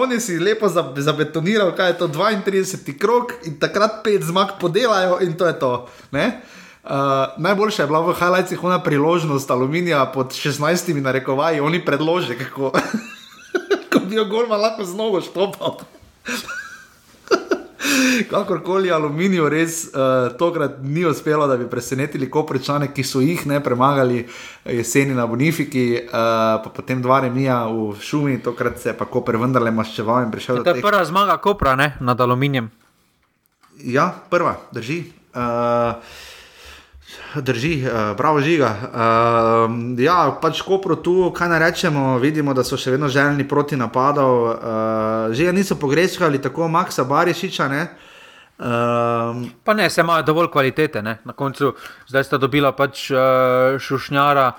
[0.02, 5.36] oni si lepo zabetonirajo, kaj je to 32 krok in takrat pet zmag podelajo in
[5.36, 5.74] to je to.
[6.16, 6.40] Ne?
[6.86, 12.72] Uh, najboljša je bila v highlightsih ona priložnost aluminija pod 16 narekovaji, oni predloži, kako
[13.92, 15.84] ko bi jo golma lahko znovo štopal.
[18.30, 23.60] Kakorkoli aluminij, res uh, tokrat ni uspelo, da bi presenetili koprečane, ki so jih ne
[23.64, 24.24] premagali
[24.66, 26.12] jeseni na Bonifiki, uh,
[26.64, 30.62] pa potem dva remija v šumi, tokrat se je pa kopr vendarle maščeval in prišel
[30.62, 30.72] do tega.
[30.72, 30.90] To je teh...
[30.90, 32.72] prva zmaga kopra ne, nad aluminijem.
[33.84, 35.04] Ja, prva, drži.
[35.36, 36.00] Uh,
[37.36, 38.70] Drži, uh, bravo žiga.
[38.72, 43.78] Uh, ja, pač Kopro tu, kaj naj rečemo, vidimo, da so še vedno željni proti
[43.78, 44.34] napadom.
[44.50, 47.68] Uh, že niso pogrešali tako Maksa Barišiča.
[47.68, 47.82] Ne?
[48.56, 51.02] Um, pa ne, se imajo dovolj kvalitete.
[51.02, 51.18] Ne?
[51.26, 51.74] Na koncu
[52.08, 54.52] zdaj sta dobila pač uh, šušnjara,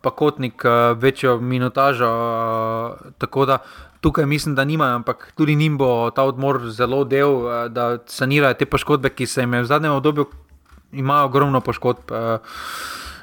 [0.00, 2.08] pa kotnik uh, večjo minutažo.
[2.08, 3.58] Uh, tako da
[4.02, 8.66] tukaj mislim, da nimajo, ampak tudi njim bo ta odmor zelo del, da sanirajo te
[8.66, 10.26] poškodbe, ki se jim je v zadnjem obdobju
[10.92, 12.10] imajo ogromno poškodb.
[12.10, 12.38] Uh,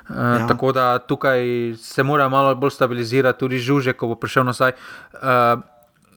[0.10, 0.48] Ja.
[0.48, 1.40] Tako da tukaj
[1.78, 4.72] se mora malo bolj stabilizirati, tudi žuže, ko bo prišel nazaj.
[5.14, 5.62] Uh,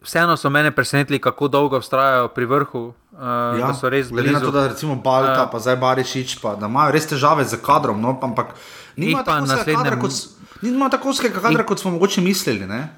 [0.03, 2.95] vseeno so mene presenetili, kako dolgo vztrajajo pri vrhu.
[3.13, 4.23] Uh, ja, so res bili.
[4.23, 7.45] Glede na to, da recimo Balta, uh, pa zdaj Barišič, pa da imajo res težave
[7.45, 8.55] z kadrom, no, ampak
[8.97, 9.93] nima tako naslednje.
[10.63, 12.67] Nima tako kadra, kot smo mogoče mislili.
[12.67, 12.89] Ne?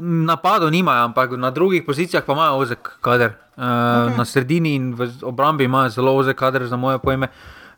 [0.00, 3.36] Napadov nimajo, ampak na drugih pozicijah pa imajo ozek kader.
[3.56, 4.16] Okay.
[4.16, 7.28] Na sredini in v obrambi imajo zelo ozek kader, za moje pojme.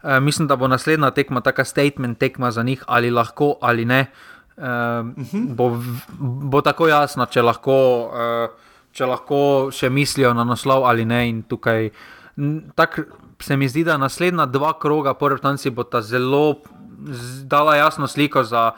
[0.03, 4.07] Uh, mislim, da bo naslednja tekma, taka statement tekma za njih, ali lahko ali ne.
[4.57, 4.69] Uh, uh
[5.27, 5.55] -huh.
[5.55, 5.83] bo,
[6.21, 8.49] bo tako jasno, če lahko, uh,
[8.93, 11.29] če lahko še mislijo na naslov ali ne.
[11.29, 11.91] In tukaj
[12.75, 13.01] tak,
[13.41, 16.57] se mi zdi, da naslednja dva kroga, prvi tanci, bo ta zelo
[17.45, 18.71] dala jasno sliko za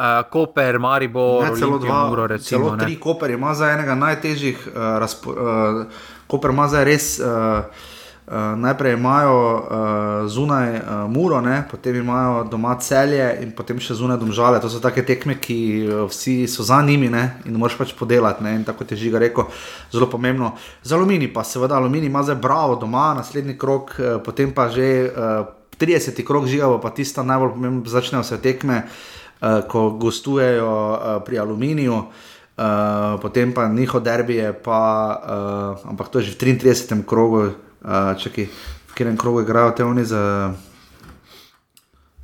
[0.00, 4.66] uh, Koper, Maribor, ne, celo dva, Muro, recimo, celo tri Koper ima za enega najtežjih,
[4.66, 5.84] uh, razpo, uh,
[6.26, 7.18] Koper ima za res.
[7.20, 7.64] Uh,
[8.30, 11.64] Uh, najprej imajo uh, zunaj uh, Muro, ne?
[11.70, 14.60] potem imajo doma celje in potem še zunaj domžale.
[14.62, 17.24] To so take tekme, ki uh, vsi so za njimi ne?
[17.50, 18.44] in moraš pač podelati.
[18.46, 18.54] Ne?
[18.60, 19.50] In tako je žiga rekel,
[19.90, 20.52] zelo pomembno.
[20.86, 25.10] Za alumini pa seveda alumini ima zdaj bravo doma, naslednji krok, uh, potem pa že
[25.10, 25.50] uh,
[25.82, 26.22] 30.
[26.22, 31.96] krok žiga, pa tista najbolj pomembna, začnejo se tekme, uh, ko gostujejo uh, pri aluminiju.
[32.60, 34.82] Uh, potem pa njihov derbi je pa,
[35.80, 37.04] uh, ampak to je že v 33.
[37.08, 38.44] krogu, uh, čakaj,
[38.86, 40.52] v katerem krogu igrajo te oni za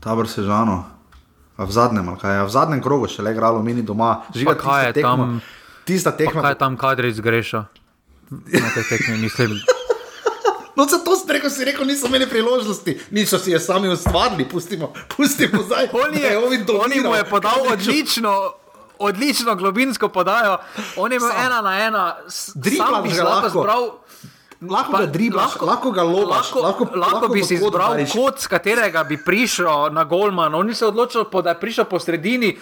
[0.00, 0.84] tabor Sežano.
[1.56, 4.92] A v zadnjem, kaj je v zadnjem krogu še le igralo mini doma, že kaj
[4.92, 5.40] je tekmo, tam,
[5.88, 6.44] tista tekma.
[6.44, 7.60] Kaj je tam, kadri zgreša?
[8.60, 9.56] Na te tekme mislim.
[10.76, 14.44] No, za to ste rekel, si rekel, niso imeli priložnosti, niso si je sami ustvarili,
[14.44, 15.88] pustimo, pustimo zdaj.
[16.04, 18.52] On je, on je, je podal odlično.
[18.98, 20.56] Odlično globinsko podajo,
[20.96, 22.16] on je imel ena na ena,
[22.54, 23.90] dribla bi lahko zbral.
[24.60, 26.52] Lahko pa, ga driblaš, lahko, lahko ga lobaš.
[26.54, 30.54] Lahko, lahko, lahko, lahko bi si izbral kot, z katerega bi prišel na Golman.
[30.54, 32.56] On se je odločil, da je prišel po sredini.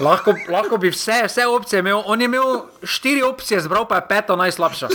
[0.00, 2.02] Lahko, lahko bi vse, vse opcije imel.
[2.06, 4.88] On je imel štiri opcije, zbral pa je peto najslabša.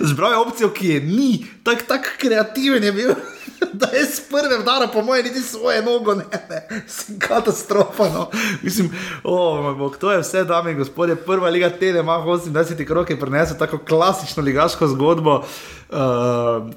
[0.00, 3.14] Zbral je opcijo, ki je ni, tako tak kreativen je bil.
[3.72, 8.04] Da je z prve vdara, po mojem, niti svoje nogo, ne, ne, si katastrofa.
[8.04, 8.30] No.
[8.62, 8.90] Mislim,
[9.22, 11.16] oh, bog, to je vse, dame in gospodje.
[11.16, 15.98] Prva liga tede, ima 28 krok, je prinesel tako klasično ligaško zgodbo, uh,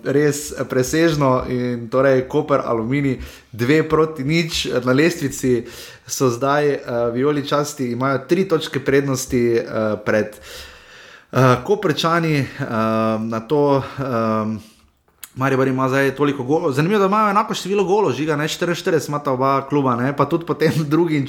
[0.04, 1.44] res presežno.
[1.50, 3.22] In torej, Koper, Alumini,
[3.52, 5.64] dve proti nič na lestvici
[6.08, 10.36] so zdaj, uh, violi časti, imajo tri točke prednosti uh, pred.
[11.34, 12.68] Uh, ko prečani uh,
[13.26, 14.60] na to, um,
[15.36, 16.72] Marijo ima zdaj toliko golo.
[16.72, 20.16] Zanimivo da imajo enako število golo, žiga ne 44, imata oba kluba, ne?
[20.18, 21.28] pa tudi potem drugi, in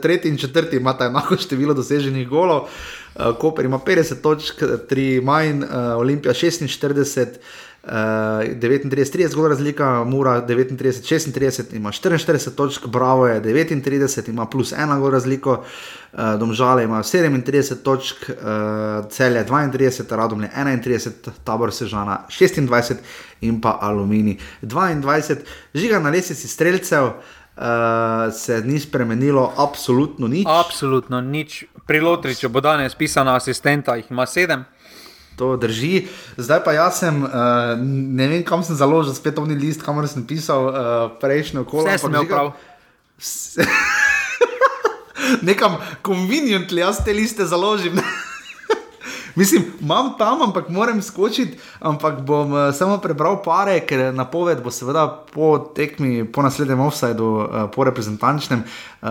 [0.00, 2.68] tretji in četrti imata enako število doseženih golo.
[3.14, 5.68] Uh, Koper ima 50 točk, 3 manj, uh,
[5.98, 7.26] Olimpija 46.
[7.86, 14.46] Uh, 39, 30 gor razlika, Mura 39, 36, ima 44 točk, Bravo je 39, ima
[14.46, 18.34] plus 1 gor razliko, uh, Domžale ima 37 točk, uh,
[19.10, 21.10] Celje 32, Radomlje 31,
[21.44, 22.94] Tabor Sežana 26
[23.40, 25.36] in pa Alumini 22.
[25.74, 27.04] Žiga na lesici streljcev.
[27.56, 27.62] Uh,
[28.32, 30.46] se ni spremenilo, absolutno nič.
[30.48, 31.64] Absolutno nič.
[31.86, 32.00] Pri
[32.34, 34.64] če bo danes pisana asistenta, jih ima sedem.
[35.38, 36.06] To drži.
[36.38, 40.26] Zdaj pa jaz sem, uh, ne vem, kam sem založil, spet ovni list, kamor sem
[40.26, 40.76] pisal uh,
[41.18, 41.88] prejšnjo kolo.
[41.88, 42.52] Vse sem imel prav.
[45.48, 47.98] Nekam conveniently jaz te liste založim.
[49.34, 54.70] Mislim, imam tam, ampak moram skočiti, ampak bom uh, samo prebral pare, ker napoved bo
[54.70, 58.62] seveda po tekmi, po naslednjem offsajdu, uh, po reprezentančnem.
[59.02, 59.08] Uh,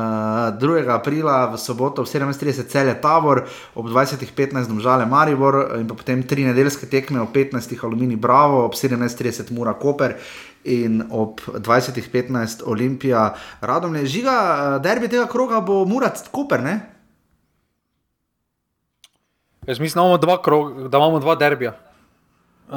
[0.60, 0.88] 2.
[0.96, 3.44] aprila v soboto ob 17:30 celje Tabor,
[3.76, 7.84] ob 20:15 domžale Maribor in potem tri nedeljske tekme ob 15.
[7.84, 10.16] Alumini Bravo, ob 17:30 Mura Koper.
[10.64, 16.93] In ob 20:15 Olimpija, radom je žiga, derbi tega kroga bo Murat Koper, ne?
[19.68, 21.74] Jaz mislim, da imamo dva, krog, da imamo dva derbija.
[22.70, 22.76] Uh,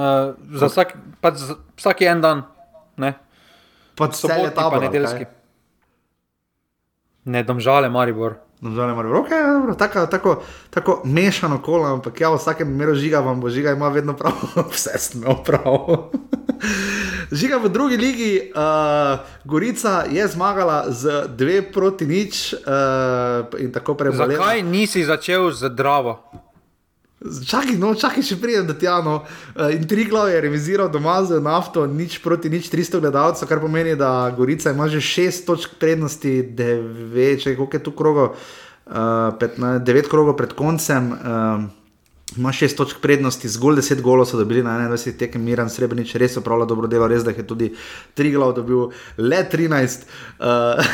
[0.52, 2.42] za vsak, pač za vsak en dan,
[2.96, 3.14] ne?
[3.94, 5.24] Pod sobotni pa nedeljski.
[7.24, 8.36] Ne, domžale, Maribor.
[8.60, 9.24] Domžale, Maribor.
[9.24, 13.40] Okay, ja, dobro, tako, tako, tako mešano kolo, ampak ja, v vsakem primeru žiga vam
[13.40, 14.32] bo žiga, ima vedno prav,
[14.72, 16.10] vse smo prav.
[17.40, 23.94] žiga v drugi ligi, uh, Gorica je zmagala z dve proti nič uh, in tako
[23.94, 24.32] prebrala.
[24.32, 26.20] Zakaj nisi začel z Dravo?
[27.24, 28.98] Čakaj, no, čakaj, še pridem do tega.
[29.00, 29.14] No.
[29.56, 33.62] Uh, in tri glave je reviziral doma z nafto, nič proti nič, 300 gledalcev, kar
[33.62, 39.80] pomeni, da Gorica ima že 6 točk prednosti, 9, če je tu krogo, uh, 15,
[39.80, 41.08] 9 krogo pred koncem.
[41.16, 41.85] Uh,
[42.36, 46.36] Ima šest točk prednosti, zgolj deset golov so dobili na 21 tekem, Miran Srebrenic res
[46.36, 47.70] opravlja dobro delo, res da je tudi
[48.14, 50.04] tri glav dobil, le 13.
[50.38, 50.84] Uh,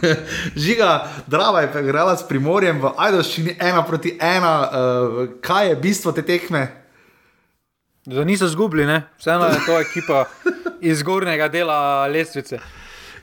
[0.66, 4.54] žiga, drava je igrala s primorjem v Ajdoščini, ena proti ena.
[4.62, 6.66] Uh, kaj je bistvo te tekme?
[8.06, 10.24] Da niso zgubili, vseeno je to ekipa
[10.80, 12.58] iz zgornjega dela lestvice.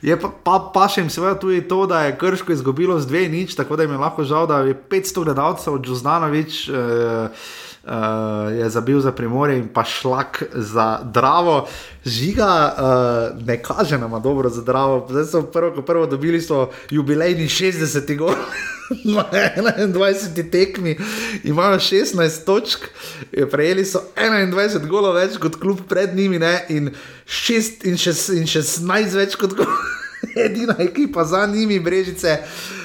[0.02, 3.28] Je pa, pa, pa še jim seveda tudi to, da je Krško izgubilo z dve
[3.30, 6.62] nič, tako da jim je lahko žal, da je 500 gledalcev od Džuzdanovič.
[6.68, 7.52] Uh,
[7.82, 11.66] Uh, je zabil za primorje in pa šlak za Dravo.
[12.04, 15.06] Žiga uh, ne kaže nama dobro za Dravo.
[15.10, 18.34] Zdaj so prvo, ko prvo dobili so jubilejni 60 gol.
[19.04, 19.24] Na
[19.86, 20.98] 21 tekmi
[21.44, 22.78] imajo 16 točk,
[23.50, 26.66] prejeli so 21 golov več kot klub pred njimi, ne?
[26.68, 26.90] in
[27.26, 27.96] 6 in
[28.46, 29.56] 16 več kot
[30.46, 32.81] edina ekipa za njimi, Brežice, uh,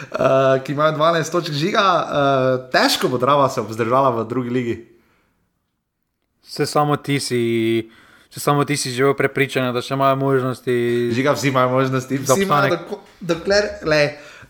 [0.65, 1.83] ki imajo 12 točk žiga.
[1.83, 4.75] Uh, težko bo Drava se obzdržala v drugi ligi.
[6.43, 7.41] Se samo ti si.
[8.27, 10.73] Če samo ti si že prepričan, da še imajo možnosti.
[11.15, 12.17] Žiga, vsi imajo možnosti.
[12.23, 12.79] Vsi imajo,
[13.23, 14.01] dokler, le.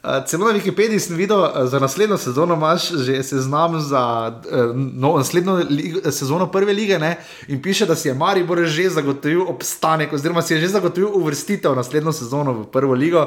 [0.04, 4.76] Uh, celo na Wikipediji sem videl, uh, za naslednjo sezono imaš že seznam za uh,
[4.76, 7.16] no, naslednjo ligo, sezono prve lige ne?
[7.48, 11.76] in piše, da si je Maribor že zagotovil obstanek, oziroma si je že zagotovil uvrstitev
[11.76, 13.26] naslednjo sezono v prvo ligo.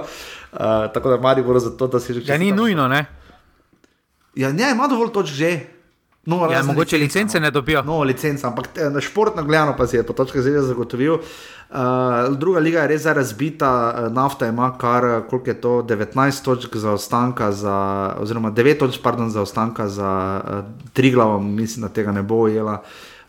[0.52, 0.58] Uh,
[0.94, 2.32] tako da Maribor za to, da si že.
[2.32, 3.06] Ja, ni nujno, ne?
[4.34, 5.79] Ja, ne, ima dovolj točk že.
[6.26, 7.44] No, ja, mogoče licenca, licence no.
[7.44, 7.82] ne dobijo.
[7.82, 11.14] No, licenca, ampak na športno gledano pa si je po točkah zelo zagotovil.
[11.14, 11.20] Uh,
[12.36, 16.92] druga liga je res razbita, uh, nafta ima kar koliko je to, 19 točk za
[16.92, 20.50] ostanka, za, oziroma 9 točk pardon, za ostanka za uh,
[20.92, 22.82] tri glavo, mislim, da tega ne bo ujela.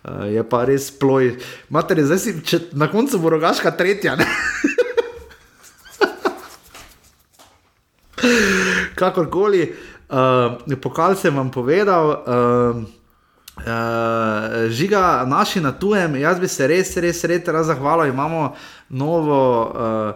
[0.03, 1.37] Uh, je pa res ploj.
[1.69, 4.17] Mater, zdaj si, če, na koncu bo rogaška tretja.
[8.99, 9.63] Kakorkoli.
[9.63, 9.90] Uh,
[10.81, 12.83] pokal sem vam povedal, uh,
[13.57, 18.13] uh, žiga naši na tujem, jaz bi se res, res, res zahvalil.
[18.13, 18.55] Imamo
[18.89, 20.13] novo uh,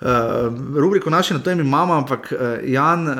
[0.00, 3.16] uh, rubriko naši na tujem, imamo, ampak uh, Jan uh,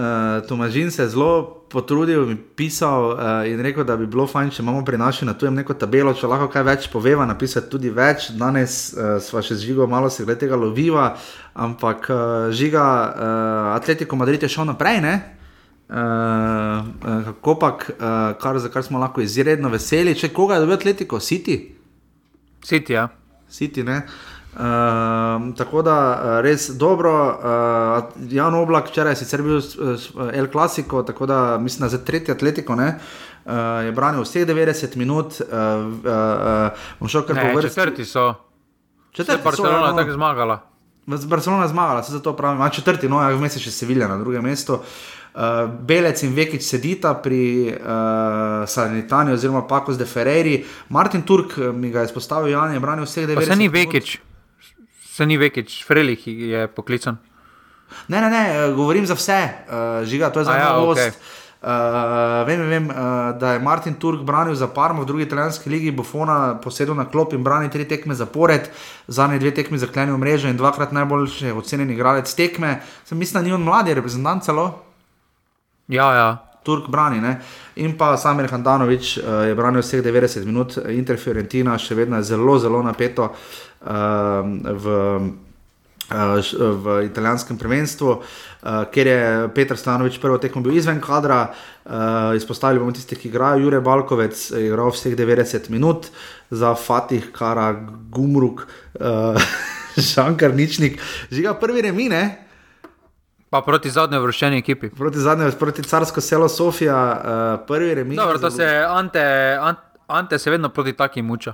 [0.49, 3.19] Tomažin se je zelo potrudil in pisal uh,
[3.51, 6.31] in rekel, da bi bilo fajn, če imamo pri naši na tujem neko tabelo, če
[6.31, 8.31] lahko kaj več poveva, napisati tudi več.
[8.39, 11.17] Danes uh, sva še z žigo malo se glede tega loviva,
[11.55, 12.19] ampak uh,
[12.55, 15.17] žiga uh, Atletico Madrid je šel naprej, ne?
[15.89, 15.97] Uh,
[17.25, 21.19] kako pa, uh, kar, za kar smo lahko izredno veseli, če koga je dobil Atletico,
[21.21, 21.59] City?
[22.65, 23.09] City, ja.
[23.53, 23.99] City, ne.
[24.55, 24.61] Uh,
[25.59, 25.97] tako da
[26.43, 29.61] res dobro, uh, Jan Oblak, včeraj je sicer bil
[30.33, 32.95] El Clasico, tako da mislim, da za tretji Atletico ne,
[33.45, 33.53] uh,
[33.85, 35.41] je branil vse 90 minut.
[35.41, 35.49] Uh,
[36.01, 38.35] uh, uh, ne, četrti so.
[39.13, 40.61] Četrti so Barcelona no, tako zmagala.
[41.07, 42.71] Barcelona je zmagala, se zato pravim.
[42.71, 44.75] Četrti, no, ja, vmes je še Sevilja na drugem mestu.
[44.75, 44.81] Uh,
[45.35, 50.63] Uh, Belec in Vekič sedita pri uh, Salernitani oziroma Paku z Deferreri.
[50.95, 53.51] Martin Turk eh, mi ga je izpostavil, Jan je branil vseh 90 minut.
[53.51, 54.21] Se ni Vekič,
[55.11, 57.19] se ni Vekič, Frelih je poklican.
[58.07, 58.43] Ne, ne, ne,
[58.79, 61.03] govorim za vse, uh, žiga, to je za novost.
[61.03, 61.43] Ja, okay.
[61.65, 65.91] Uh, vem, vem uh, da je Martin Turk branil za Parmo v drugi italijanski ligi,
[65.91, 68.71] Bofona posedel na klop in branil tri tekme zapored,
[69.09, 72.83] zadnje dve tekme zaklenil mrežo in dvakrat najboljši ocenjeni igralec tekme.
[73.05, 74.84] Sem mislil, da ni on mladi reprezentant celo.
[75.89, 76.29] Ja, ja.
[76.65, 77.21] Turk brani.
[77.21, 77.37] Ne?
[77.77, 82.81] In pa Samir Handanovič uh, je branil vseh 90 minut, Interferentina še vedno zelo, zelo
[82.83, 85.01] napeto uh, v
[86.05, 86.37] Uh,
[86.85, 89.21] v italijanskem prvenstvu, uh, kjer je
[89.57, 93.63] Petr Stanovič prvo tekmo bil izven kadra, uh, izpostavili bomo tiste, ki igrajo.
[93.65, 96.11] Jure Balkovec je igral vseh 90 minut
[96.51, 97.73] za Fatih, Kara,
[98.13, 98.67] Gumruk,
[99.01, 99.41] uh,
[99.97, 101.01] Šankar, Ničnik,
[101.33, 102.44] žiga prvi remine.
[103.55, 104.89] Pa proti zadnji vrščeni ekipi.
[104.91, 108.19] Proti zadnji, proti carsko selo Sofija, uh, prvi remine.
[108.19, 109.23] Dobro, to se Ante,
[109.61, 111.53] Ante, Ante se vedno proti takim muča.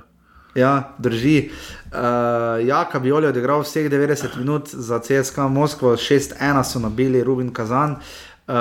[0.55, 1.51] Ja, drži.
[1.51, 7.53] Uh, Jaka Bioli je odigral vseh 90 minut za CSK Moskvo, 6-1 so nabili Rubin
[7.53, 7.91] Kazan.
[7.91, 8.57] Uh,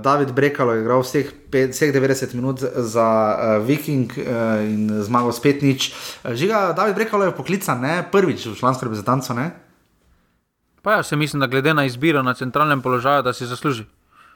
[0.00, 5.36] David Brekalo je igral vseh, pet, vseh 90 minut za uh, Viking uh, in zmagal
[5.36, 5.92] spet nič.
[6.24, 8.02] Žiga, David Brekalo je poklican, ne?
[8.12, 9.36] prvič v člansko reprezentanco.
[10.82, 13.84] Pa ja, se mislim, da glede na izbiro na centralnem položaju, da si zasluži.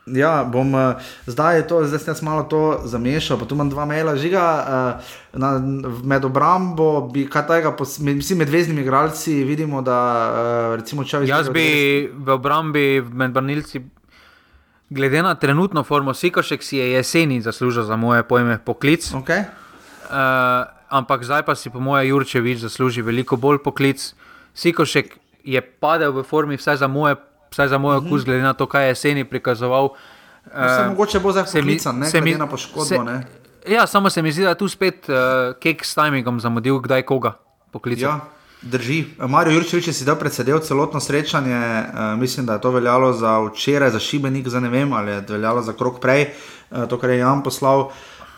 [0.06, 4.16] Ja, bom uh, zdaj to, zdaj sem malo to zamešal, pa tu imam dva maila,
[4.18, 4.42] žiga.
[4.42, 5.58] Uh, na,
[6.02, 11.30] med obrambo, bi, kaj tega, mislim, med veznimi igralci vidimo, da uh, recimo če bi.
[11.30, 13.84] Jaz bi v obrambi med branilci,
[14.90, 19.06] glede na trenutno formo, Sikošek si je jeseni zaslužil za moje pojme poklic.
[19.22, 19.46] Okay.
[20.10, 24.14] Uh, ampak zdaj pa si po mojem Jurčevič zasluži veliko bolj poklic.
[24.54, 27.16] Sikošek je padel v formi, vsaj za moje
[27.52, 29.84] vsaj za moj okus, glede na to, kaj je jeseni prikazoval.
[29.84, 32.84] Uh, mogoče bo zdaj poklican, ne glede na poškodbo.
[32.84, 35.16] Se, ja, samo se mi zdi, da je tu spet uh,
[35.60, 37.36] kek s timingom zamudil, kdaj koga
[37.70, 38.08] poklical.
[38.08, 38.20] Ja.
[38.62, 39.04] Drži.
[39.18, 43.38] Marijo Jurčevič je si dal predsedel celotno srečanje, uh, mislim, da je to veljalo za
[43.40, 46.28] včeraj, za šibenik, za ne vem, ali je veljalo za krok prej,
[46.70, 47.90] uh, to, kar je Jan poslal.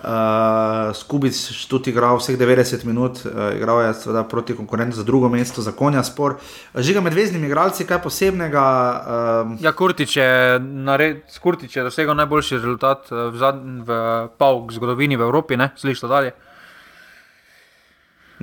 [0.04, 1.32] Uh, Skubic
[1.68, 5.72] tudi igral vseh 90 minut, uh, igral je seveda proti konkurentu za drugo mesto, za
[5.72, 6.34] konja spor.
[6.76, 8.64] Žiga med veznimi igralci, kaj posebnega?
[9.00, 9.54] Uh...
[9.64, 14.00] Ja, Kurtič je, nared, Kurtič je dosegel najboljši rezultat v, zad, v
[14.36, 16.34] PAUK zgodovini v Evropi, ne slišiš to dalje.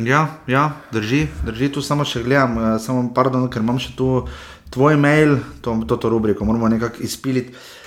[0.01, 4.25] Ja, ja, drži, drži, tu samo še gledam, samo pardon, ker imam še tu
[4.73, 7.53] tvoj mail, to, to, to rubriko moramo nekako izpiliti.
[7.53, 7.80] Uh,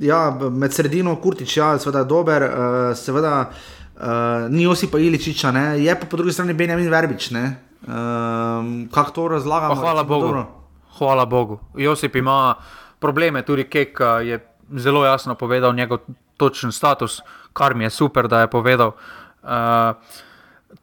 [0.00, 4.06] ja, med sredino Kurtič, ja, seveda dober, uh, seveda uh,
[4.50, 5.64] ni Osipa Iličiča, ne?
[5.82, 7.30] je pa po drugi strani Benjamin Verbič.
[7.32, 7.38] Uh,
[8.90, 9.74] Kako to razlagamo?
[9.74, 10.26] Hvala Bogu.
[10.26, 10.46] Dobro?
[10.98, 11.58] Hvala Bogu.
[11.74, 12.54] Josip ima
[12.98, 14.38] probleme, tudi Kek je
[14.76, 15.98] zelo jasno povedal njegov
[16.36, 17.20] točen status,
[17.52, 18.92] kar mi je super, da je povedal.
[19.42, 19.50] Uh,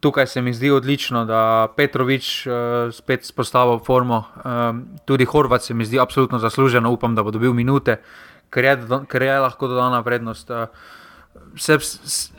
[0.00, 2.52] tukaj se mi zdi odlično, da Petrovič uh,
[2.92, 4.24] spet spostavlja formo.
[4.44, 8.00] Um, tudi Horvat se mi zdi absolutno zaslužen, upam, da bo dobil minute,
[8.50, 8.76] ker je,
[9.08, 10.50] ker je lahko dodana vrednost.
[10.50, 10.66] Uh,
[11.56, 11.78] se,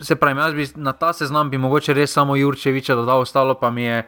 [0.01, 3.69] se pravi, jaz bi na ta seznam bi mogoče res samo Jurčeviča dodal, ostalo pa
[3.71, 4.03] mi je,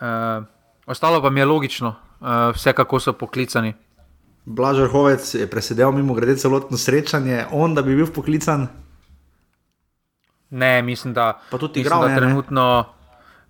[0.00, 0.44] uh,
[0.86, 3.74] ostalo pa mi je logično, uh, vse kako so poklicani.
[4.44, 8.68] Blažer Hovec je presedel mimo grede celotno srečanje, on da bi bil poklican.
[10.50, 12.84] Ne, mislim, da, pa tudi igral, mislim, da trenutno,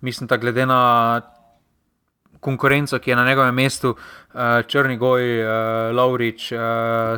[0.01, 1.21] mislim, da glede na
[2.39, 6.59] konkurenco, ki je na njegovem mestu, uh, Črnigoj, uh, Lovrič, uh,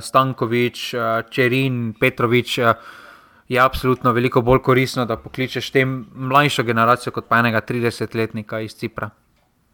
[0.02, 2.66] Stankovič, uh, Čerin, Petrovič, uh,
[3.48, 8.76] je absolutno veliko bolj koristno, da pokličeš tem mlajšo generacijo kot pa enega 30-letnika iz
[8.76, 9.10] Cipra.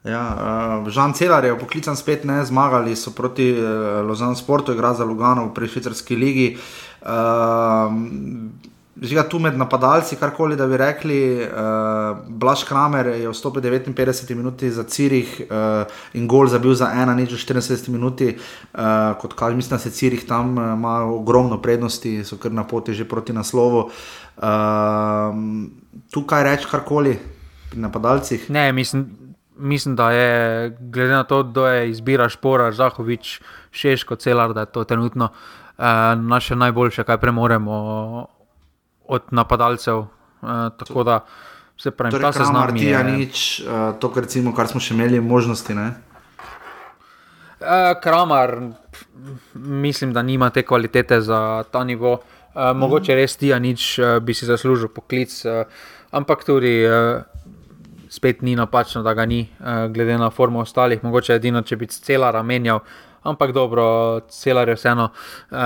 [0.04, 0.24] Ja,
[0.82, 5.06] uh, Žan Celar je poklican spet, ne zmagali so proti uh, Lozanu Sportu, igra za
[5.06, 6.58] Lugano v švicarski ligi.
[7.02, 7.10] Uh,
[9.02, 11.20] Žiga tu med napadalci, karkoli da bi rekli.
[11.40, 17.16] Uh, Blaž Kramer je vstopil 59 minut za Cirih uh, in gol zabil za 1,
[17.16, 18.20] nič 74 minut.
[18.22, 22.94] Uh, kot kaže, mislim, da se Cirih tam ima ogromno prednosti, so kar na poti
[22.94, 23.88] že proti naslovu.
[24.38, 24.44] Uh,
[26.12, 27.16] tu kaj reči, karkoli
[27.72, 28.50] pri napadalcih?
[28.50, 29.06] Ne, mislim,
[29.56, 33.40] mislim, da je glede na to, kdo je izbira Špora, Zahovič,
[33.72, 35.86] Šeško, Celar, da je to trenutno uh,
[36.20, 38.28] naše najboljše, kaj premoremo
[39.10, 39.98] od napadalcev.
[39.98, 41.20] Uh, tako da
[41.78, 44.94] se pravi, torej, ta seznam je zelo nič, uh, to, kar, recimo, kar smo še
[44.94, 45.74] imeli možnosti.
[45.74, 45.92] Uh,
[48.04, 48.56] Kramar,
[49.56, 52.20] mislim, da nima te kvalitete za ta nivo.
[52.20, 52.22] Uh,
[52.56, 52.80] mm.
[52.80, 55.64] Mogoče res ti, a nič uh, bi si zaslužil poklic, uh,
[56.12, 57.24] ampak tudi uh,
[58.10, 61.04] spet ni napačno, da ga ni, uh, glede na formo ostalih.
[61.04, 62.80] Mogoče edino, če bi cela ramenjal,
[63.24, 63.86] ampak dobro,
[64.34, 65.58] cela je vseeno uh,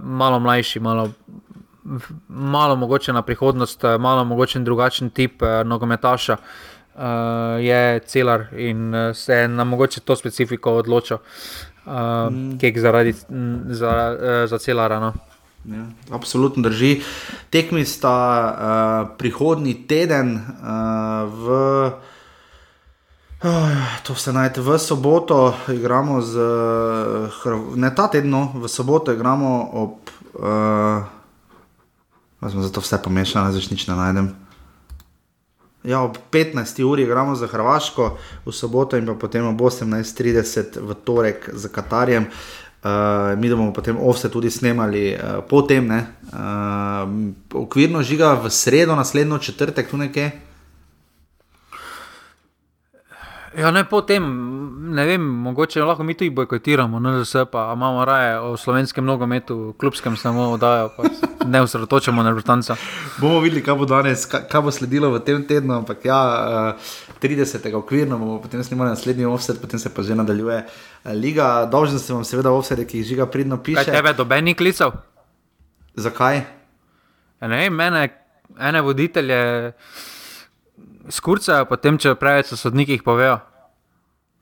[0.00, 1.10] malo mlajši, malo
[2.28, 7.02] malo mogoče na prihodnost, eh, malo mogoče drugačen tip uh, nogometaša uh,
[7.60, 11.92] je celar in uh, se je na mogoče to specifiko odločil, uh,
[12.30, 12.58] mm.
[12.58, 13.14] kek zaradi
[13.68, 15.00] za, uh, za celara.
[15.00, 15.12] No.
[15.64, 17.00] Ja, absolutno drži.
[17.50, 21.90] Tekmi sta uh, prihodnji teden uh, v.
[23.42, 23.68] Oh,
[24.02, 26.34] to se najde v soboto, igramo z,
[27.78, 30.10] ne ta teden, no, v soboto igramo ob.
[30.34, 31.17] Uh,
[32.40, 34.28] Pa smo zato vse pomešali, zdaj nič ne najdem.
[35.84, 36.82] Ja, ob 15.
[36.84, 38.16] uri igramo za Hrvaško,
[38.46, 42.26] v soboto in potem ob 18:30 v torek za Katarjem.
[42.78, 46.04] Uh, mi bomo potem ovse tudi snemali uh, potem, uh,
[47.54, 50.47] okvirno žiga v sredo, naslednjo četrtek, tu nekje.
[53.58, 54.22] Ja, ne potem,
[54.94, 59.74] ne vem, mogoče lahko mi tudi bojkotiramo, no, vse pa imamo raje o slovenskem nogometu,
[59.78, 62.76] klubskem samo oddajo, pa se ne osredotočamo na vrtanca.
[63.18, 66.20] Bomo videli, kaj bo danes, kaj, bo sledilo v tem tednu, ampak ja,
[66.78, 67.74] uh, 30.
[67.74, 71.66] okvirno bomo potem snimali naslednji offset, potem se pa že nadaljuje uh, liga.
[71.66, 73.82] Dolžen sem vam seveda offset, ki jih žiga pridno piše.
[73.82, 74.94] Kaj tebe dobenih klicev?
[75.98, 76.44] Zakaj?
[77.40, 78.06] Ja, ne vem, mene,
[78.54, 79.72] ene voditelje
[81.10, 83.47] skurcajo, potem če preveč o sodnikih povejo.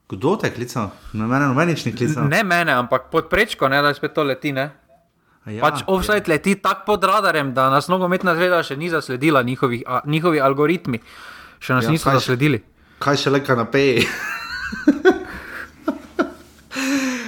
[0.06, 0.90] Kdo te je klical?
[1.12, 2.28] Na mene noben nič ni klical.
[2.28, 4.52] Ne mene, ampak pod prečko, ne da spet to leti.
[4.52, 4.70] Ne?
[5.46, 9.82] Ja, Pač offside leti tako pod radarjem, da nas nogometna zveza še ni zasledila, njihovi,
[9.84, 10.98] a, njihovi algoritmi
[11.58, 12.62] še nas Ja, niso kaj še- zasledili.
[12.98, 14.06] Kaj še le kanapeji?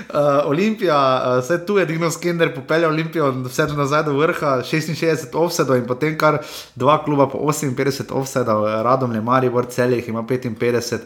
[0.08, 5.34] Uh, Olimpija, vse tu je Digno Skender popeljal Olimpijo vse do nazaj do vrha, 66
[5.36, 6.38] offsetov in potem kar
[6.76, 10.96] dva kluba po 58 offsetov, Radom Le Maribor, Celih ima 55.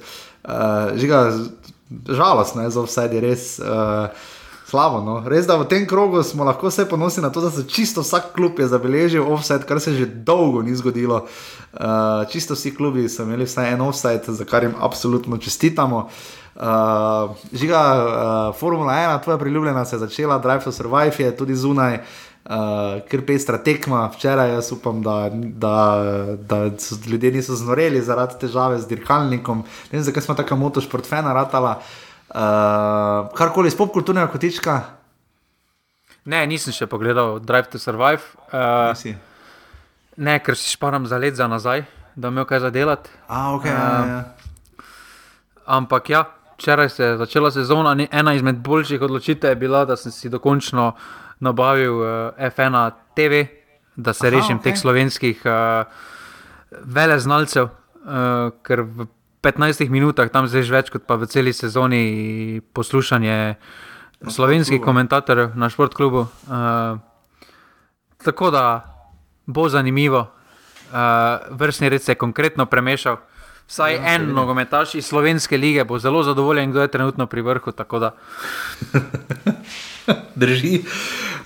[0.45, 1.33] Uh, žiga,
[2.09, 3.59] žalostno je za offset, je res.
[3.59, 4.07] Uh,
[4.73, 5.19] Slabo, no.
[5.29, 8.31] Res da v tem krogu smo lahko vse ponosni na to, da se čisto vsak
[8.33, 11.27] klub je zabeležil offset, kar se že dolgo ni zgodilo.
[11.75, 16.07] Uh, čisto vsi klubi so imeli vsaj en offset, za kar jim absolutno čestitamo.
[16.07, 16.42] Uh,
[17.53, 17.81] žiga,
[18.51, 21.95] uh, Formula 1, tvoja priljubljena se je začela, Drive to Survive je tudi zunaj,
[22.45, 24.11] uh, ker pestra tekma.
[24.15, 25.77] Včeraj jaz upam, da, da,
[26.37, 26.71] da
[27.07, 29.65] ljudje niso znoreli zaradi težave z dirkalnikom.
[29.93, 31.79] Ne vem, zakaj smo tako motošportfena ratala.
[32.33, 34.81] Uh, karkoli iz popkulturnega kotička.
[36.25, 38.23] Ne, nisem še pogledal Drive to Survive.
[38.53, 39.17] Uh, Si.
[40.17, 41.83] ne, ker si šparam za let za nazaj,
[42.15, 43.11] da imel kaj za delati.
[43.27, 43.67] A, ok.
[43.67, 43.73] Ja.
[43.73, 44.23] ja, ja.
[45.67, 46.25] Ampak ja,
[46.63, 47.95] včeraj se je začela sezona.
[47.95, 50.93] ni- Ena izmed boljših odločitev je bila, da sem si dokončno
[51.41, 52.07] nabavil uh,
[52.39, 52.75] F1
[53.17, 53.47] TV,
[53.97, 54.61] da se Aha, rešim ok.
[54.61, 54.65] okay.
[54.65, 55.85] teh slovenskih uh,
[56.71, 59.07] veleznalcev, uh, ker v
[59.43, 62.03] 15 minutah tam zdaj več kot pa v celi sezoni
[62.73, 63.55] poslušanje
[64.23, 64.87] slovenskih klubu.
[64.87, 66.27] komentatorjev na športklubu.
[66.47, 66.99] Uh,
[68.23, 68.87] tako da
[69.47, 70.31] bo zanimivo.
[70.93, 70.99] Uh,
[71.51, 73.17] vrstni red se je konkretno premešal.
[73.73, 77.73] Vsaj ja, en nogometaš iz slovenske lige bo zelo zadovoljen, kdo je trenutno pri vrhu.
[80.35, 80.83] Drži.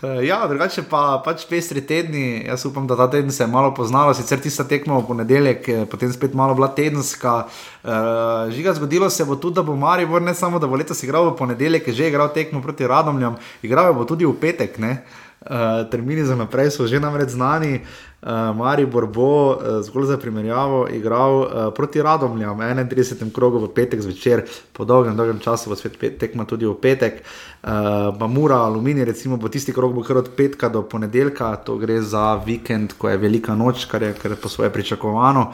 [0.02, 2.42] Uh, ja, drugače pa pač pestri tedni.
[2.48, 5.84] Jaz upam, da ta teden se je malo poznalo, sicer tista tekma v ponedeljek, je
[5.86, 7.44] potem spet malo bila tedenska.
[7.84, 11.30] Uh, žiga, zgodilo se bo tudi, da bo Maribor ne samo, da bo letos igral
[11.30, 14.78] v ponedeljek, je že igral tekmo proti Radomljam, igral bo tudi v petek.
[14.82, 15.04] Ne?
[15.46, 17.86] Uh, termini za naprej so že namreč znani.
[18.22, 23.32] Uh, Maribor bo uh, zgolj za primerjavo igral uh, proti Radomljam, 31.
[23.32, 27.20] krogu v petek zvečer, po dolgem, dolgem času bo svet pet, tekma tudi v petek.
[27.62, 32.00] Uh, Bamura, Aluminij, recimo, bo tisti krog bo kar od petka do ponedeljka, to gre
[32.02, 35.52] za vikend, ko je velika noč, kar je, kar je po svoje pričakovano.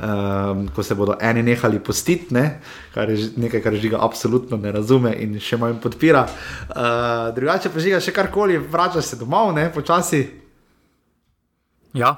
[0.00, 2.60] Um, ko se bodo eni nehali postiti, ne?
[2.94, 6.24] kar je nekaj, kar žiga absolutno ne razume in še manj podpira.
[6.24, 10.39] Uh, drugače pa žiga še karkoli, vrača se domov, ne počasi.
[11.94, 12.16] Ja,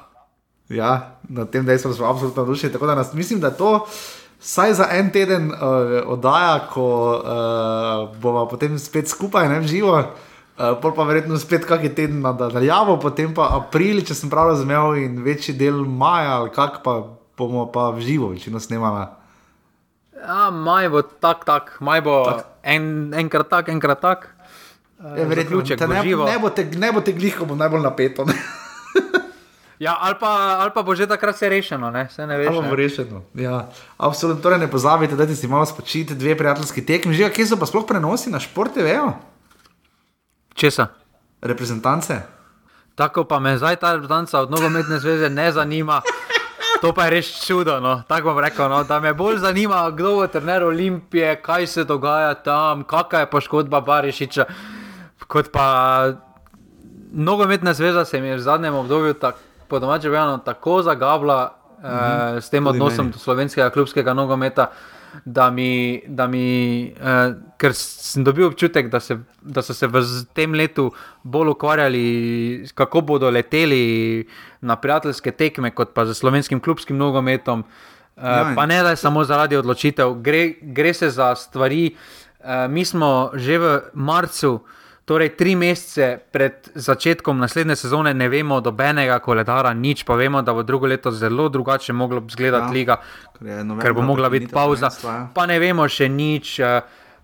[0.73, 2.73] Ja, na tem dejstvu smo absolutno navdušeni.
[2.73, 3.87] Tako da nas, mislim, da je to
[4.41, 5.59] vsaj za en teden uh,
[6.07, 6.85] oddaja, ko
[7.21, 9.99] uh, bomo potem spet skupaj, ne živo.
[9.99, 14.97] Uh, pol pa verjetno spet kakšen teden nadaljavo, potem pa april, če sem prav razumel,
[15.03, 17.03] in večji del maja, ali kak pa
[17.37, 19.07] bomo pa v živo večino snemali.
[20.23, 22.47] ja maj bo tak, tak, maj bo tak.
[22.63, 24.29] En, enkrat tak, enkrat tak.
[24.99, 26.25] Uh, Ja, verjetno zaključek te bo ne, živo.
[26.25, 28.25] ne bo te, ne bo te glih, ko bo najbolj napeto.
[29.83, 32.55] Ja, ali pa, ali pa bo že takrat vse rešeno, ne, se ne veš.
[32.55, 33.23] Ali bo rešeno.
[33.35, 33.67] Ja,
[33.99, 34.43] absolutno.
[34.43, 37.15] Torej ne pozabite, da si malo spočiti, dve prijateljski tekmi.
[37.15, 39.11] Že kje so pa sploh prenosi na športe, vejo?
[40.55, 40.87] Česa?
[41.43, 42.21] Reprezentance.
[42.95, 45.99] Tako pa me zdaj ta reprezentanca od nogometne zveze ne zanima.
[46.83, 47.81] To pa je res čudo.
[47.81, 48.03] No.
[48.07, 48.85] Tako bom rekel, no.
[48.85, 53.81] da me bolj zanima, kdo bo trener Olimpije, kaj se dogaja tam, kakšna je poškodba
[53.81, 54.45] Barišiča.
[55.27, 55.67] Kot pa
[57.13, 59.35] nogometna zveza se mi je v zadnjem obdobju, tak,
[59.73, 62.37] po domače povedano, tako zagabla mm -hmm.
[62.37, 63.13] eh, s tem Tudi odnosom meni.
[63.13, 64.71] do slovenskega klubskega nogometa.
[65.25, 70.01] Da mi, da mi eh, ker sem dobil občutek, da, se, da so se v
[70.33, 70.93] tem letu
[71.23, 74.27] bolj ukvarjali, kako bodo leteli
[74.61, 77.65] na prijateljske tekme, kot pa z slovenskim klubskim nogometom.
[78.17, 81.97] Eh, Ja, pa ne da je samo zaradi odločitev, gre, gre se za stvari.
[82.45, 84.61] Eh, mi smo že v marcu,
[85.13, 90.55] Torej, tri mesece pred začetkom naslednje sezone ne vemo dobenega koledara, nič pa vemo, da
[90.57, 92.97] bo drugo leto zelo drugače moglo izgledati ja, liga,
[93.41, 94.89] novembra ker bo mogla biti pauza.
[94.89, 95.27] prvenstva, ja.
[95.35, 96.59] Pa ne vemo še nič.
[96.61, 96.81] eh,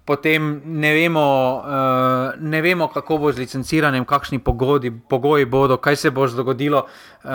[0.09, 1.23] Potem ne vemo,
[1.61, 6.87] uh, ne vemo, kako bo z licenciranjem, kakšni pogodi, pogoji bodo, kaj se bo zgodilo,
[6.89, 7.31] uh,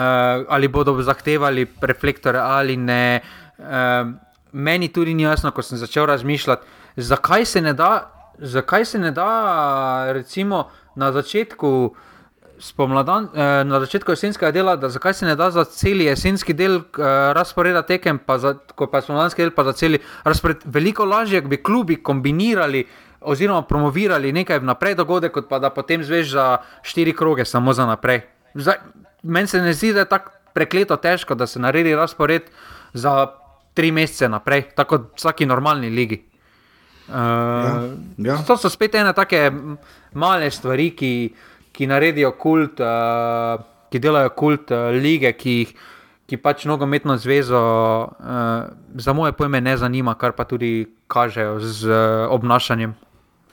[0.50, 3.20] ali bodo zahtevali reflektore ali ne.
[3.58, 4.10] Uh,
[4.52, 6.66] meni tudi ni jasno, ko sem začel razmišljati,
[6.96, 11.94] zakaj se ne da, zakaj se ne da recimo na začetku.
[12.58, 16.76] Spomladan, eh, na začetku jesenskega dela, da zakaj se ne da za cel jesenski del
[16.76, 17.02] eh,
[17.34, 20.62] razporeda tekem, pa za, ko pa spomladanski del, pa za cel razpored.
[20.64, 22.86] Veliko lažje bi klubi kombinirali
[23.20, 26.46] oziroma promovirali nekaj vnaprej dogodek, kot pa da potem zveš za
[26.82, 28.22] štiri kroge, samo za naprej.
[28.54, 28.76] Zdaj,
[29.22, 32.42] meni se ne zdi, da je tako prekleto težko, da se naredi razpored
[32.92, 33.26] za
[33.74, 36.22] tri mesece naprej, tako kot vsaki normalni ligi.
[37.08, 37.80] Uh, Ja,
[38.16, 38.36] ja.
[38.46, 39.50] To so spet ene take
[40.14, 41.12] male stvari, ki,
[41.72, 43.58] ki naredijo kult, uh,
[43.92, 45.74] ki delajo kult uh, lige, ki, jih-
[46.26, 47.60] ki pač nogometno zvezo,
[48.08, 52.94] uh, za moje pojme, ne zanima, kar pa tudi kažejo z uh, obnašanjem.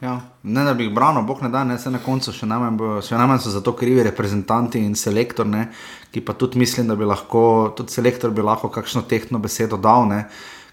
[0.01, 2.77] Ja, ne da bi jih branil, bog ne da, ne se na koncu še najmanj,
[2.79, 5.67] bo, še najmanj so za to krivi reprezentanti in selektor, ne,
[6.09, 7.43] ki pa tudi mislim, da bi lahko,
[7.77, 10.23] tudi selektor bi lahko kakšno tehtno besedo dal, ne,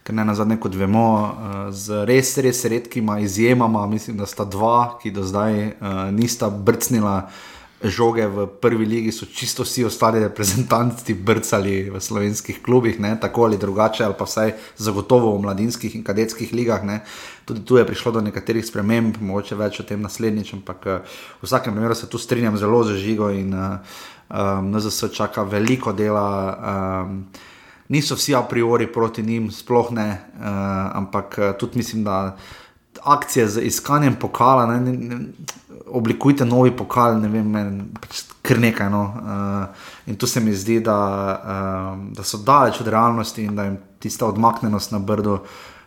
[0.09, 4.49] ker ne na zadnje, kot vemo, eh, z res, res redkima izjemama, mislim, da sta
[4.49, 7.29] dva, ki do zdaj uh, nista brcnila
[7.85, 13.45] žoge v prvi ligi, so čisto vsi ostali reprezentanti brcali v slovenskih klubih, ne, tako
[13.45, 16.83] ali drugače, ali pa vsaj zagotovo v mladinskih in kadetskih ligah.
[16.83, 17.05] Ne.
[17.45, 21.45] Tudi tu je prišlo do nekaterih sprememb, mogoče več o tem naslednjič, ampak eh, v
[21.45, 26.27] vsakem primeru se tu strinjam zelo z žigo in um, NZS čaka veliko dela.
[27.05, 27.29] Um,
[27.89, 30.47] Niso vsi a priori proti njim, sploh ne, uh,
[30.97, 32.37] ampak uh, tudi mislim, da
[33.03, 35.19] akcije z iskanjem pokala, ne, ne, ne,
[35.87, 38.91] oblikujte novi pokal, ne vem, meni pač kar nekaj.
[38.91, 40.99] No, uh, in tu se mi zdi, da,
[41.39, 45.39] uh, da so daleč od realnosti in da jim tista odmaknenost na brdo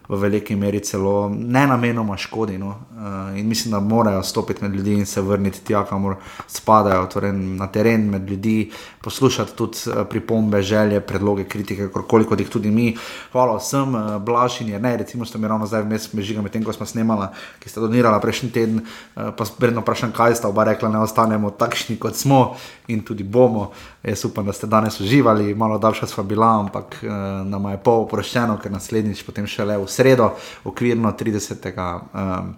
[0.08, 2.58] v veliki meri celo ne namenoma škodi.
[2.58, 6.16] No, uh, in mislim, da morajo stopiti med ljudi in se vrniti tja, kamor
[6.48, 8.72] spadajo, torej na teren med ljudi,
[9.02, 12.98] poslušati tudi uh, pripombe, želje, predloge, kritike, kakorkoli kot jih tudi mi.
[13.32, 16.52] Hvala vsem, uh, Blaž in je ne, recimo, ste mi ravno zdaj vmes mežiga med
[16.52, 17.28] tem, ko smo snemali,
[17.60, 21.52] ki ste donirali prejšnji teden, uh, pa spredno vprašam, kaj sta oba rekla, ne ostanemo
[21.52, 22.56] takšni, kot smo
[22.88, 23.72] in tudi bomo.
[24.04, 27.12] Jaz upam, da ste danes uživali, malo daljša sva bila, ampak uh,
[27.48, 31.72] nam je pol oproščeno, ker naslednjič potem šele v sredo, okvirno 30.
[32.14, 32.54] Um,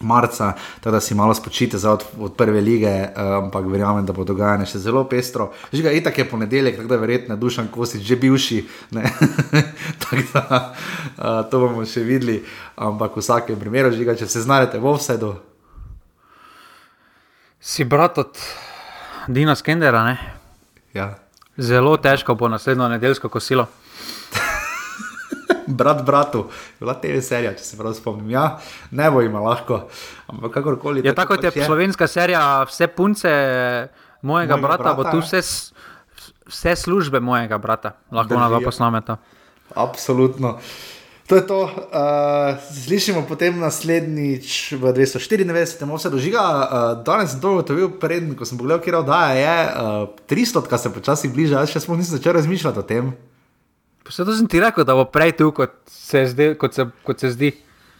[0.00, 4.22] Marca, tako da si malo spočite za od, od prve lige, ampak verjamem, da bo
[4.24, 5.48] dogajanje še zelo pestro.
[5.72, 8.60] Že ga itak je ponedeljek, tako da verjetno dušan kosi že bivši.
[10.04, 12.38] tako da uh, to bomo še videli,
[12.78, 15.34] ampak v vsakem primeru, žiga, če se znajdete v offsetu,
[17.60, 18.38] Si brat od
[19.26, 20.18] Dina Skendera, ne?
[20.94, 21.14] ja.
[21.56, 23.66] zelo težko bo naslednjo nedeljsko kosilo.
[25.68, 26.46] brat bratu,
[26.80, 28.30] bila TV serija, če se prav spomnim.
[28.32, 28.58] Ja,
[28.90, 29.84] ne bo ima lahko,
[30.26, 31.04] ampak kakorkoli.
[31.04, 33.32] Je tako, kot je pač slovenska serija, vse punce
[34.22, 35.26] mojega, Mojega brata, brata, bo tu ja.
[35.26, 38.40] vse, vse službe mojega brata, lahko Držijo.
[38.40, 39.18] na dva posnameta.
[39.74, 40.58] Absolutno.
[41.28, 41.60] To je to.
[41.60, 45.98] Uh, slišimo potem naslednjič v 294.
[45.98, 46.40] se dožiga.
[46.40, 49.56] Uh, danes sem to ugotovil, preden ko sem pogledal, kje oddaja je.
[49.68, 53.12] Uh, 300, kar se počasi bliža, jaz še sploh nisem začel razmišljati o tem.
[54.06, 57.20] Vse to sem ti rekel, da bo prej tu, kot se, zdi, kot se, kot
[57.20, 57.52] se zdi.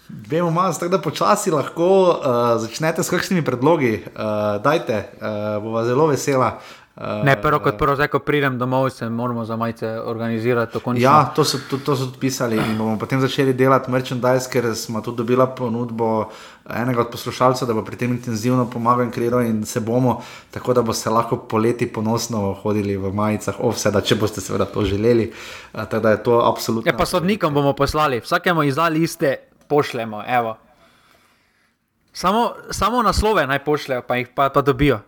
[0.08, 3.98] Vemo, malo, tako da počasi lahko uh, začnete s kakšnimi predlogi.
[4.06, 6.54] Uh, dajte, uh, bova zelo vesela.
[6.98, 10.72] Uh, Ne, prvo kot prvo, zdaj ko pridem domov, se moramo za majice organizirati.
[10.72, 11.02] to končno.
[11.02, 14.74] Ja, to so, to, to so tudi pisali in bomo potem začeli delati merchandise, ker
[14.74, 16.30] smo tudi dobili ponudbo
[16.74, 20.74] enega od poslušalcev, da bo pri tem intenzivno pomagal in kreiral in se bomo, tako
[20.74, 25.30] da boste lahko poleti ponosno hodili v majicah, offseda, če boste seveda to želeli.
[25.72, 26.90] Uh, tako da je to absolutno.
[26.90, 29.36] Ja, pa sodnikom bomo poslali, vsakemu izdali iste,
[29.68, 30.24] pošljemo.
[30.26, 30.56] Evo.
[32.12, 34.98] Samo, samo naslove naj pošljejo, pa jih pa, pa dobijo.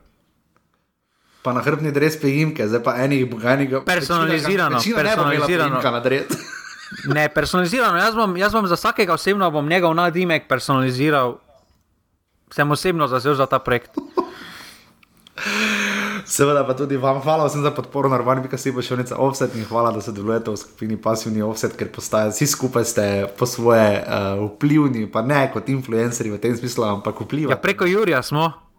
[1.42, 3.80] Pa na hrbni dres pejimke, zdaj pa enih boganega.
[3.84, 5.70] Personalizirano, večina ne imela personalizirano.
[5.70, 6.26] pejimka na dres.
[7.06, 7.98] Ne, personalizirano.
[7.98, 11.38] Jaz bom, jaz bom za vsakega osebno bom njegov nadimek personaliziral.
[12.50, 13.94] Sem osebno zazel za ta projekt.
[16.24, 19.54] Seveda pa tudi vam hvala vsem za podporo, naravni bi si bo še nekaj offset
[19.54, 23.04] in hvala, da sodelujete v skupini Passivni offset, ker postaje, vsi skupaj ste
[23.38, 27.62] po svoje uh, vplivni, pa ne kot influencerji v tem smislu, ampak Ja, vplivate.
[27.62, 28.69] preko Jurija smo.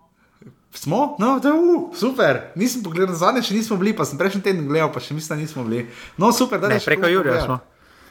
[0.74, 1.16] Smo?
[1.20, 2.52] No, to je uh, super.
[2.56, 5.42] Nisem pogledal zadnje, še nismo bili, pa sem prejšnji teden gledal, pa še mislim, da
[5.42, 5.86] nismo bili.
[6.18, 7.60] No, super, da Ne, je preko Jurija smo.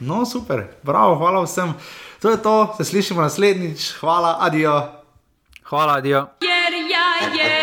[0.01, 1.74] No, super, bravo, hvala vsem.
[2.20, 4.77] To je to, se slišimo naslednjič, hvala, adijo.
[5.70, 6.27] Hvala, Dio.
[6.41, 7.60] Jer ja je